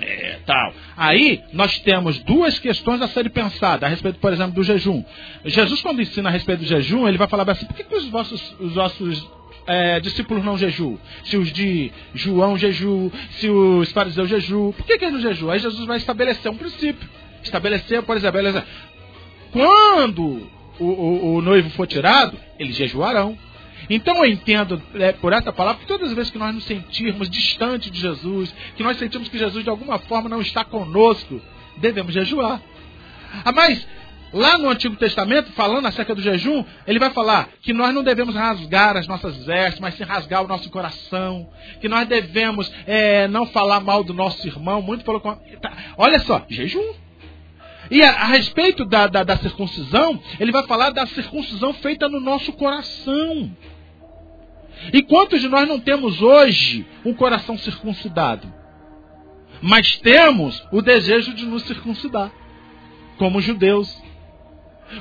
É, 0.00 0.38
tal. 0.44 0.74
Aí 0.96 1.40
nós 1.52 1.78
temos 1.80 2.18
duas 2.20 2.58
questões 2.58 3.00
a 3.00 3.08
serem 3.08 3.30
pensadas 3.30 3.84
a 3.84 3.88
respeito, 3.88 4.18
por 4.18 4.32
exemplo, 4.32 4.54
do 4.54 4.62
jejum. 4.62 5.04
Jesus, 5.44 5.80
quando 5.82 6.02
ensina 6.02 6.28
a 6.28 6.32
respeito 6.32 6.60
do 6.60 6.66
jejum, 6.66 7.06
ele 7.06 7.18
vai 7.18 7.28
falar 7.28 7.48
assim: 7.48 7.66
por 7.66 7.76
que, 7.76 7.84
que 7.84 7.94
os 7.94 8.08
vossos, 8.08 8.54
os 8.58 8.74
vossos 8.74 9.28
é, 9.66 10.00
discípulos 10.00 10.44
não 10.44 10.58
jejuam? 10.58 10.98
Se 11.24 11.36
os 11.36 11.52
de 11.52 11.92
João 12.12 12.58
jejuam, 12.58 13.10
se 13.38 13.48
os 13.48 13.90
fariseus 13.92 14.28
jejuam, 14.28 14.72
por 14.72 14.84
que, 14.84 14.98
que 14.98 15.04
eles 15.04 15.14
não 15.14 15.20
jejuam? 15.20 15.52
Aí 15.52 15.60
Jesus 15.60 15.86
vai 15.86 15.96
estabelecer 15.96 16.50
um 16.50 16.56
princípio. 16.56 17.08
Estabelecer, 17.42 18.02
por 18.02 18.16
exemplo, 18.16 18.62
quando 19.52 20.48
o, 20.80 20.84
o, 20.84 21.34
o 21.36 21.42
noivo 21.42 21.70
for 21.70 21.86
tirado, 21.86 22.36
eles 22.58 22.76
jejuarão. 22.76 23.38
Então 23.88 24.16
eu 24.16 24.26
entendo 24.26 24.80
é, 24.94 25.12
por 25.12 25.32
essa 25.32 25.52
palavra 25.52 25.80
que 25.80 25.86
todas 25.86 26.08
as 26.08 26.14
vezes 26.14 26.30
que 26.30 26.38
nós 26.38 26.54
nos 26.54 26.64
sentirmos 26.64 27.28
distante 27.28 27.90
de 27.90 28.00
Jesus, 28.00 28.54
que 28.76 28.82
nós 28.82 28.98
sentimos 28.98 29.28
que 29.28 29.38
Jesus 29.38 29.62
de 29.62 29.70
alguma 29.70 29.98
forma 29.98 30.28
não 30.28 30.40
está 30.40 30.64
conosco, 30.64 31.40
devemos 31.76 32.12
jejuar. 32.12 32.60
Ah, 33.44 33.52
mas 33.52 33.86
lá 34.32 34.58
no 34.58 34.68
Antigo 34.68 34.96
Testamento, 34.96 35.52
falando 35.52 35.86
acerca 35.86 36.14
do 36.14 36.20
jejum, 36.20 36.64
ele 36.86 36.98
vai 36.98 37.10
falar 37.10 37.48
que 37.62 37.72
nós 37.72 37.94
não 37.94 38.02
devemos 38.02 38.34
rasgar 38.34 38.96
as 38.96 39.06
nossas 39.06 39.44
vestes, 39.44 39.80
mas 39.80 39.94
sim 39.94 40.04
rasgar 40.04 40.42
o 40.42 40.48
nosso 40.48 40.70
coração, 40.70 41.48
que 41.80 41.88
nós 41.88 42.06
devemos 42.06 42.70
é, 42.86 43.28
não 43.28 43.46
falar 43.46 43.80
mal 43.80 44.02
do 44.02 44.12
nosso 44.12 44.46
irmão, 44.46 44.82
muito 44.82 45.04
pelo. 45.04 45.20
Tá, 45.20 45.72
olha 45.96 46.18
só, 46.20 46.44
jejum. 46.48 46.94
E 47.90 48.02
a, 48.02 48.10
a 48.10 48.24
respeito 48.26 48.84
da, 48.84 49.06
da, 49.06 49.22
da 49.22 49.36
circuncisão, 49.36 50.20
ele 50.40 50.50
vai 50.50 50.66
falar 50.66 50.90
da 50.90 51.06
circuncisão 51.06 51.72
feita 51.74 52.08
no 52.08 52.18
nosso 52.20 52.52
coração. 52.54 53.54
E 54.92 55.02
quantos 55.02 55.40
de 55.40 55.48
nós 55.48 55.68
não 55.68 55.80
temos 55.80 56.20
hoje 56.20 56.86
um 57.04 57.14
coração 57.14 57.56
circuncidado? 57.56 58.52
Mas 59.60 59.96
temos 59.98 60.62
o 60.70 60.82
desejo 60.82 61.32
de 61.32 61.46
nos 61.46 61.62
circuncidar, 61.62 62.30
como 63.16 63.40
judeus. 63.40 64.02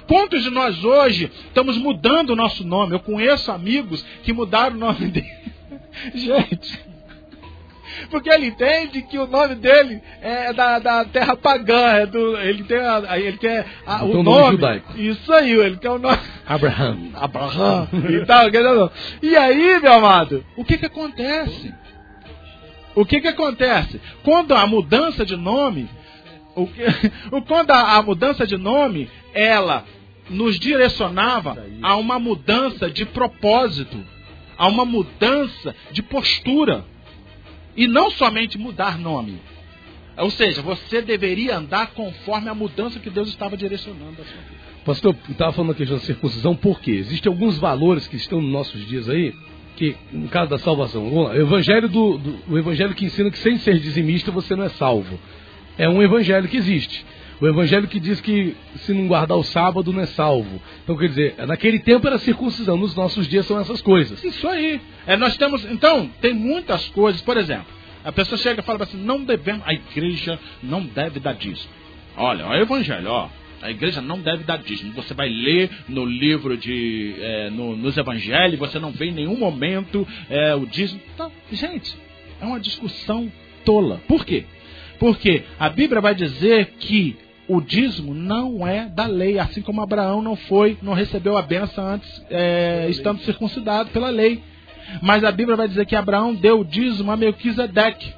Quantos 0.07 0.43
de 0.43 0.49
nós 0.49 0.83
hoje 0.83 1.31
estamos 1.47 1.77
mudando 1.77 2.31
o 2.31 2.35
nosso 2.35 2.63
nome? 2.63 2.95
Eu 2.95 2.99
conheço 2.99 3.51
amigos 3.51 4.03
que 4.23 4.31
mudaram 4.31 4.75
o 4.75 4.79
nome 4.79 5.07
dele. 5.11 5.43
Gente, 6.15 6.79
porque 8.09 8.29
ele 8.29 8.47
entende 8.47 9.01
que 9.03 9.17
o 9.17 9.27
nome 9.27 9.55
dele 9.55 10.01
é 10.21 10.53
da, 10.53 10.79
da 10.79 11.05
terra 11.05 11.35
pagã, 11.35 11.93
é 11.93 12.05
do, 12.05 12.37
ele 12.37 12.63
tem 12.63 12.79
a, 12.79 13.17
ele 13.17 13.37
quer 13.37 13.65
a, 13.85 14.03
o 14.03 14.23
nome, 14.23 14.57
nome 14.57 14.83
Isso 14.95 15.31
aí, 15.33 15.51
ele 15.51 15.77
quer 15.77 15.91
o 15.91 15.99
nome. 15.99 16.19
Abraham. 16.45 16.97
Abraham. 17.15 17.87
e, 18.09 18.25
tal, 18.25 18.49
e 19.21 19.35
aí, 19.35 19.79
meu 19.79 19.93
amado, 19.93 20.45
o 20.55 20.63
que 20.63 20.77
que 20.77 20.85
acontece? 20.85 21.73
O 22.95 23.05
que 23.05 23.21
que 23.21 23.27
acontece? 23.27 23.99
Quando 24.23 24.53
a 24.53 24.67
mudança 24.67 25.25
de 25.25 25.35
nome, 25.35 25.89
o 26.55 26.67
que, 26.67 26.83
quando 27.47 27.71
a, 27.71 27.97
a 27.97 28.01
mudança 28.01 28.45
de 28.45 28.57
nome, 28.57 29.09
ela 29.33 29.83
nos 30.29 30.59
direcionava 30.59 31.57
a 31.81 31.95
uma 31.95 32.19
mudança 32.19 32.89
de 32.89 33.05
propósito, 33.05 33.97
a 34.57 34.67
uma 34.67 34.85
mudança 34.85 35.75
de 35.91 36.01
postura. 36.01 36.85
E 37.75 37.87
não 37.87 38.11
somente 38.11 38.57
mudar 38.57 38.97
nome. 38.97 39.39
Ou 40.17 40.29
seja, 40.29 40.61
você 40.61 41.01
deveria 41.01 41.57
andar 41.57 41.87
conforme 41.87 42.49
a 42.49 42.53
mudança 42.53 42.99
que 42.99 43.09
Deus 43.09 43.29
estava 43.29 43.57
direcionando 43.57 44.21
a 44.21 44.25
sua 44.25 44.41
vida. 44.41 44.63
Pastor, 44.85 45.15
estava 45.29 45.51
falando 45.53 45.71
aqui 45.71 45.85
da 45.85 45.97
circuncisão, 45.99 46.55
por 46.55 46.79
quê? 46.79 46.91
Existem 46.91 47.31
alguns 47.31 47.57
valores 47.57 48.07
que 48.07 48.17
estão 48.17 48.41
nos 48.41 48.51
nossos 48.51 48.85
dias 48.85 49.09
aí, 49.09 49.33
que, 49.75 49.95
no 50.11 50.27
caso 50.27 50.49
da 50.49 50.59
salvação, 50.59 51.07
o 51.07 51.33
evangelho, 51.33 51.89
do, 51.89 52.17
do, 52.17 52.39
o 52.47 52.57
evangelho 52.57 52.93
que 52.93 53.05
ensina 53.05 53.31
que 53.31 53.39
sem 53.39 53.57
ser 53.57 53.79
dizimista 53.79 54.29
você 54.29 54.55
não 54.55 54.65
é 54.65 54.69
salvo. 54.69 55.19
É 55.77 55.89
um 55.89 56.01
evangelho 56.01 56.47
que 56.47 56.57
existe. 56.57 57.03
O 57.41 57.47
evangelho 57.47 57.87
que 57.87 57.99
diz 57.99 58.21
que 58.21 58.55
se 58.77 58.93
não 58.93 59.07
guardar 59.07 59.37
o 59.37 59.43
sábado 59.43 59.91
não 59.91 60.01
é 60.01 60.05
salvo. 60.05 60.61
Então, 60.83 60.97
quer 60.97 61.09
dizer, 61.09 61.35
naquele 61.47 61.79
tempo 61.79 62.07
era 62.07 62.17
circuncisão, 62.17 62.77
nos 62.77 62.95
nossos 62.95 63.27
dias 63.27 63.45
são 63.45 63.59
essas 63.59 63.81
coisas. 63.81 64.23
Isso 64.23 64.47
aí. 64.47 64.79
É, 65.05 65.17
nós 65.17 65.35
temos, 65.37 65.65
então, 65.65 66.09
tem 66.21 66.33
muitas 66.33 66.87
coisas. 66.89 67.21
Por 67.21 67.37
exemplo, 67.37 67.65
a 68.03 68.11
pessoa 68.11 68.37
chega 68.37 68.61
e 68.61 68.63
fala 68.63 68.83
assim: 68.83 68.97
não 68.97 69.23
devemos, 69.23 69.63
a 69.65 69.73
igreja 69.73 70.39
não 70.61 70.81
deve 70.85 71.19
dar 71.19 71.33
dízimo. 71.33 71.71
Olha, 72.15 72.47
o 72.47 72.53
evangelho, 72.55 73.09
ó. 73.09 73.29
A 73.61 73.71
igreja 73.71 74.01
não 74.01 74.19
deve 74.19 74.43
dar 74.43 74.57
dízimo. 74.57 74.91
Você 74.91 75.13
vai 75.13 75.29
ler 75.29 75.69
no 75.87 76.05
livro 76.05 76.57
de. 76.57 77.15
É, 77.17 77.49
no, 77.49 77.77
nos 77.77 77.97
evangelhos, 77.97 78.59
você 78.59 78.77
não 78.77 78.91
vê 78.91 79.05
em 79.05 79.13
nenhum 79.13 79.37
momento 79.37 80.05
é, 80.29 80.53
o 80.53 80.65
dízimo. 80.65 80.99
Então, 81.13 81.31
gente, 81.49 81.97
é 82.41 82.45
uma 82.45 82.59
discussão 82.59 83.31
tola. 83.63 84.01
Por 84.05 84.25
quê? 84.25 84.45
Porque 85.03 85.43
a 85.59 85.67
Bíblia 85.67 85.99
vai 85.99 86.15
dizer 86.15 86.75
que 86.79 87.17
o 87.45 87.59
dízimo 87.59 88.13
não 88.13 88.65
é 88.65 88.87
da 88.87 89.05
lei, 89.05 89.37
assim 89.37 89.61
como 89.61 89.81
Abraão 89.81 90.21
não 90.21 90.37
foi, 90.37 90.77
não 90.81 90.93
recebeu 90.93 91.37
a 91.37 91.41
benção 91.41 91.85
antes, 91.85 92.25
é, 92.29 92.87
estando 92.89 93.19
circuncidado 93.19 93.89
pela 93.89 94.09
lei. 94.09 94.41
Mas 95.01 95.25
a 95.25 95.31
Bíblia 95.33 95.57
vai 95.57 95.67
dizer 95.67 95.85
que 95.85 95.93
Abraão 95.93 96.33
deu 96.33 96.61
o 96.61 96.63
dízimo 96.63 97.11
a 97.11 97.17
Melquisedeque 97.17 98.13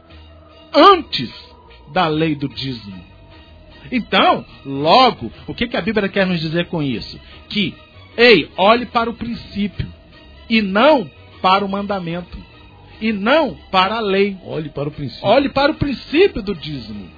antes 0.72 1.34
da 1.92 2.08
lei 2.08 2.36
do 2.36 2.48
dízimo. 2.48 3.04
Então, 3.92 4.46
logo, 4.64 5.32
o 5.48 5.56
que, 5.56 5.68
que 5.68 5.78
a 5.78 5.82
Bíblia 5.82 6.08
quer 6.08 6.28
nos 6.28 6.40
dizer 6.40 6.68
com 6.68 6.84
isso? 6.84 7.20
Que, 7.50 7.74
ei, 8.16 8.48
olhe 8.56 8.86
para 8.86 9.10
o 9.10 9.16
princípio 9.16 9.92
e 10.48 10.62
não 10.62 11.10
para 11.42 11.66
o 11.66 11.68
mandamento 11.68 12.38
e 13.00 13.12
não 13.12 13.58
para 13.72 13.96
a 13.96 14.00
lei. 14.00 14.38
Olhe 14.44 14.70
para 14.70 14.90
o 14.90 14.92
princípio. 14.92 15.28
Olhe 15.28 15.50
para 15.50 15.72
o 15.72 15.76
princípio 15.76 16.42
do 16.42 16.56
dízimo. 16.56 17.10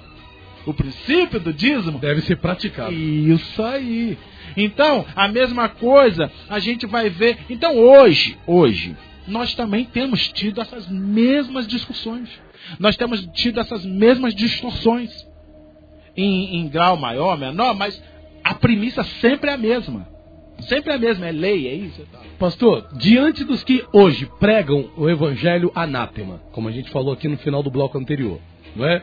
O 0.66 0.74
princípio 0.74 1.40
do 1.40 1.52
dízimo 1.52 1.98
deve 1.98 2.20
ser 2.22 2.36
praticado. 2.36 2.92
Isso 2.92 3.62
aí. 3.62 4.18
Então, 4.56 5.06
a 5.16 5.28
mesma 5.28 5.68
coisa, 5.68 6.30
a 6.48 6.58
gente 6.58 6.86
vai 6.86 7.08
ver. 7.08 7.38
Então, 7.48 7.76
hoje, 7.76 8.36
hoje, 8.46 8.96
nós 9.26 9.54
também 9.54 9.84
temos 9.84 10.28
tido 10.28 10.60
essas 10.60 10.88
mesmas 10.88 11.66
discussões. 11.66 12.28
Nós 12.78 12.96
temos 12.96 13.26
tido 13.32 13.60
essas 13.60 13.84
mesmas 13.84 14.34
distorções. 14.34 15.26
Em, 16.16 16.58
em 16.58 16.68
grau 16.68 16.96
maior, 16.96 17.38
menor, 17.38 17.74
mas 17.74 18.02
a 18.42 18.52
premissa 18.52 19.04
sempre 19.20 19.50
é 19.50 19.54
a 19.54 19.58
mesma. 19.58 20.08
Sempre 20.60 20.92
é 20.92 20.96
a 20.96 20.98
mesma, 20.98 21.26
é 21.26 21.32
lei, 21.32 21.68
é 21.68 21.74
isso. 21.74 22.06
Pastor, 22.38 22.88
diante 22.94 23.44
dos 23.44 23.62
que 23.62 23.84
hoje 23.92 24.28
pregam 24.38 24.90
o 24.96 25.08
evangelho 25.08 25.70
anátema, 25.74 26.40
como 26.52 26.68
a 26.68 26.72
gente 26.72 26.90
falou 26.90 27.12
aqui 27.12 27.28
no 27.28 27.38
final 27.38 27.62
do 27.62 27.70
bloco 27.70 27.96
anterior, 27.98 28.40
não 28.74 28.86
é? 28.86 29.02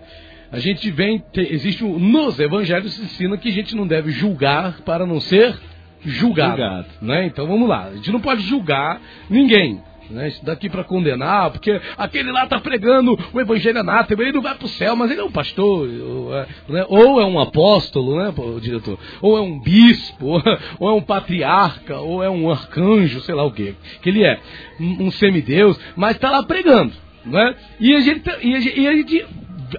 A 0.51 0.60
gente 0.60 0.89
vem, 0.91 1.24
existe 1.34 1.84
um, 1.84 1.97
nos 1.97 2.39
evangelhos 2.39 2.93
se 2.93 3.01
ensina 3.01 3.38
que 3.38 3.49
a 3.49 3.51
gente 3.51 3.76
não 3.76 3.88
deve 3.88 4.12
julgar 4.12 4.82
para 4.82 5.06
não 5.06 5.20
ser 5.20 5.58
julgado, 6.03 6.58
julgado. 6.58 6.88
Né? 7.01 7.26
Então 7.26 7.47
vamos 7.47 7.68
lá, 7.68 7.86
a 7.86 7.95
gente 7.95 8.12
não 8.12 8.22
pode 8.22 8.41
julgar 8.43 9.01
ninguém. 9.30 9.82
Né, 10.10 10.28
isso 10.28 10.45
daqui 10.45 10.70
para 10.70 10.84
condenar, 10.84 11.49
porque 11.49 11.82
aquele 11.97 12.32
lá 12.32 12.43
está 12.43 12.60
pregando 12.60 13.18
o 13.34 13.41
evangelho 13.41 13.80
anátema, 13.80 14.22
ele 14.22 14.34
não 14.34 14.41
vai 14.41 14.53
para 14.53 14.66
o 14.66 14.70
céu, 14.70 14.95
mas 14.95 15.10
ele 15.10 15.20
é 15.20 15.24
um 15.24 15.32
pastor, 15.32 15.89
ou 15.89 16.36
é, 16.36 16.47
né, 16.70 16.86
ou 16.88 17.20
é 17.20 17.26
um 17.26 17.39
apóstolo, 17.39 18.18
né, 18.18 18.32
diretor, 18.62 18.99
ou 19.20 19.36
é 19.36 19.41
um 19.41 19.60
bispo, 19.60 20.39
ou 20.80 20.89
é 20.89 20.93
um 20.93 21.01
patriarca, 21.01 21.97
ou 21.99 22.24
é 22.24 22.30
um 22.30 22.51
arcanjo, 22.51 23.20
sei 23.22 23.34
lá 23.34 23.43
o 23.43 23.51
que, 23.51 23.76
que 24.01 24.10
ele 24.10 24.24
é, 24.24 24.39
um, 24.80 25.10
semideus, 25.10 25.80
mas 25.95 26.16
está 26.16 26.30
lá 26.30 26.43
pregando. 26.43 26.93
Né? 27.26 27.56
E, 27.80 28.01
gente, 28.01 28.30
e, 28.43 28.56
a 28.56 28.60
gente, 28.60 28.80
e 28.80 28.88
a 28.88 28.95
gente 28.95 29.26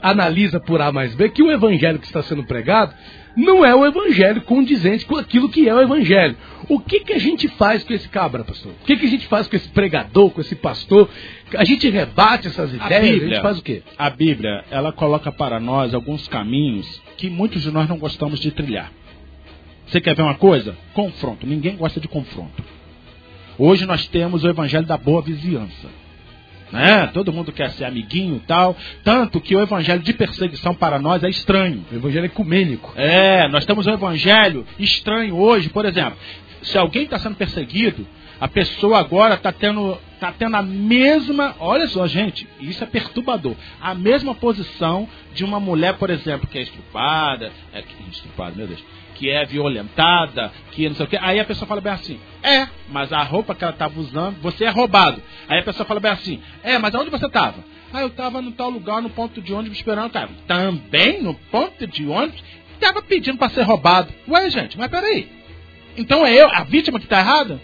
analisa 0.02 0.60
por 0.60 0.80
A 0.80 0.92
mais 0.92 1.14
B 1.14 1.28
que 1.28 1.42
o 1.42 1.50
evangelho 1.50 1.98
que 1.98 2.06
está 2.06 2.22
sendo 2.22 2.44
pregado 2.44 2.94
não 3.36 3.64
é 3.64 3.74
o 3.74 3.84
evangelho 3.84 4.40
condizente 4.40 5.04
com 5.04 5.16
aquilo 5.16 5.50
que 5.50 5.68
é 5.68 5.74
o 5.74 5.82
evangelho. 5.82 6.36
O 6.68 6.80
que, 6.80 7.00
que 7.00 7.12
a 7.12 7.18
gente 7.18 7.46
faz 7.48 7.84
com 7.84 7.92
esse 7.92 8.08
cabra, 8.08 8.42
pastor? 8.42 8.72
O 8.72 8.84
que, 8.86 8.96
que 8.96 9.06
a 9.06 9.08
gente 9.08 9.26
faz 9.26 9.46
com 9.46 9.54
esse 9.54 9.68
pregador, 9.68 10.30
com 10.30 10.40
esse 10.40 10.56
pastor? 10.56 11.08
A 11.54 11.64
gente 11.64 11.88
rebate 11.90 12.48
essas 12.48 12.72
ideias, 12.72 12.92
a, 12.92 13.00
Bíblia, 13.00 13.26
a 13.26 13.34
gente 13.34 13.42
faz 13.42 13.58
o 13.58 13.62
quê? 13.62 13.82
A 13.98 14.08
Bíblia, 14.08 14.64
ela 14.70 14.90
coloca 14.90 15.30
para 15.30 15.60
nós 15.60 15.92
alguns 15.92 16.26
caminhos 16.26 17.02
que 17.18 17.28
muitos 17.28 17.62
de 17.62 17.70
nós 17.70 17.88
não 17.88 17.98
gostamos 17.98 18.40
de 18.40 18.50
trilhar. 18.50 18.90
Você 19.86 20.00
quer 20.00 20.16
ver 20.16 20.22
uma 20.22 20.34
coisa? 20.34 20.76
Confronto. 20.94 21.46
Ninguém 21.46 21.76
gosta 21.76 22.00
de 22.00 22.08
confronto. 22.08 22.64
Hoje 23.58 23.86
nós 23.86 24.06
temos 24.08 24.42
o 24.42 24.48
evangelho 24.48 24.86
da 24.86 24.96
boa 24.96 25.22
vizinhança. 25.22 25.88
Né? 26.72 27.06
Todo 27.08 27.32
mundo 27.32 27.52
quer 27.52 27.70
ser 27.70 27.84
amiguinho 27.84 28.36
e 28.36 28.40
tal. 28.40 28.76
Tanto 29.04 29.40
que 29.40 29.54
o 29.54 29.60
evangelho 29.60 30.02
de 30.02 30.12
perseguição 30.12 30.74
para 30.74 30.98
nós 30.98 31.22
é 31.22 31.28
estranho. 31.28 31.84
O 31.90 31.94
evangelho 31.94 32.24
é 32.24 32.26
ecumênico. 32.26 32.92
É, 32.96 33.48
nós 33.48 33.64
temos 33.64 33.86
um 33.86 33.92
evangelho 33.92 34.66
estranho 34.78 35.36
hoje. 35.36 35.68
Por 35.68 35.84
exemplo, 35.84 36.18
se 36.62 36.76
alguém 36.76 37.04
está 37.04 37.18
sendo 37.18 37.36
perseguido, 37.36 38.06
a 38.40 38.48
pessoa 38.48 38.98
agora 38.98 39.34
está 39.34 39.52
tendo 39.52 39.98
está 40.16 40.32
tendo 40.32 40.56
a 40.56 40.62
mesma, 40.62 41.54
olha 41.58 41.86
só, 41.88 42.06
gente, 42.06 42.48
isso 42.58 42.82
é 42.82 42.86
perturbador, 42.86 43.54
a 43.78 43.94
mesma 43.94 44.34
posição 44.34 45.06
de 45.34 45.44
uma 45.44 45.60
mulher, 45.60 45.98
por 45.98 46.08
exemplo, 46.08 46.48
que 46.48 46.58
é 46.58 46.62
estuprada, 46.62 47.52
é 47.74 47.84
estuprada, 48.10 48.56
meu 48.56 48.66
Deus, 48.66 48.82
que 49.18 49.30
é 49.30 49.44
violentada, 49.44 50.52
que 50.72 50.88
não 50.88 50.94
sei 50.94 51.06
o 51.06 51.08
que. 51.08 51.16
Aí 51.16 51.40
a 51.40 51.44
pessoa 51.44 51.66
fala 51.66 51.80
bem 51.80 51.92
assim, 51.92 52.20
é, 52.42 52.68
mas 52.88 53.12
a 53.12 53.22
roupa 53.22 53.54
que 53.54 53.64
ela 53.64 53.72
estava 53.72 53.98
usando, 53.98 54.40
você 54.40 54.64
é 54.64 54.68
roubado. 54.68 55.22
Aí 55.48 55.58
a 55.58 55.62
pessoa 55.62 55.86
fala 55.86 56.00
bem 56.00 56.10
assim, 56.10 56.40
é, 56.62 56.78
mas 56.78 56.94
aonde 56.94 57.10
você 57.10 57.26
estava? 57.26 57.64
Ah, 57.92 58.02
eu 58.02 58.08
estava 58.08 58.42
no 58.42 58.52
tal 58.52 58.68
lugar, 58.68 59.00
no 59.00 59.10
ponto 59.10 59.40
de 59.40 59.52
ônibus, 59.52 59.78
esperando 59.78 60.08
o 60.08 60.10
cara. 60.10 60.28
Também 60.46 61.22
no 61.22 61.34
ponto 61.34 61.86
de 61.86 62.06
ônibus, 62.06 62.42
estava 62.74 63.00
pedindo 63.00 63.38
para 63.38 63.50
ser 63.50 63.62
roubado. 63.62 64.12
Ué, 64.28 64.50
gente, 64.50 64.76
mas 64.76 64.90
peraí. 64.90 65.28
Então 65.96 66.26
é 66.26 66.34
eu, 66.34 66.48
a 66.52 66.62
vítima 66.64 66.98
que 66.98 67.06
está 67.06 67.20
errada? 67.20 67.60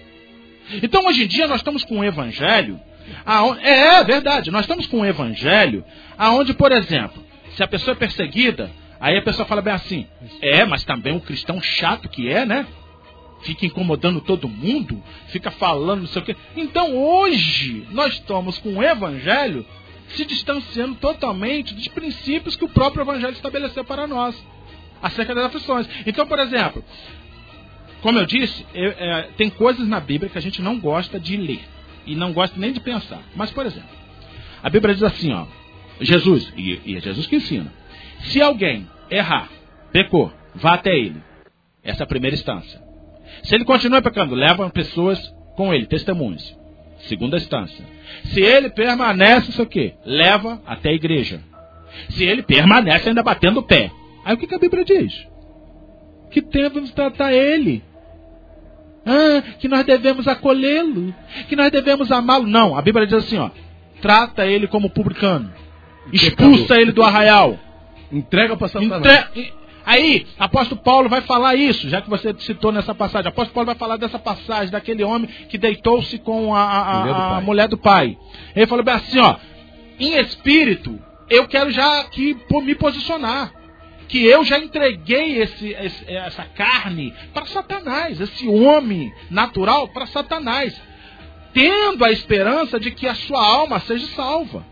Então 0.82 1.06
hoje 1.06 1.24
em 1.24 1.26
dia 1.26 1.46
nós 1.46 1.58
estamos 1.58 1.84
com 1.84 1.98
um 1.98 2.04
evangelho. 2.04 2.80
Aonde, 3.26 3.64
é, 3.64 3.96
é 3.96 4.04
verdade, 4.04 4.50
nós 4.50 4.62
estamos 4.62 4.86
com 4.86 5.00
um 5.00 5.04
evangelho 5.04 5.84
aonde, 6.16 6.54
por 6.54 6.72
exemplo, 6.72 7.22
se 7.54 7.62
a 7.62 7.68
pessoa 7.68 7.94
é 7.94 7.98
perseguida, 7.98 8.70
aí 9.02 9.18
a 9.18 9.22
pessoa 9.22 9.44
fala 9.44 9.60
bem 9.60 9.74
assim, 9.74 10.06
é, 10.40 10.64
mas 10.64 10.84
também 10.84 11.16
o 11.16 11.20
cristão 11.20 11.60
chato 11.60 12.08
que 12.08 12.28
é, 12.28 12.46
né? 12.46 12.66
Fica 13.42 13.66
incomodando 13.66 14.20
todo 14.20 14.48
mundo, 14.48 15.02
fica 15.26 15.50
falando 15.50 16.02
não 16.02 16.06
sei 16.06 16.22
o 16.22 16.24
quê. 16.24 16.36
Então 16.56 16.96
hoje 16.96 17.86
nós 17.90 18.14
estamos 18.14 18.58
com 18.58 18.76
o 18.76 18.82
evangelho 18.82 19.66
se 20.10 20.24
distanciando 20.24 20.94
totalmente 20.94 21.74
dos 21.74 21.88
princípios 21.88 22.54
que 22.54 22.64
o 22.64 22.68
próprio 22.68 23.02
evangelho 23.02 23.32
estabeleceu 23.32 23.84
para 23.84 24.06
nós 24.06 24.40
acerca 25.02 25.34
das 25.34 25.46
aflições. 25.46 25.88
Então, 26.06 26.24
por 26.24 26.38
exemplo, 26.38 26.84
como 28.00 28.18
eu 28.18 28.26
disse, 28.26 28.64
eu, 28.72 28.90
é, 28.90 29.30
tem 29.36 29.50
coisas 29.50 29.88
na 29.88 29.98
Bíblia 29.98 30.30
que 30.30 30.38
a 30.38 30.42
gente 30.42 30.62
não 30.62 30.78
gosta 30.78 31.18
de 31.18 31.36
ler 31.36 31.60
e 32.06 32.14
não 32.14 32.32
gosta 32.32 32.58
nem 32.58 32.72
de 32.72 32.80
pensar. 32.80 33.22
Mas, 33.34 33.50
por 33.50 33.66
exemplo, 33.66 33.88
a 34.62 34.70
Bíblia 34.70 34.94
diz 34.94 35.02
assim, 35.02 35.32
ó, 35.32 35.46
Jesus, 36.00 36.52
e, 36.56 36.80
e 36.84 36.96
é 36.96 37.00
Jesus 37.00 37.26
que 37.26 37.36
ensina, 37.36 37.72
se 38.24 38.40
alguém 38.40 38.88
errar, 39.10 39.48
pecou, 39.92 40.32
vá 40.54 40.74
até 40.74 40.90
ele. 40.90 41.22
Essa 41.82 42.02
é 42.02 42.04
a 42.04 42.08
primeira 42.08 42.34
instância. 42.34 42.80
Se 43.42 43.54
ele 43.54 43.64
continua 43.64 44.02
pecando, 44.02 44.34
leva 44.34 44.68
pessoas 44.70 45.18
com 45.56 45.72
ele, 45.72 45.86
testemunhos. 45.86 46.56
Segunda 47.08 47.36
instância. 47.36 47.84
Se 48.26 48.40
ele 48.40 48.70
permanece, 48.70 49.50
isso 49.50 49.62
aqui, 49.62 49.94
leva 50.04 50.62
até 50.64 50.90
a 50.90 50.94
igreja. 50.94 51.40
Se 52.10 52.24
ele 52.24 52.42
permanece 52.42 53.08
ainda 53.08 53.22
batendo 53.22 53.60
o 53.60 53.62
pé. 53.62 53.90
Aí 54.24 54.34
o 54.34 54.38
que, 54.38 54.46
que 54.46 54.54
a 54.54 54.58
Bíblia 54.58 54.84
diz? 54.84 55.26
Que 56.30 56.40
devemos 56.40 56.92
tratar 56.92 57.32
ele 57.32 57.82
ah, 59.04 59.42
que 59.58 59.68
nós 59.68 59.84
devemos 59.84 60.28
acolhê-lo, 60.28 61.14
que 61.48 61.56
nós 61.56 61.70
devemos 61.70 62.12
amá-lo. 62.12 62.46
Não, 62.46 62.76
a 62.76 62.82
Bíblia 62.82 63.06
diz 63.06 63.16
assim, 63.16 63.38
ó, 63.38 63.50
trata 64.00 64.46
ele 64.46 64.66
como 64.66 64.90
publicano. 64.90 65.52
Expulsa 66.12 66.80
ele 66.80 66.92
do 66.92 67.02
arraial. 67.02 67.58
Entrega 68.12 68.56
para 68.56 68.68
Satanás. 68.68 69.28
Entre... 69.34 69.52
Aí, 69.84 70.26
apóstolo 70.38 70.80
Paulo 70.80 71.08
vai 71.08 71.22
falar 71.22 71.56
isso, 71.56 71.88
já 71.88 72.00
que 72.00 72.08
você 72.08 72.32
citou 72.38 72.70
nessa 72.70 72.94
passagem. 72.94 73.28
Apóstolo 73.28 73.54
Paulo 73.54 73.66
vai 73.66 73.74
falar 73.74 73.96
dessa 73.96 74.18
passagem, 74.18 74.70
daquele 74.70 75.02
homem 75.02 75.28
que 75.48 75.58
deitou-se 75.58 76.18
com 76.18 76.54
a, 76.54 76.62
a, 76.62 77.00
mulher, 77.00 77.14
do 77.14 77.20
a 77.20 77.40
mulher, 77.40 77.68
do 77.68 77.78
pai. 77.78 78.16
Ele 78.54 78.66
falou 78.66 78.84
bem 78.84 78.94
assim, 78.94 79.18
ó, 79.18 79.36
em 79.98 80.18
espírito, 80.20 80.98
eu 81.28 81.48
quero 81.48 81.70
já 81.72 82.00
aqui 82.00 82.36
me 82.62 82.74
posicionar 82.74 83.52
que 84.08 84.24
eu 84.26 84.44
já 84.44 84.58
entreguei 84.58 85.40
esse, 85.40 85.70
esse, 85.70 86.12
essa 86.12 86.44
carne 86.44 87.14
para 87.32 87.46
Satanás, 87.46 88.20
esse 88.20 88.46
homem 88.46 89.10
natural 89.30 89.88
para 89.88 90.06
Satanás, 90.06 90.78
tendo 91.54 92.04
a 92.04 92.12
esperança 92.12 92.78
de 92.78 92.90
que 92.90 93.08
a 93.08 93.14
sua 93.14 93.42
alma 93.42 93.80
seja 93.80 94.06
salva. 94.08 94.66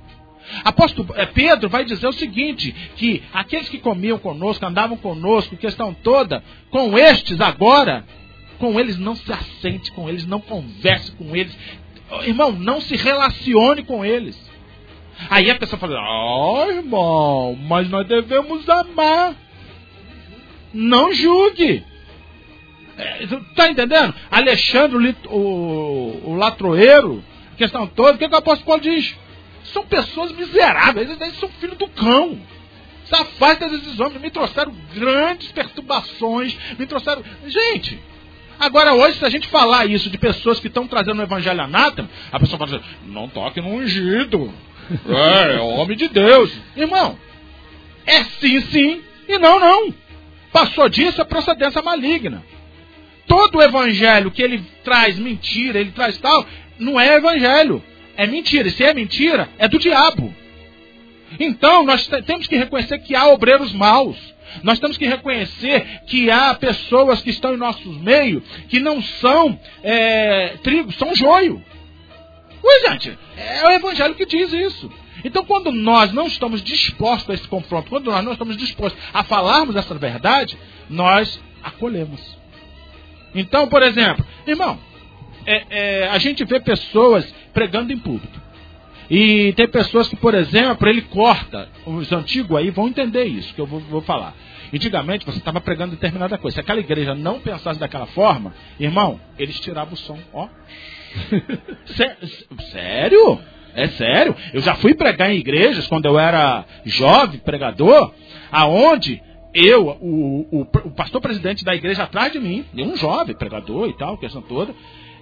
Apóstolo 0.65 1.09
é, 1.15 1.27
Pedro 1.27 1.69
vai 1.69 1.85
dizer 1.85 2.07
o 2.07 2.13
seguinte: 2.13 2.73
que 2.97 3.23
aqueles 3.33 3.69
que 3.69 3.79
comiam 3.79 4.19
conosco, 4.19 4.65
andavam 4.67 4.97
conosco, 4.97 5.57
questão 5.57 5.95
toda, 5.95 6.43
com 6.71 6.99
estes 6.99 7.41
agora, 7.41 8.05
com 8.59 8.79
eles 8.79 8.99
não 8.99 9.17
se 9.17 9.33
assente 9.33 9.91
com 9.93 10.09
eles, 10.09 10.27
não 10.27 10.41
converse 10.41 11.13
com 11.13 11.35
eles. 11.35 11.57
Irmão, 12.23 12.53
não 12.53 12.81
se 12.81 12.97
relacione 12.97 13.85
com 13.85 14.05
eles. 14.05 14.39
Aí 15.29 15.51
a 15.51 15.55
pessoa 15.57 15.79
fala, 15.79 15.99
ah, 15.99 16.65
oh, 16.67 16.71
irmão, 16.71 17.59
mas 17.69 17.89
nós 17.89 18.07
devemos 18.07 18.69
amar. 18.69 19.35
Não 20.73 21.13
julgue. 21.13 21.85
É, 22.97 23.27
tá 23.55 23.69
entendendo? 23.69 24.15
Alexandre, 24.31 25.17
o, 25.27 25.37
o, 25.37 26.31
o 26.31 26.35
latroeiro, 26.35 27.23
questão 27.57 27.87
toda, 27.87 28.13
o 28.13 28.19
que, 28.19 28.29
que 28.29 28.35
o 28.35 28.39
apóstolo 28.39 28.67
Paulo 28.67 28.83
diz? 28.83 29.17
São 29.65 29.85
pessoas 29.87 30.33
miseráveis, 30.33 31.11
eles 31.11 31.39
são 31.39 31.49
filhos 31.61 31.77
do 31.77 31.89
cão. 31.89 32.41
Se 33.05 33.15
afasta 33.15 33.69
desses 33.69 33.99
homens, 33.99 34.21
me 34.21 34.31
trouxeram 34.31 34.73
grandes 34.95 35.51
perturbações, 35.53 36.57
me 36.79 36.87
trouxeram. 36.87 37.23
Gente, 37.47 38.01
Agora, 38.61 38.93
hoje, 38.93 39.19
se 39.19 39.25
a 39.25 39.31
gente 39.31 39.49
falar 39.49 39.87
isso 39.87 40.11
de 40.11 40.19
pessoas 40.19 40.61
que 40.61 40.67
estão 40.67 40.87
trazendo 40.87 41.19
o 41.19 41.23
evangelho 41.23 41.63
anátema, 41.63 42.11
a 42.31 42.39
pessoa 42.39 42.59
fala 42.59 42.77
assim, 42.77 42.85
não 43.07 43.27
toque 43.27 43.61
no 43.61 43.69
ungido. 43.69 44.53
É, 45.09 45.55
é 45.55 45.61
homem 45.61 45.97
de 45.97 46.09
Deus. 46.09 46.53
Irmão, 46.77 47.17
é 48.05 48.25
sim, 48.25 48.61
sim 48.63 49.01
e 49.29 49.39
não, 49.39 49.61
não. 49.61 49.95
Passou 50.53 50.89
disso 50.89 51.21
é 51.21 51.25
procedência 51.25 51.81
maligna. 51.81 52.43
Todo 53.25 53.59
o 53.59 53.63
evangelho 53.63 54.33
que 54.33 54.43
ele 54.43 54.61
traz 54.83 55.17
mentira, 55.17 55.79
ele 55.79 55.93
traz 55.93 56.19
tal, 56.19 56.45
não 56.77 56.99
é 56.99 57.15
evangelho. 57.15 57.81
É 58.21 58.27
mentira. 58.27 58.69
E 58.69 58.71
se 58.71 58.85
é 58.85 58.93
mentira, 58.93 59.49
é 59.57 59.67
do 59.67 59.79
diabo. 59.79 60.35
Então, 61.39 61.85
nós 61.85 62.07
temos 62.27 62.47
que 62.47 62.55
reconhecer 62.55 62.99
que 62.99 63.17
há 63.17 63.27
obreiros 63.29 63.73
maus. 63.73 64.19
Nós 64.63 64.79
temos 64.79 64.99
que 64.99 65.07
reconhecer 65.07 66.03
que 66.07 66.31
há 66.31 66.53
pessoas 66.53 67.23
que 67.23 67.31
estão 67.31 67.55
em 67.55 67.57
nossos 67.57 67.97
meios 67.97 68.43
que 68.69 68.79
não 68.79 69.01
são 69.01 69.59
é, 69.83 70.59
trigo, 70.63 70.93
são 70.93 71.17
joio. 71.17 71.65
Pois, 72.61 72.83
gente, 72.91 73.19
é 73.39 73.67
o 73.67 73.71
Evangelho 73.71 74.15
que 74.15 74.27
diz 74.27 74.53
isso. 74.53 74.93
Então, 75.25 75.43
quando 75.43 75.73
nós 75.73 76.13
não 76.13 76.27
estamos 76.27 76.63
dispostos 76.63 77.31
a 77.31 77.35
esse 77.35 77.49
confronto, 77.49 77.89
quando 77.89 78.11
nós 78.11 78.23
não 78.23 78.33
estamos 78.33 78.55
dispostos 78.55 79.01
a 79.15 79.25
falarmos 79.25 79.77
essa 79.77 79.95
verdade, 79.95 80.59
nós 80.91 81.41
acolhemos. 81.63 82.21
Então, 83.35 83.67
por 83.67 83.83
exemplo, 83.83 84.27
irmão, 84.47 84.79
é, 85.51 85.67
é, 85.71 86.09
a 86.09 86.19
gente 86.19 86.45
vê 86.45 86.61
pessoas 86.61 87.33
pregando 87.53 87.93
em 87.93 87.99
público. 87.99 88.41
E 89.11 89.53
tem 89.55 89.67
pessoas 89.67 90.07
que, 90.07 90.15
por 90.15 90.35
exemplo, 90.35 90.89
ele 90.89 91.03
corta. 91.03 91.69
Os 91.85 92.13
antigos 92.13 92.57
aí 92.57 92.71
vão 92.71 92.87
entender 92.87 93.25
isso 93.25 93.53
que 93.53 93.61
eu 93.61 93.67
vou, 93.67 93.81
vou 93.81 94.01
falar. 94.03 94.35
Antigamente 94.73 95.27
você 95.27 95.39
estava 95.39 95.61
pregando 95.61 95.97
determinada 95.97 96.39
coisa. 96.39 96.55
Se 96.55 96.61
aquela 96.61 96.79
igreja 96.79 97.15
não 97.15 97.41
pensasse 97.41 97.81
daquela 97.81 98.07
forma, 98.07 98.55
irmão, 98.79 99.21
eles 99.37 99.59
tiravam 99.59 99.95
o 99.95 99.97
som, 99.97 100.19
ó. 100.33 100.49
Sério? 102.71 103.41
É 103.75 103.89
sério? 103.89 104.35
Eu 104.53 104.61
já 104.61 104.75
fui 104.77 104.95
pregar 104.95 105.33
em 105.33 105.39
igrejas 105.39 105.87
quando 105.87 106.07
eu 106.07 106.19
era 106.19 106.65
jovem 106.85 107.39
pregador, 107.39 108.13
aonde 108.51 109.23
eu, 109.55 109.89
o, 110.01 110.47
o, 110.51 110.61
o 110.61 110.91
pastor 110.91 111.21
presidente 111.21 111.65
da 111.65 111.75
igreja 111.75 112.05
atrás 112.05 112.33
de 112.33 112.41
mim, 112.41 112.65
um 112.75 112.97
jovem 112.97 113.35
pregador 113.35 113.89
e 113.89 113.97
tal, 113.97 114.19
questão 114.19 114.43
toda, 114.43 114.75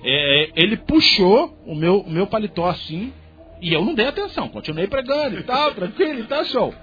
é, 0.05 0.51
ele 0.55 0.76
puxou 0.76 1.57
o 1.66 1.74
meu, 1.74 2.01
o 2.01 2.11
meu 2.11 2.26
paletó 2.26 2.66
assim, 2.66 3.12
e 3.61 3.72
eu 3.72 3.84
não 3.84 3.94
dei 3.94 4.07
atenção, 4.07 4.49
continuei 4.49 4.86
pregando 4.86 5.38
e 5.38 5.42
tal, 5.42 5.74
tranquilo 5.74 6.26
tal, 6.26 6.44
show. 6.44 6.74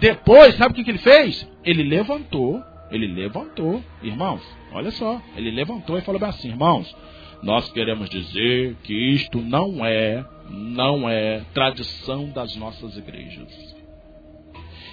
Depois, 0.00 0.56
sabe 0.56 0.72
o 0.72 0.74
que, 0.74 0.84
que 0.84 0.90
ele 0.90 0.98
fez? 0.98 1.48
Ele 1.64 1.82
levantou, 1.82 2.62
ele 2.90 3.06
levantou, 3.06 3.82
irmãos, 4.02 4.42
olha 4.72 4.90
só, 4.90 5.20
ele 5.36 5.50
levantou 5.50 5.98
e 5.98 6.02
falou 6.02 6.22
assim, 6.24 6.48
irmãos, 6.48 6.94
nós 7.42 7.70
queremos 7.72 8.08
dizer 8.08 8.76
que 8.84 8.94
isto 8.94 9.38
não 9.40 9.84
é, 9.84 10.24
não 10.48 11.08
é 11.08 11.42
tradição 11.52 12.28
das 12.30 12.56
nossas 12.56 12.96
igrejas. 12.96 13.76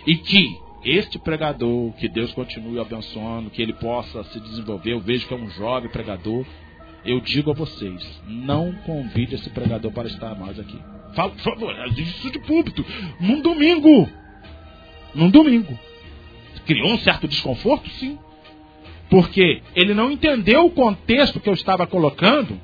E 0.06 0.16
que 0.16 0.58
este 0.84 1.20
pregador, 1.20 1.94
que 1.94 2.08
Deus 2.08 2.34
continue 2.34 2.80
abençoando, 2.80 3.50
que 3.50 3.62
ele 3.62 3.74
possa 3.74 4.24
se 4.26 4.40
desenvolver, 4.40 4.94
eu 4.94 5.00
vejo 5.00 5.28
que 5.28 5.34
é 5.34 5.38
um 5.38 5.50
jovem 5.50 5.90
pregador, 5.90 6.46
eu 7.06 7.20
digo 7.22 7.52
a 7.52 7.54
vocês, 7.54 8.22
não 8.28 8.72
convide 8.86 9.36
esse 9.36 9.50
pregador 9.50 9.92
para 9.92 10.08
estar 10.08 10.36
mais 10.36 10.60
aqui. 10.60 10.80
Fala, 11.14 11.32
por 11.32 11.42
favor, 11.42 11.76
isso 11.98 12.30
de 12.30 12.40
púlpito, 12.40 12.86
num 13.20 13.42
domingo. 13.42 14.10
Num 15.14 15.30
domingo. 15.30 15.78
Criou 16.66 16.94
um 16.94 17.00
certo 17.00 17.28
desconforto? 17.28 17.90
Sim. 17.92 18.18
Porque 19.10 19.62
ele 19.76 19.94
não 19.94 20.12
entendeu 20.12 20.66
o 20.66 20.72
contexto 20.72 21.40
que 21.40 21.50
eu 21.50 21.54
estava 21.54 21.88
colocando, 21.88 22.60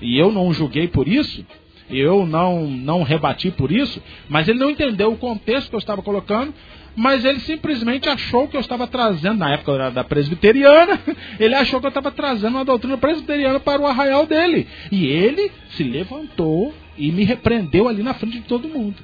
e 0.00 0.16
eu 0.16 0.30
não 0.30 0.52
julguei 0.52 0.86
por 0.86 1.08
isso, 1.08 1.44
eu 1.90 2.24
não, 2.26 2.66
não 2.66 3.02
rebati 3.02 3.50
por 3.50 3.72
isso, 3.72 4.00
mas 4.28 4.48
ele 4.48 4.58
não 4.58 4.70
entendeu 4.70 5.12
o 5.12 5.18
contexto 5.18 5.68
que 5.70 5.74
eu 5.74 5.80
estava 5.80 6.02
colocando, 6.02 6.54
mas 6.96 7.24
ele 7.24 7.40
simplesmente 7.40 8.08
achou 8.08 8.46
que 8.46 8.56
eu 8.56 8.60
estava 8.60 8.86
trazendo, 8.86 9.38
na 9.38 9.52
época 9.52 9.90
da 9.90 10.04
presbiteriana, 10.04 11.00
ele 11.38 11.54
achou 11.54 11.80
que 11.80 11.86
eu 11.86 11.88
estava 11.88 12.10
trazendo 12.10 12.56
uma 12.56 12.64
doutrina 12.64 12.96
presbiteriana 12.96 13.58
para 13.58 13.82
o 13.82 13.86
arraial 13.86 14.26
dele. 14.26 14.66
E 14.90 15.06
ele 15.06 15.50
se 15.70 15.82
levantou 15.82 16.72
e 16.96 17.10
me 17.10 17.24
repreendeu 17.24 17.88
ali 17.88 18.02
na 18.02 18.14
frente 18.14 18.38
de 18.38 18.44
todo 18.44 18.68
mundo. 18.68 18.96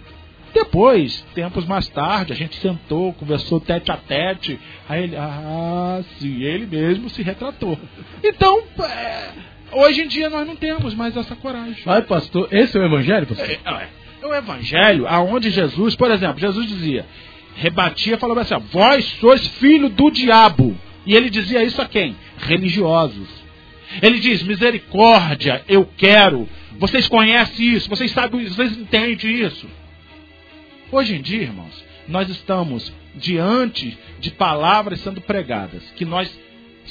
Depois, 0.53 1.25
tempos 1.35 1.65
mais 1.65 1.89
tarde, 1.89 2.33
a 2.33 2.37
gente 2.37 2.57
sentou, 2.57 3.13
conversou 3.13 3.61
tete 3.61 3.91
a 3.91 3.97
tete. 3.97 4.59
Aí 4.89 5.05
ele, 5.05 5.17
ah, 5.17 6.01
sim, 6.19 6.43
ele 6.43 6.67
mesmo 6.67 7.09
se 7.09 7.23
retratou. 7.23 7.79
Então, 8.23 8.63
é, 8.83 9.29
hoje 9.73 10.03
em 10.03 10.09
dia 10.09 10.29
nós 10.29 10.47
não 10.47 10.57
temos 10.57 10.95
mais 10.95 11.17
essa 11.17 11.37
coragem. 11.37 11.83
Ai, 11.87 12.03
pastor, 12.03 12.49
esse 12.51 12.77
é 12.77 12.81
o 12.81 12.85
evangelho, 12.85 13.27
pastor? 13.27 13.49
É, 13.49 13.53
é, 13.53 13.89
é 14.23 14.27
o 14.27 14.35
evangelho 14.35 15.07
aonde 15.07 15.51
Jesus, 15.51 15.95
por 15.95 16.11
exemplo, 16.11 16.41
Jesus 16.41 16.67
dizia, 16.67 17.07
rebatia, 17.61 18.19
falava 18.19 18.41
assim: 18.41 18.55
Vós 18.73 19.05
sois 19.21 19.47
filho 19.59 19.89
do 19.89 20.11
diabo. 20.11 20.77
E 21.07 21.15
ele 21.15 21.31
dizia 21.31 21.63
isso 21.63 21.81
a 21.81 21.87
quem? 21.87 22.17
Religiosos. 22.39 23.29
Ele 24.03 24.19
diz: 24.19 24.43
Misericórdia, 24.43 25.63
eu 25.69 25.87
quero. 25.97 26.49
Vocês 26.79 27.07
conhecem 27.07 27.75
isso, 27.75 27.89
vocês 27.89 28.11
sabem, 28.11 28.47
vocês 28.47 28.77
entendem 28.77 29.43
isso. 29.43 29.69
Hoje 30.91 31.15
em 31.15 31.21
dia, 31.21 31.43
irmãos, 31.43 31.85
nós 32.09 32.29
estamos 32.31 32.91
diante 33.15 33.97
de 34.19 34.31
palavras 34.31 35.01
sendo 35.01 35.21
pregadas 35.21 35.83
que 35.97 36.05
nós 36.05 36.31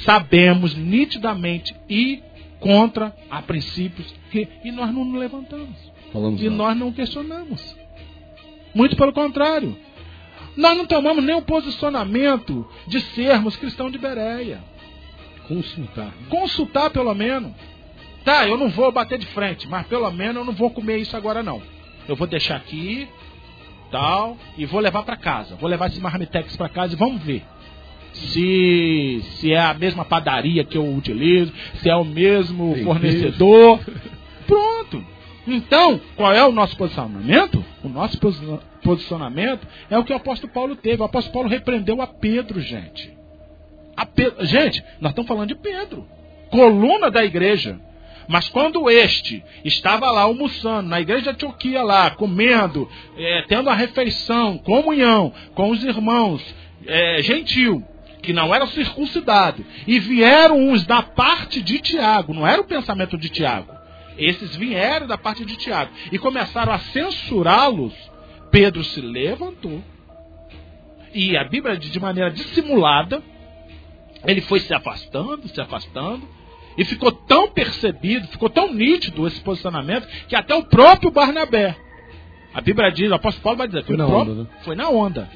sabemos 0.05 0.75
nitidamente 0.75 1.75
e 1.89 2.21
contra 2.59 3.15
a 3.29 3.41
princípios 3.41 4.13
que, 4.29 4.47
e 4.63 4.71
nós 4.71 4.93
não 4.93 5.03
nos 5.03 5.19
levantamos. 5.19 5.75
Falamos 6.13 6.41
e 6.41 6.49
não. 6.49 6.57
nós 6.57 6.77
não 6.77 6.91
questionamos. 6.91 7.75
Muito 8.73 8.95
pelo 8.95 9.11
contrário. 9.11 9.75
Nós 10.55 10.77
não 10.77 10.85
tomamos 10.85 11.23
nem 11.23 11.35
o 11.35 11.41
posicionamento 11.41 12.67
de 12.87 12.99
sermos 13.01 13.55
cristãos 13.55 13.91
de 13.91 13.97
Bereia. 13.97 14.61
Consultar. 15.47 16.13
Consultar 16.29 16.89
pelo 16.89 17.13
menos. 17.13 17.53
Tá, 18.23 18.47
eu 18.47 18.57
não 18.57 18.69
vou 18.69 18.91
bater 18.91 19.17
de 19.17 19.25
frente, 19.27 19.67
mas 19.67 19.87
pelo 19.87 20.09
menos 20.11 20.35
eu 20.37 20.45
não 20.45 20.53
vou 20.53 20.69
comer 20.69 20.97
isso 20.97 21.15
agora 21.15 21.41
não. 21.41 21.61
Eu 22.07 22.15
vou 22.15 22.27
deixar 22.27 22.57
aqui, 22.57 23.07
tal, 23.91 24.37
e 24.57 24.65
vou 24.65 24.79
levar 24.79 25.03
para 25.03 25.15
casa. 25.15 25.55
Vou 25.55 25.69
levar 25.69 25.87
esse 25.87 25.99
marmitex 25.99 26.55
para 26.55 26.69
casa 26.69 26.93
e 26.93 26.97
vamos 26.97 27.21
ver 27.23 27.43
se 28.13 29.21
se 29.35 29.53
é 29.53 29.59
a 29.59 29.73
mesma 29.73 30.03
padaria 30.03 30.63
que 30.63 30.77
eu 30.77 30.95
utilizo, 30.95 31.53
se 31.75 31.89
é 31.89 31.95
o 31.95 32.03
mesmo 32.03 32.69
Tempero. 32.69 32.85
fornecedor. 32.85 33.79
Pronto. 34.45 35.05
Então, 35.47 35.99
qual 36.15 36.33
é 36.33 36.45
o 36.45 36.51
nosso 36.51 36.75
posicionamento? 36.75 37.63
O 37.83 37.89
nosso 37.89 38.19
posicionamento 38.83 39.67
é 39.89 39.97
o 39.97 40.03
que 40.03 40.13
o 40.13 40.15
apóstolo 40.15 40.51
Paulo 40.51 40.75
teve. 40.75 41.01
O 41.01 41.05
apóstolo 41.05 41.33
Paulo 41.33 41.49
repreendeu 41.49 42.01
a 42.01 42.07
Pedro, 42.07 42.59
gente. 42.59 43.11
A 43.95 44.05
Pe- 44.05 44.33
Gente, 44.41 44.83
nós 45.01 45.11
estamos 45.11 45.27
falando 45.27 45.49
de 45.49 45.55
Pedro, 45.55 46.07
coluna 46.49 47.11
da 47.11 47.23
igreja. 47.23 47.79
Mas 48.27 48.47
quando 48.47 48.89
este 48.91 49.43
estava 49.65 50.09
lá 50.11 50.21
almoçando, 50.21 50.87
na 50.87 51.01
igreja 51.01 51.23
de 51.23 51.29
Antioquia 51.31 51.81
lá, 51.81 52.11
comendo, 52.11 52.87
eh, 53.17 53.43
tendo 53.47 53.69
a 53.69 53.73
refeição, 53.73 54.57
comunhão 54.59 55.33
com 55.55 55.71
os 55.71 55.83
irmãos, 55.83 56.41
eh, 56.85 57.21
gentil, 57.23 57.83
que 58.21 58.31
não 58.31 58.53
eram 58.53 58.67
circuncidados, 58.67 59.65
e 59.87 59.97
vieram 59.97 60.59
uns 60.59 60.85
da 60.85 61.01
parte 61.01 61.59
de 61.61 61.79
Tiago, 61.79 62.33
não 62.33 62.45
era 62.45 62.61
o 62.61 62.65
pensamento 62.65 63.17
de 63.17 63.29
Tiago, 63.29 63.73
esses 64.17 64.55
vieram 64.55 65.07
da 65.07 65.17
parte 65.17 65.43
de 65.43 65.55
Tiago, 65.55 65.91
e 66.11 66.19
começaram 66.19 66.71
a 66.71 66.77
censurá-los, 66.79 67.93
Pedro 68.51 68.83
se 68.83 69.01
levantou, 69.01 69.81
e 71.13 71.35
a 71.37 71.43
Bíblia 71.43 71.77
diz 71.77 71.91
de 71.91 71.99
maneira 71.99 72.29
dissimulada, 72.31 73.21
ele 74.25 74.41
foi 74.41 74.59
se 74.59 74.73
afastando, 74.73 75.47
se 75.47 75.59
afastando, 75.59 76.27
e 76.77 76.85
ficou 76.85 77.11
tão 77.11 77.49
percebido, 77.49 78.27
ficou 78.27 78.49
tão 78.49 78.73
nítido 78.73 79.27
esse 79.27 79.39
posicionamento, 79.41 80.07
que 80.27 80.35
até 80.35 80.53
o 80.55 80.63
próprio 80.63 81.11
Barnabé, 81.11 81.75
a 82.53 82.61
Bíblia 82.61 82.91
diz, 82.91 83.09
o 83.09 83.15
apóstolo 83.15 83.43
Paulo 83.43 83.57
vai 83.57 83.67
dizer, 83.67 83.83
Foi 83.83 83.97
na 83.97 84.05
próprio- 84.05 84.33
onda, 84.33 84.43
né? 84.43 84.49
foi 84.61 84.75
na 84.75 84.89
onda. 84.89 85.29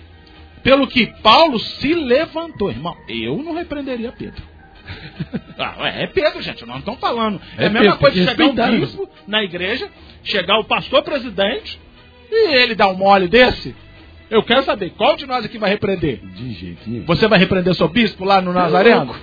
Pelo 0.64 0.88
que 0.88 1.08
Paulo 1.22 1.60
se 1.60 1.94
levantou, 1.94 2.70
irmão, 2.70 2.96
eu 3.08 3.38
não 3.38 3.54
repreenderia 3.54 4.12
Pedro. 4.12 4.42
Ah, 5.58 5.88
é, 5.88 6.08
Pedro, 6.08 6.42
gente, 6.42 6.62
nós 6.62 6.70
não 6.70 6.80
estamos 6.80 7.00
falando. 7.00 7.40
É, 7.58 7.66
É 7.66 7.68
a 7.68 7.70
mesma 7.70 7.82
Pedro, 7.96 8.00
coisa 8.00 8.20
de 8.20 8.26
chegar 8.28 8.48
um 8.48 8.54
né? 8.54 8.80
bispo 8.80 9.10
na 9.28 9.44
igreja, 9.44 9.90
chegar 10.24 10.58
o 10.60 10.64
pastor 10.66 11.04
presidente 11.04 11.80
e 12.32 12.56
ele 12.56 12.76
dar 12.76 12.88
um 12.88 12.96
mole 12.96 13.28
desse. 13.28 13.76
Eu 14.30 14.42
quero 14.42 14.64
saber, 14.64 14.92
qual 14.98 15.16
de 15.16 15.26
nós 15.26 15.46
aqui 15.46 15.58
vai 15.58 15.70
repreender? 15.70 16.20
De 16.20 16.54
jeito 16.54 16.90
nenhum. 16.90 17.06
Você 17.06 17.28
vai 17.28 17.38
repreender 17.38 17.76
seu 17.76 17.88
bispo 17.88 18.26
lá 18.26 18.42
no 18.42 18.52
Nazareno? 18.52 19.16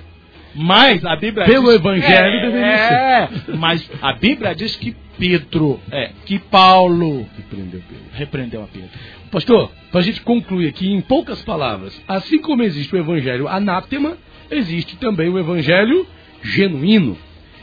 Mas 0.55 1.05
a 1.05 1.17
Bíblia 1.17 1.47
Pelo 1.47 1.67
diz, 1.67 1.77
evangelho 1.77 2.39
é, 2.39 2.41
deveria 2.41 2.67
é, 2.69 3.29
mas 3.57 3.89
a 4.03 4.13
Bíblia 4.15 4.55
diz 4.55 4.75
que 4.75 4.97
Pedro, 5.17 5.79
é, 5.93 6.11
que 6.25 6.39
Paulo 6.39 7.27
Repreendeu 7.37 7.81
Pedro. 7.89 8.05
repreendeu 8.13 8.63
a 8.65 8.67
Pedro. 8.67 8.89
Pastor, 9.31 9.71
para 9.93 10.01
a 10.01 10.03
gente 10.03 10.21
concluir 10.23 10.69
aqui 10.69 10.93
em 10.93 11.01
poucas 11.01 11.41
palavras, 11.43 12.01
assim 12.09 12.41
como 12.41 12.63
existe 12.63 12.95
o 12.95 12.99
evangelho 12.99 13.47
anátema, 13.47 14.17
existe 14.51 14.97
também 14.97 15.29
o 15.29 15.39
evangelho 15.39 16.07
genuíno. 16.43 17.17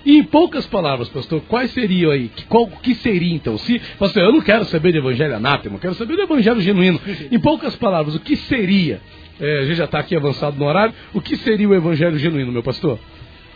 E 0.07 0.17
em 0.19 0.23
poucas 0.23 0.65
palavras, 0.65 1.09
pastor, 1.09 1.41
quais 1.49 1.69
seriam 1.71 2.11
aí? 2.11 2.29
Que- 2.29 2.45
Qual 2.45 2.65
que 2.67 2.95
seria 2.95 3.35
então? 3.35 3.57
Se, 3.57 3.77
pastor, 3.99 4.23
eu 4.23 4.31
não 4.31 4.39
quero 4.41 4.63
saber 4.65 4.93
de 4.93 4.99
evangelho 4.99 5.35
anátema, 5.35 5.75
eu 5.75 5.79
quero 5.81 5.93
saber 5.95 6.15
do 6.15 6.21
evangelho 6.21 6.61
genuíno. 6.61 6.99
Em 7.29 7.37
poucas 7.37 7.75
palavras, 7.75 8.15
o 8.15 8.19
que 8.21 8.37
seria? 8.37 9.01
É, 9.39 9.59
a 9.59 9.65
gente 9.65 9.75
já 9.75 9.83
está 9.83 9.99
aqui 9.99 10.15
avançado 10.15 10.57
no 10.57 10.65
horário. 10.65 10.93
O 11.13 11.19
que 11.19 11.35
seria 11.35 11.67
o 11.67 11.75
evangelho 11.75 12.17
genuíno, 12.17 12.51
meu 12.53 12.63
pastor? 12.63 12.97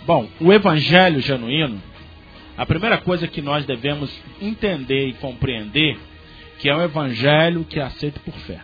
Bom, 0.05 0.27
o 0.41 0.51
evangelho 0.51 1.21
genuíno, 1.21 1.81
a 2.57 2.65
primeira 2.65 2.97
coisa 2.97 3.27
que 3.27 3.41
nós 3.41 3.65
devemos 3.65 4.11
entender 4.41 5.07
e 5.07 5.13
compreender 5.13 5.97
que 6.59 6.67
é 6.69 6.75
um 6.75 6.83
evangelho 6.83 7.63
que 7.67 7.79
é 7.79 7.83
aceito 7.83 8.19
por 8.19 8.33
fé. 8.33 8.59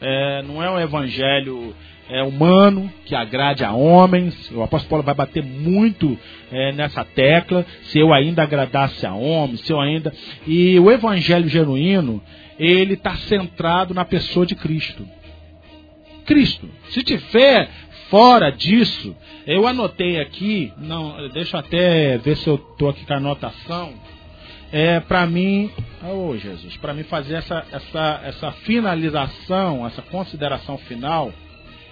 É, 0.00 0.42
não 0.42 0.62
é 0.62 0.70
um 0.70 0.78
evangelho 0.80 1.74
é, 2.08 2.22
humano 2.22 2.90
que 3.04 3.14
agrade 3.14 3.64
a 3.64 3.72
homens. 3.72 4.50
O 4.52 4.62
apóstolo 4.62 4.90
Paulo 4.90 5.04
vai 5.04 5.14
bater 5.14 5.42
muito 5.42 6.18
é, 6.50 6.72
nessa 6.72 7.04
tecla. 7.04 7.64
Se 7.82 7.98
eu 7.98 8.12
ainda 8.12 8.42
agradasse 8.42 9.06
a 9.06 9.14
homens, 9.14 9.60
se 9.60 9.72
eu 9.72 9.80
ainda. 9.80 10.12
E 10.46 10.78
o 10.78 10.90
evangelho 10.90 11.48
genuíno, 11.48 12.22
ele 12.58 12.94
está 12.94 13.14
centrado 13.16 13.94
na 13.94 14.04
pessoa 14.04 14.46
de 14.46 14.54
Cristo. 14.54 15.06
Cristo. 16.24 16.68
Se 16.90 17.02
tiver 17.02 17.68
fora 18.10 18.50
disso, 18.50 19.16
eu 19.46 19.66
anotei 19.66 20.20
aqui, 20.20 20.72
não, 20.78 21.28
deixa 21.28 21.56
eu 21.56 21.60
até 21.60 22.18
ver 22.18 22.36
se 22.36 22.46
eu 22.46 22.56
estou 22.56 22.90
aqui 22.90 23.04
com 23.06 23.14
a 23.14 23.16
anotação. 23.16 23.94
É 24.70 25.00
para 25.00 25.26
mim, 25.26 25.70
oh 26.06 26.36
Jesus, 26.36 26.76
para 26.76 26.92
mim 26.92 27.02
fazer 27.04 27.36
essa, 27.36 27.64
essa, 27.72 28.20
essa 28.24 28.52
finalização, 28.52 29.86
essa 29.86 30.02
consideração 30.02 30.76
final, 30.76 31.32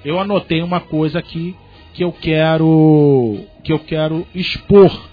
eu 0.05 0.19
anotei 0.19 0.63
uma 0.63 0.81
coisa 0.81 1.19
aqui 1.19 1.57
que 1.93 2.05
eu 2.05 2.13
quero 2.13 3.45
que 3.65 3.73
eu 3.73 3.79
quero 3.79 4.27
expor. 4.35 5.09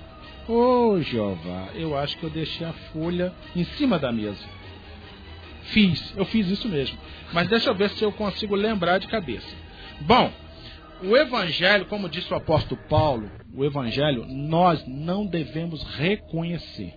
Ô 0.47 0.99
Jeová, 1.01 1.69
eu 1.73 1.97
acho 1.97 2.17
que 2.17 2.23
eu 2.23 2.29
deixei 2.29 2.67
a 2.67 2.73
folha 2.91 3.33
em 3.55 3.63
cima 3.63 3.97
da 3.97 4.11
mesa. 4.11 4.43
Fiz, 5.63 6.13
eu 6.17 6.25
fiz 6.25 6.49
isso 6.49 6.67
mesmo. 6.67 6.97
Mas 7.31 7.47
deixa 7.47 7.69
eu 7.69 7.75
ver 7.75 7.89
se 7.91 8.03
eu 8.03 8.11
consigo 8.11 8.53
lembrar 8.53 8.97
de 8.97 9.07
cabeça. 9.07 9.47
Bom, 10.01 10.29
o 11.01 11.17
Evangelho, 11.17 11.85
como 11.85 12.09
disse 12.09 12.31
o 12.33 12.37
apóstolo 12.37 12.79
Paulo, 12.89 13.29
o 13.55 13.63
Evangelho 13.63 14.25
nós 14.27 14.85
não 14.87 15.25
devemos 15.25 15.83
reconhecer, 15.95 16.93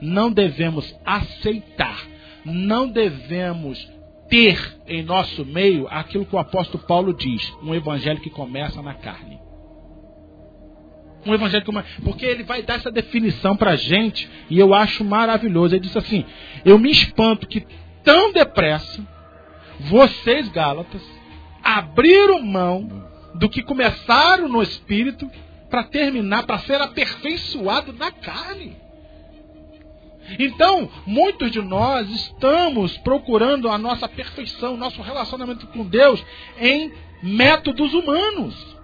não 0.00 0.30
devemos 0.30 0.94
aceitar, 1.04 2.06
não 2.44 2.88
devemos 2.88 3.86
ter 4.34 4.76
em 4.88 5.04
nosso 5.04 5.44
meio 5.44 5.86
aquilo 5.88 6.26
que 6.26 6.34
o 6.34 6.38
apóstolo 6.40 6.82
Paulo 6.84 7.14
diz, 7.14 7.52
um 7.62 7.72
Evangelho 7.72 8.20
que 8.20 8.30
começa 8.30 8.82
na 8.82 8.92
carne. 8.94 9.38
Um 11.24 11.32
evangelho 11.32 11.64
que 11.64 11.72
come- 11.72 11.84
porque 12.04 12.26
ele 12.26 12.42
vai 12.42 12.62
dar 12.62 12.74
essa 12.74 12.90
definição 12.90 13.56
pra 13.56 13.76
gente 13.76 14.28
e 14.50 14.58
eu 14.58 14.74
acho 14.74 15.02
maravilhoso. 15.02 15.74
Ele 15.74 15.80
diz 15.86 15.96
assim: 15.96 16.22
Eu 16.66 16.78
me 16.78 16.90
espanto 16.90 17.46
que 17.48 17.64
tão 18.02 18.30
depressa 18.30 19.02
vocês, 19.80 20.48
Gálatas, 20.50 21.00
abriram 21.62 22.42
mão 22.42 23.08
do 23.36 23.48
que 23.48 23.62
começaram 23.62 24.48
no 24.50 24.60
espírito 24.62 25.30
para 25.70 25.84
terminar, 25.84 26.44
para 26.44 26.58
ser 26.58 26.78
aperfeiçoado 26.82 27.94
na 27.94 28.12
carne. 28.12 28.76
Então, 30.38 30.88
muitos 31.06 31.50
de 31.50 31.60
nós 31.60 32.08
estamos 32.10 32.96
procurando 32.98 33.68
a 33.68 33.78
nossa 33.78 34.08
perfeição, 34.08 34.76
nosso 34.76 35.02
relacionamento 35.02 35.66
com 35.68 35.84
Deus 35.84 36.24
em 36.58 36.92
métodos 37.22 37.92
humanos. 37.94 38.74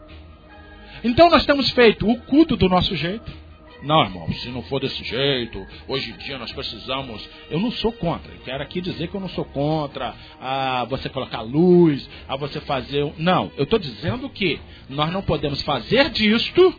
Então 1.02 1.30
nós 1.30 1.46
temos 1.46 1.70
feito 1.70 2.08
o 2.08 2.20
culto 2.22 2.56
do 2.56 2.68
nosso 2.68 2.94
jeito. 2.94 3.40
Não, 3.82 4.02
irmão, 4.02 4.30
se 4.34 4.50
não 4.50 4.62
for 4.62 4.78
desse 4.78 5.02
jeito, 5.02 5.66
hoje 5.88 6.10
em 6.10 6.16
dia 6.18 6.38
nós 6.38 6.52
precisamos. 6.52 7.26
Eu 7.50 7.58
não 7.58 7.70
sou 7.70 7.90
contra. 7.90 8.30
Quero 8.44 8.62
aqui 8.62 8.80
dizer 8.80 9.08
que 9.08 9.14
eu 9.14 9.20
não 9.20 9.28
sou 9.30 9.44
contra 9.46 10.14
a 10.38 10.84
você 10.84 11.08
colocar 11.08 11.40
luz, 11.40 12.08
a 12.28 12.36
você 12.36 12.60
fazer. 12.60 13.10
Não, 13.16 13.50
eu 13.56 13.64
estou 13.64 13.78
dizendo 13.78 14.28
que 14.28 14.60
nós 14.88 15.10
não 15.10 15.22
podemos 15.22 15.62
fazer 15.62 16.10
disto, 16.10 16.74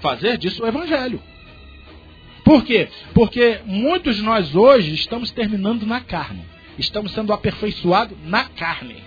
fazer 0.00 0.36
disso 0.36 0.62
o 0.62 0.66
evangelho. 0.66 1.22
Por 2.46 2.62
quê? 2.62 2.88
Porque 3.12 3.58
muitos 3.64 4.14
de 4.14 4.22
nós 4.22 4.54
hoje 4.54 4.94
estamos 4.94 5.32
terminando 5.32 5.84
na 5.84 6.00
carne. 6.00 6.44
Estamos 6.78 7.10
sendo 7.10 7.32
aperfeiçoados 7.32 8.16
na 8.24 8.44
carne. 8.44 9.02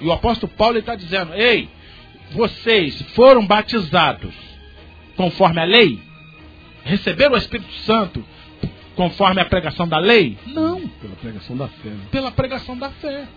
E 0.00 0.06
o 0.06 0.12
apóstolo 0.12 0.50
Paulo 0.56 0.78
está 0.78 0.94
dizendo: 0.94 1.34
Ei, 1.34 1.68
vocês 2.30 3.02
foram 3.14 3.46
batizados 3.46 4.34
conforme 5.18 5.60
a 5.60 5.64
lei? 5.64 6.00
Receberam 6.82 7.34
o 7.34 7.38
Espírito 7.38 7.70
Santo 7.84 8.24
conforme 8.94 9.42
a 9.42 9.44
pregação 9.44 9.86
da 9.86 9.98
lei? 9.98 10.38
Não. 10.46 10.88
Pela 10.88 11.16
pregação 11.16 11.56
da 11.58 11.68
fé. 11.68 11.90
Né? 11.90 12.06
Pela 12.10 12.32
pregação 12.32 12.78
da 12.78 12.90
fé. 12.90 13.28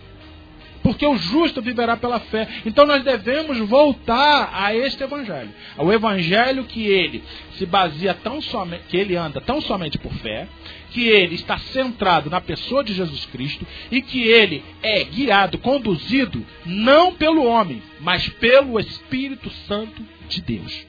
Porque 0.81 1.05
o 1.05 1.17
justo 1.17 1.61
viverá 1.61 1.97
pela 1.97 2.19
fé. 2.19 2.47
Então 2.65 2.85
nós 2.85 3.03
devemos 3.03 3.57
voltar 3.59 4.49
a 4.53 4.73
este 4.75 5.03
evangelho. 5.03 5.49
Ao 5.77 5.91
evangelho 5.91 6.63
que 6.63 6.85
ele 6.85 7.23
se 7.57 7.65
baseia 7.65 8.13
tão 8.13 8.41
somente, 8.41 8.83
que 8.87 8.97
ele 8.97 9.15
anda 9.15 9.41
tão 9.41 9.61
somente 9.61 9.97
por 9.97 10.13
fé, 10.13 10.47
que 10.91 11.07
ele 11.07 11.35
está 11.35 11.57
centrado 11.57 12.29
na 12.29 12.41
pessoa 12.41 12.83
de 12.83 12.93
Jesus 12.93 13.25
Cristo 13.25 13.65
e 13.91 14.01
que 14.01 14.21
ele 14.23 14.63
é 14.81 15.03
guiado, 15.03 15.57
conduzido 15.57 16.45
não 16.65 17.13
pelo 17.13 17.45
homem, 17.45 17.81
mas 17.99 18.27
pelo 18.29 18.79
Espírito 18.79 19.49
Santo 19.67 20.01
de 20.27 20.41
Deus. 20.41 20.88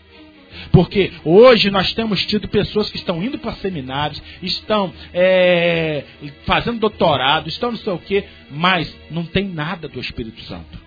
Porque 0.73 1.13
hoje 1.25 1.71
nós 1.71 1.93
temos 1.93 2.25
tido 2.27 2.49
pessoas 2.49 2.91
que 2.91 2.97
estão 2.97 3.23
indo 3.23 3.39
para 3.39 3.53
seminários, 3.55 4.23
estão 4.43 4.93
é, 5.13 6.05
fazendo 6.45 6.79
doutorado, 6.79 7.49
estão 7.49 7.73
não 7.73 7.79
sei 7.79 7.93
o 7.93 7.99
quê, 7.99 8.25
mas 8.51 8.95
não 9.11 9.25
tem 9.25 9.45
nada 9.45 9.89
do 9.89 10.01
Espírito 10.01 10.41
Santo. 10.43 10.79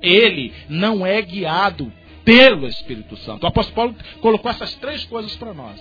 Ele 0.00 0.52
não 0.68 1.06
é 1.06 1.20
guiado 1.22 1.92
pelo 2.24 2.66
Espírito 2.66 3.16
Santo. 3.18 3.44
O 3.44 3.46
apóstolo 3.46 3.74
Paulo 3.74 3.96
colocou 4.20 4.50
essas 4.50 4.74
três 4.76 5.04
coisas 5.04 5.34
para 5.36 5.54
nós: 5.54 5.80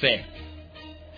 fé. 0.00 0.24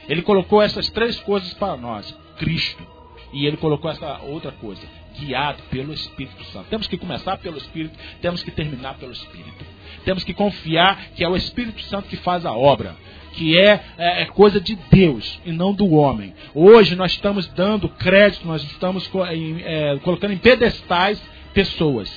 Ele 0.09 0.23
colocou 0.23 0.63
essas 0.63 0.89
três 0.91 1.19
coisas 1.21 1.53
para 1.55 1.77
nós: 1.77 2.17
Cristo. 2.39 2.85
E 3.33 3.47
ele 3.47 3.57
colocou 3.57 3.91
essa 3.91 4.21
outra 4.23 4.53
coisa: 4.53 4.83
guiado 5.19 5.63
pelo 5.71 5.93
Espírito 5.93 6.45
Santo. 6.45 6.69
Temos 6.69 6.87
que 6.87 6.97
começar 6.97 7.37
pelo 7.39 7.59
Espírito, 7.59 7.99
temos 8.21 8.43
que 8.43 8.51
terminar 8.51 8.97
pelo 8.97 9.13
Espírito. 9.13 9.65
Temos 10.05 10.25
que 10.25 10.35
confiar 10.35 11.01
que 11.15 11.25
é 11.25 11.29
o 11.29 11.37
Espírito 11.37 11.81
Santo 11.83 12.09
que 12.09 12.17
faz 12.17 12.45
a 12.45 12.53
obra, 12.53 12.97
que 13.33 13.59
é, 13.59 13.81
é, 13.99 14.23
é 14.23 14.25
coisa 14.27 14.61
de 14.61 14.77
Deus 14.91 15.41
e 15.45 15.53
não 15.53 15.73
do 15.73 15.93
homem. 15.95 16.35
Hoje 16.55 16.95
nós 16.95 17.13
estamos 17.13 17.47
dando 17.49 17.89
crédito, 17.89 18.47
nós 18.47 18.63
estamos 18.63 19.11
é, 19.65 19.99
colocando 20.03 20.33
em 20.33 20.39
pedestais 20.39 21.23
pessoas. 21.53 22.11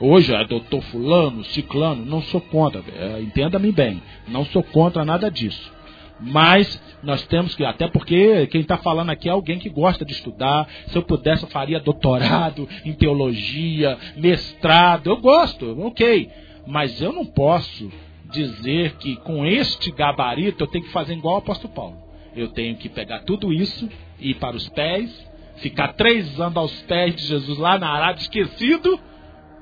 Hoje 0.00 0.32
é 0.32 0.44
doutor 0.44 0.80
fulano, 0.82 1.44
ciclano, 1.44 2.04
não 2.04 2.22
sou 2.22 2.40
contra, 2.40 2.82
é, 2.96 3.20
entenda-me 3.20 3.72
bem, 3.72 4.00
não 4.28 4.44
sou 4.44 4.62
contra 4.62 5.04
nada 5.04 5.28
disso. 5.28 5.72
Mas 6.20 6.80
nós 7.02 7.24
temos 7.26 7.54
que, 7.54 7.64
até 7.64 7.88
porque 7.88 8.46
quem 8.48 8.60
está 8.60 8.76
falando 8.76 9.10
aqui 9.10 9.28
é 9.28 9.32
alguém 9.32 9.58
que 9.58 9.68
gosta 9.68 10.04
de 10.04 10.12
estudar. 10.12 10.68
Se 10.88 10.96
eu 10.98 11.02
pudesse, 11.02 11.44
eu 11.44 11.48
faria 11.48 11.78
doutorado 11.78 12.68
em 12.84 12.92
teologia, 12.92 13.96
mestrado. 14.16 15.08
Eu 15.08 15.16
gosto, 15.18 15.80
ok. 15.80 16.28
Mas 16.68 17.00
eu 17.00 17.14
não 17.14 17.24
posso 17.24 17.90
dizer 18.30 18.96
que 18.96 19.16
com 19.16 19.46
este 19.46 19.90
gabarito 19.90 20.64
eu 20.64 20.68
tenho 20.68 20.84
que 20.84 20.92
fazer 20.92 21.14
igual 21.14 21.36
o 21.36 21.38
apóstolo 21.38 21.72
Paulo. 21.72 21.96
Eu 22.36 22.48
tenho 22.48 22.76
que 22.76 22.90
pegar 22.90 23.20
tudo 23.20 23.50
isso, 23.50 23.88
ir 24.20 24.34
para 24.34 24.54
os 24.54 24.68
pés, 24.68 25.10
ficar 25.56 25.94
três 25.94 26.38
anos 26.38 26.58
aos 26.58 26.82
pés 26.82 27.16
de 27.16 27.22
Jesus 27.22 27.56
lá 27.56 27.78
na 27.78 27.88
Arábia, 27.88 28.20
esquecido, 28.20 29.00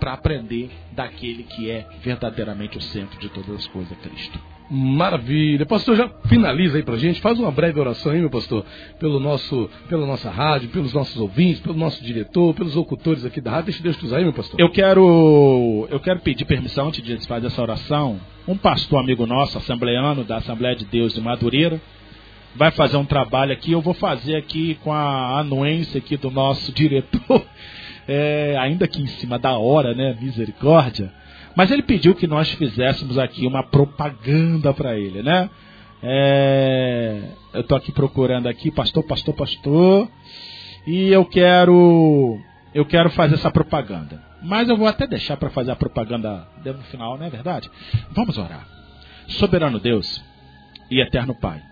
para 0.00 0.14
aprender 0.14 0.68
daquele 0.90 1.44
que 1.44 1.70
é 1.70 1.86
verdadeiramente 2.02 2.76
o 2.76 2.82
centro 2.82 3.20
de 3.20 3.28
todas 3.28 3.50
as 3.50 3.68
coisas, 3.68 3.96
Cristo. 3.98 4.55
Maravilha. 4.68 5.64
Pastor, 5.64 5.96
já 5.96 6.08
finaliza 6.28 6.76
aí 6.76 6.82
pra 6.82 6.96
gente. 6.96 7.20
Faz 7.20 7.38
uma 7.38 7.50
breve 7.50 7.78
oração 7.78 8.12
aí, 8.12 8.18
meu 8.18 8.30
pastor, 8.30 8.64
pelo 8.98 9.20
nosso, 9.20 9.70
pela 9.88 10.04
nossa 10.06 10.28
rádio, 10.28 10.68
pelos 10.70 10.92
nossos 10.92 11.16
ouvintes, 11.16 11.60
pelo 11.60 11.76
nosso 11.76 12.02
diretor, 12.02 12.52
pelos 12.54 12.74
locutores 12.74 13.24
aqui 13.24 13.40
da 13.40 13.52
rádio. 13.52 13.66
Deixa 13.66 13.82
Deus 13.82 13.96
te 13.96 14.06
usar 14.06 14.18
aí, 14.18 14.24
meu 14.24 14.32
pastor. 14.32 14.58
Eu 14.58 14.68
quero, 14.70 15.86
eu 15.88 16.00
quero 16.00 16.20
pedir 16.20 16.44
permissão 16.44 16.88
antes 16.88 17.02
de 17.02 17.16
fazer 17.26 17.46
essa 17.46 17.62
oração. 17.62 18.20
Um 18.46 18.56
pastor 18.56 19.00
amigo 19.00 19.24
nosso, 19.24 19.56
assembleano 19.56 20.24
da 20.24 20.38
Assembleia 20.38 20.74
de 20.74 20.84
Deus 20.84 21.14
de 21.14 21.20
Madureira, 21.20 21.80
vai 22.56 22.72
fazer 22.72 22.96
um 22.96 23.04
trabalho 23.04 23.52
aqui. 23.52 23.70
Eu 23.70 23.80
vou 23.80 23.94
fazer 23.94 24.34
aqui 24.34 24.76
com 24.82 24.92
a 24.92 25.38
anuência 25.38 25.98
aqui 25.98 26.16
do 26.16 26.30
nosso 26.30 26.70
diretor, 26.74 27.44
é, 28.08 28.56
ainda 28.58 28.84
aqui 28.84 29.00
em 29.00 29.06
cima 29.06 29.38
da 29.38 29.56
hora, 29.56 29.94
né? 29.94 30.16
Misericórdia 30.20 31.12
mas 31.56 31.70
ele 31.70 31.82
pediu 31.82 32.14
que 32.14 32.26
nós 32.26 32.50
fizéssemos 32.52 33.18
aqui 33.18 33.46
uma 33.46 33.62
propaganda 33.62 34.74
para 34.74 34.98
ele, 34.98 35.22
né? 35.22 35.48
É, 36.02 37.30
eu 37.54 37.62
estou 37.62 37.78
aqui 37.78 37.90
procurando 37.90 38.46
aqui, 38.46 38.70
pastor, 38.70 39.02
pastor, 39.02 39.34
pastor, 39.34 40.08
e 40.86 41.08
eu 41.08 41.24
quero 41.24 42.38
eu 42.74 42.84
quero 42.84 43.08
fazer 43.10 43.36
essa 43.36 43.50
propaganda. 43.50 44.22
Mas 44.42 44.68
eu 44.68 44.76
vou 44.76 44.86
até 44.86 45.06
deixar 45.06 45.38
para 45.38 45.48
fazer 45.48 45.70
a 45.70 45.76
propaganda 45.76 46.46
no 46.62 46.82
final, 46.84 47.16
não 47.16 47.24
é 47.24 47.30
verdade? 47.30 47.70
Vamos 48.10 48.36
orar. 48.36 48.68
Soberano 49.26 49.80
Deus 49.80 50.22
e 50.90 51.00
eterno 51.00 51.34
Pai. 51.34 51.62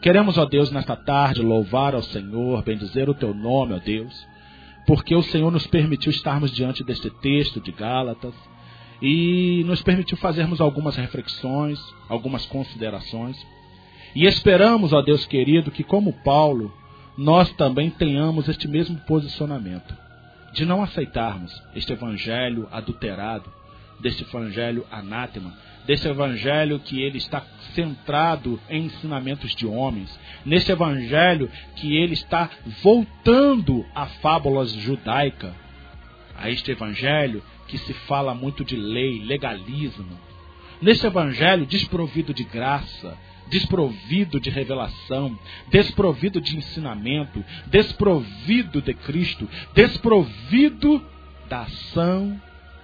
Queremos, 0.00 0.38
ó 0.38 0.44
Deus, 0.44 0.70
nesta 0.70 0.94
tarde 0.94 1.42
louvar 1.42 1.94
ao 1.94 2.02
Senhor, 2.02 2.62
bendizer 2.62 3.10
o 3.10 3.14
teu 3.14 3.34
nome, 3.34 3.74
ó 3.74 3.78
Deus, 3.78 4.26
porque 4.86 5.14
o 5.14 5.22
Senhor 5.22 5.50
nos 5.50 5.66
permitiu 5.66 6.10
estarmos 6.10 6.52
diante 6.52 6.84
deste 6.84 7.10
texto 7.20 7.60
de 7.60 7.72
Gálatas 7.72 8.34
e 9.02 9.64
nos 9.66 9.82
permitiu 9.82 10.16
fazermos 10.16 10.60
algumas 10.60 10.94
reflexões, 10.94 11.80
algumas 12.08 12.46
considerações. 12.46 13.36
E 14.14 14.24
esperamos, 14.24 14.92
ó 14.92 15.02
Deus 15.02 15.26
querido, 15.26 15.72
que 15.72 15.82
como 15.82 16.12
Paulo, 16.22 16.72
nós 17.18 17.50
também 17.54 17.90
tenhamos 17.90 18.48
este 18.48 18.68
mesmo 18.68 18.96
posicionamento, 19.00 19.96
de 20.52 20.64
não 20.64 20.84
aceitarmos 20.84 21.52
este 21.74 21.92
evangelho 21.92 22.68
adulterado, 22.70 23.50
deste 24.00 24.22
evangelho 24.22 24.86
anátema, 24.90 25.52
desse 25.84 26.06
evangelho 26.06 26.78
que 26.78 27.02
ele 27.02 27.18
está 27.18 27.42
centrado 27.74 28.60
em 28.70 28.84
ensinamentos 28.84 29.54
de 29.54 29.66
homens, 29.66 30.16
nesse 30.44 30.70
evangelho 30.70 31.50
que 31.74 31.96
ele 31.96 32.14
está 32.14 32.48
voltando 32.82 33.84
a 33.94 34.06
fábulas 34.06 34.72
judaica, 34.72 35.54
a 36.36 36.50
este 36.50 36.70
evangelho 36.70 37.42
que 37.72 37.78
se 37.78 37.94
fala 37.94 38.34
muito 38.34 38.62
de 38.62 38.76
lei, 38.76 39.24
legalismo. 39.24 40.20
Nesse 40.82 41.06
evangelho 41.06 41.64
desprovido 41.64 42.34
de 42.34 42.44
graça, 42.44 43.16
desprovido 43.48 44.38
de 44.38 44.50
revelação, 44.50 45.38
desprovido 45.70 46.38
de 46.38 46.54
ensinamento, 46.54 47.42
desprovido 47.68 48.82
de 48.82 48.92
Cristo, 48.92 49.48
desprovido 49.72 51.02
da 51.48 51.62
ação 51.62 52.38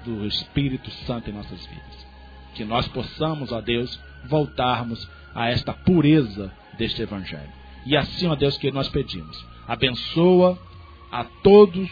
do 0.06 0.26
Espírito 0.26 0.90
Santo 1.04 1.28
em 1.28 1.34
nossas 1.34 1.66
vidas. 1.66 2.06
Que 2.54 2.64
nós 2.64 2.88
possamos, 2.88 3.52
ó 3.52 3.60
Deus, 3.60 4.00
voltarmos 4.24 5.06
a 5.34 5.50
esta 5.50 5.74
pureza 5.74 6.50
deste 6.78 7.02
Evangelho. 7.02 7.52
E 7.84 7.94
assim, 7.94 8.26
ó 8.26 8.34
Deus, 8.34 8.56
que 8.56 8.72
nós 8.72 8.88
pedimos. 8.88 9.44
Abençoa 9.66 10.58
a 11.12 11.24
todos, 11.24 11.90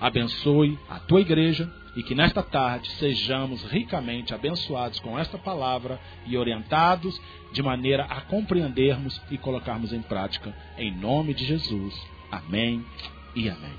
abençoe 0.00 0.78
a 0.88 1.00
tua 1.00 1.20
igreja, 1.20 1.68
e 1.94 2.02
que 2.02 2.14
nesta 2.14 2.42
tarde 2.42 2.90
sejamos 2.92 3.62
ricamente 3.64 4.34
abençoados 4.34 4.98
com 5.00 5.18
esta 5.18 5.36
palavra 5.36 6.00
e 6.26 6.36
orientados 6.36 7.20
de 7.52 7.62
maneira 7.62 8.04
a 8.04 8.20
compreendermos 8.22 9.20
e 9.30 9.36
colocarmos 9.36 9.92
em 9.92 10.00
prática, 10.00 10.54
em 10.78 10.90
nome 10.90 11.34
de 11.34 11.44
Jesus. 11.44 11.94
Amém 12.30 12.84
e 13.36 13.48
amém. 13.48 13.74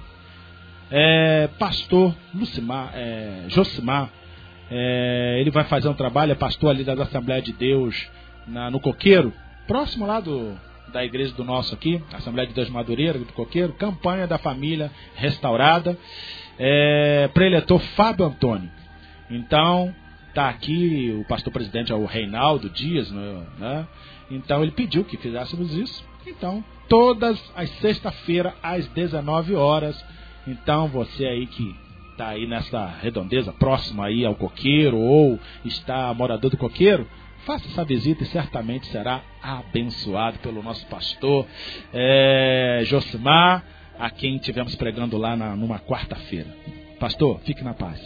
É, 0.91 1.49
pastor 1.57 2.15
Lucimar, 2.34 2.91
é, 2.94 3.45
Josimar, 3.48 4.11
é, 4.69 5.38
ele 5.40 5.49
vai 5.49 5.64
fazer 5.64 5.88
um 5.88 5.94
trabalho, 5.94 6.31
é 6.31 6.35
pastor 6.35 6.69
ali 6.69 6.84
da 6.84 6.94
Assembleia 6.94 7.41
de 7.41 7.52
Deus 7.52 8.07
na, 8.45 8.69
no 8.69 8.80
Coqueiro, 8.80 9.34
próximo 9.65 10.06
lá 10.06 10.19
do, 10.19 10.56
da 10.91 11.03
igreja 11.03 11.34
do 11.34 11.44
nosso 11.44 11.73
aqui, 11.73 11.99
Assembleia 12.14 12.48
de 12.48 12.53
Deus 12.53 12.69
Madureira, 12.69 13.18
do 13.18 13.34
Coqueiro, 13.34 13.73
campanha 13.73 14.27
da 14.27 14.38
família 14.38 14.91
restaurada 15.15 15.98
é, 16.57 17.30
preletor 17.34 17.80
Fábio 17.80 18.25
Antônio. 18.25 18.69
Então, 19.30 19.93
está 20.30 20.49
aqui 20.49 21.15
o 21.19 21.27
pastor 21.27 21.53
presidente 21.53 21.91
é 21.91 21.95
o 21.95 22.05
Reinaldo 22.05 22.69
Dias, 22.69 23.11
né, 23.11 23.43
né? 23.59 23.88
Então 24.31 24.63
ele 24.63 24.71
pediu 24.71 25.03
que 25.03 25.17
fizéssemos 25.17 25.73
isso. 25.75 26.03
Então, 26.25 26.63
todas 26.88 27.39
as 27.55 27.69
sexta-feira 27.80 28.55
às 28.61 28.88
19 28.88 29.55
horas. 29.55 30.03
Então, 30.47 30.88
você 30.88 31.25
aí 31.25 31.45
que 31.47 31.75
está 32.11 32.30
aí 32.30 32.47
nessa 32.47 32.85
redondeza, 33.01 33.51
próximo 33.53 34.01
aí 34.01 34.25
ao 34.25 34.35
coqueiro 34.35 34.97
ou 34.97 35.39
está 35.65 36.13
morador 36.13 36.49
do 36.51 36.57
coqueiro, 36.57 37.07
faça 37.45 37.67
essa 37.67 37.84
visita 37.84 38.23
e 38.23 38.27
certamente 38.27 38.88
será 38.88 39.21
abençoado 39.41 40.39
pelo 40.39 40.63
nosso 40.63 40.85
pastor 40.88 41.45
é, 41.93 42.81
Josimar 42.85 43.63
a 44.03 44.09
quem 44.09 44.38
tivemos 44.38 44.75
pregando 44.75 45.17
lá 45.17 45.34
na, 45.34 45.55
numa 45.55 45.80
quarta-feira. 45.80 46.53
Pastor, 46.99 47.39
fique 47.45 47.63
na 47.63 47.73
paz. 47.73 48.01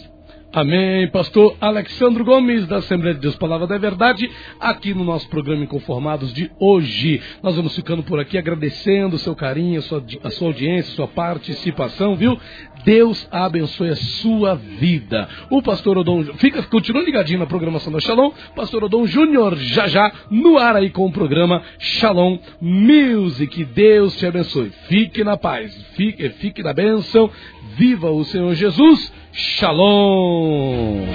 Amém. 0.54 1.10
Pastor 1.10 1.58
Alexandre 1.60 2.24
Gomes, 2.24 2.66
da 2.68 2.78
Assembleia 2.78 3.14
de 3.14 3.20
Deus 3.20 3.36
Palavra 3.36 3.68
da 3.68 3.78
Verdade, 3.78 4.32
aqui 4.60 4.94
no 4.94 5.04
nosso 5.04 5.28
programa 5.28 5.66
Inconformados 5.66 6.34
de 6.34 6.50
hoje. 6.58 7.22
Nós 7.44 7.58
vamos 7.58 7.76
ficando 7.76 8.02
por 8.02 8.18
aqui 8.18 8.38
agradecendo 8.38 9.18
o 9.18 9.20
seu 9.20 9.36
carinho, 9.36 9.80
a 9.80 9.82
sua, 9.82 10.04
a 10.24 10.30
sua 10.30 10.48
audiência, 10.48 10.94
a 10.94 10.96
sua 10.96 11.08
participação, 11.08 12.16
viu? 12.16 12.40
Deus 12.86 13.28
abençoe 13.30 13.90
a 13.90 13.96
sua 13.98 14.56
vida. 14.56 15.28
O 15.52 15.62
pastor 15.62 15.98
Odon, 15.98 16.24
fica, 16.38 16.64
continua 16.64 17.04
ligadinho 17.04 17.40
na 17.40 17.46
programação 17.46 17.92
da 17.92 18.00
Shalom. 18.00 18.32
Pastor 18.56 18.86
Odon 18.86 19.06
Júnior, 19.06 19.58
já 19.58 19.88
já, 19.88 20.10
no 20.32 20.58
ar 20.58 20.78
aí 20.78 20.90
com 20.90 21.06
o 21.06 21.12
programa 21.12 21.62
Shalom 21.78 22.40
Music. 22.62 23.66
Deus 23.66 24.18
te 24.18 24.26
abençoe. 24.26 24.72
Fique 24.88 25.26
na 25.26 25.36
paz, 25.36 25.76
fique, 25.96 26.30
fique 26.30 26.64
na 26.64 26.74
bênção. 26.74 27.30
Viva 27.76 28.10
o 28.10 28.24
Senhor 28.24 28.56
Jesus. 28.56 29.12
Shalom. 29.38 31.06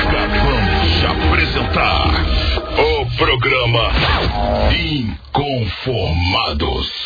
Acabamos 0.00 0.88
de 0.98 1.06
apresentar 1.06 2.08
o 2.78 3.04
programa 3.18 3.90
Inconformados. 4.74 7.04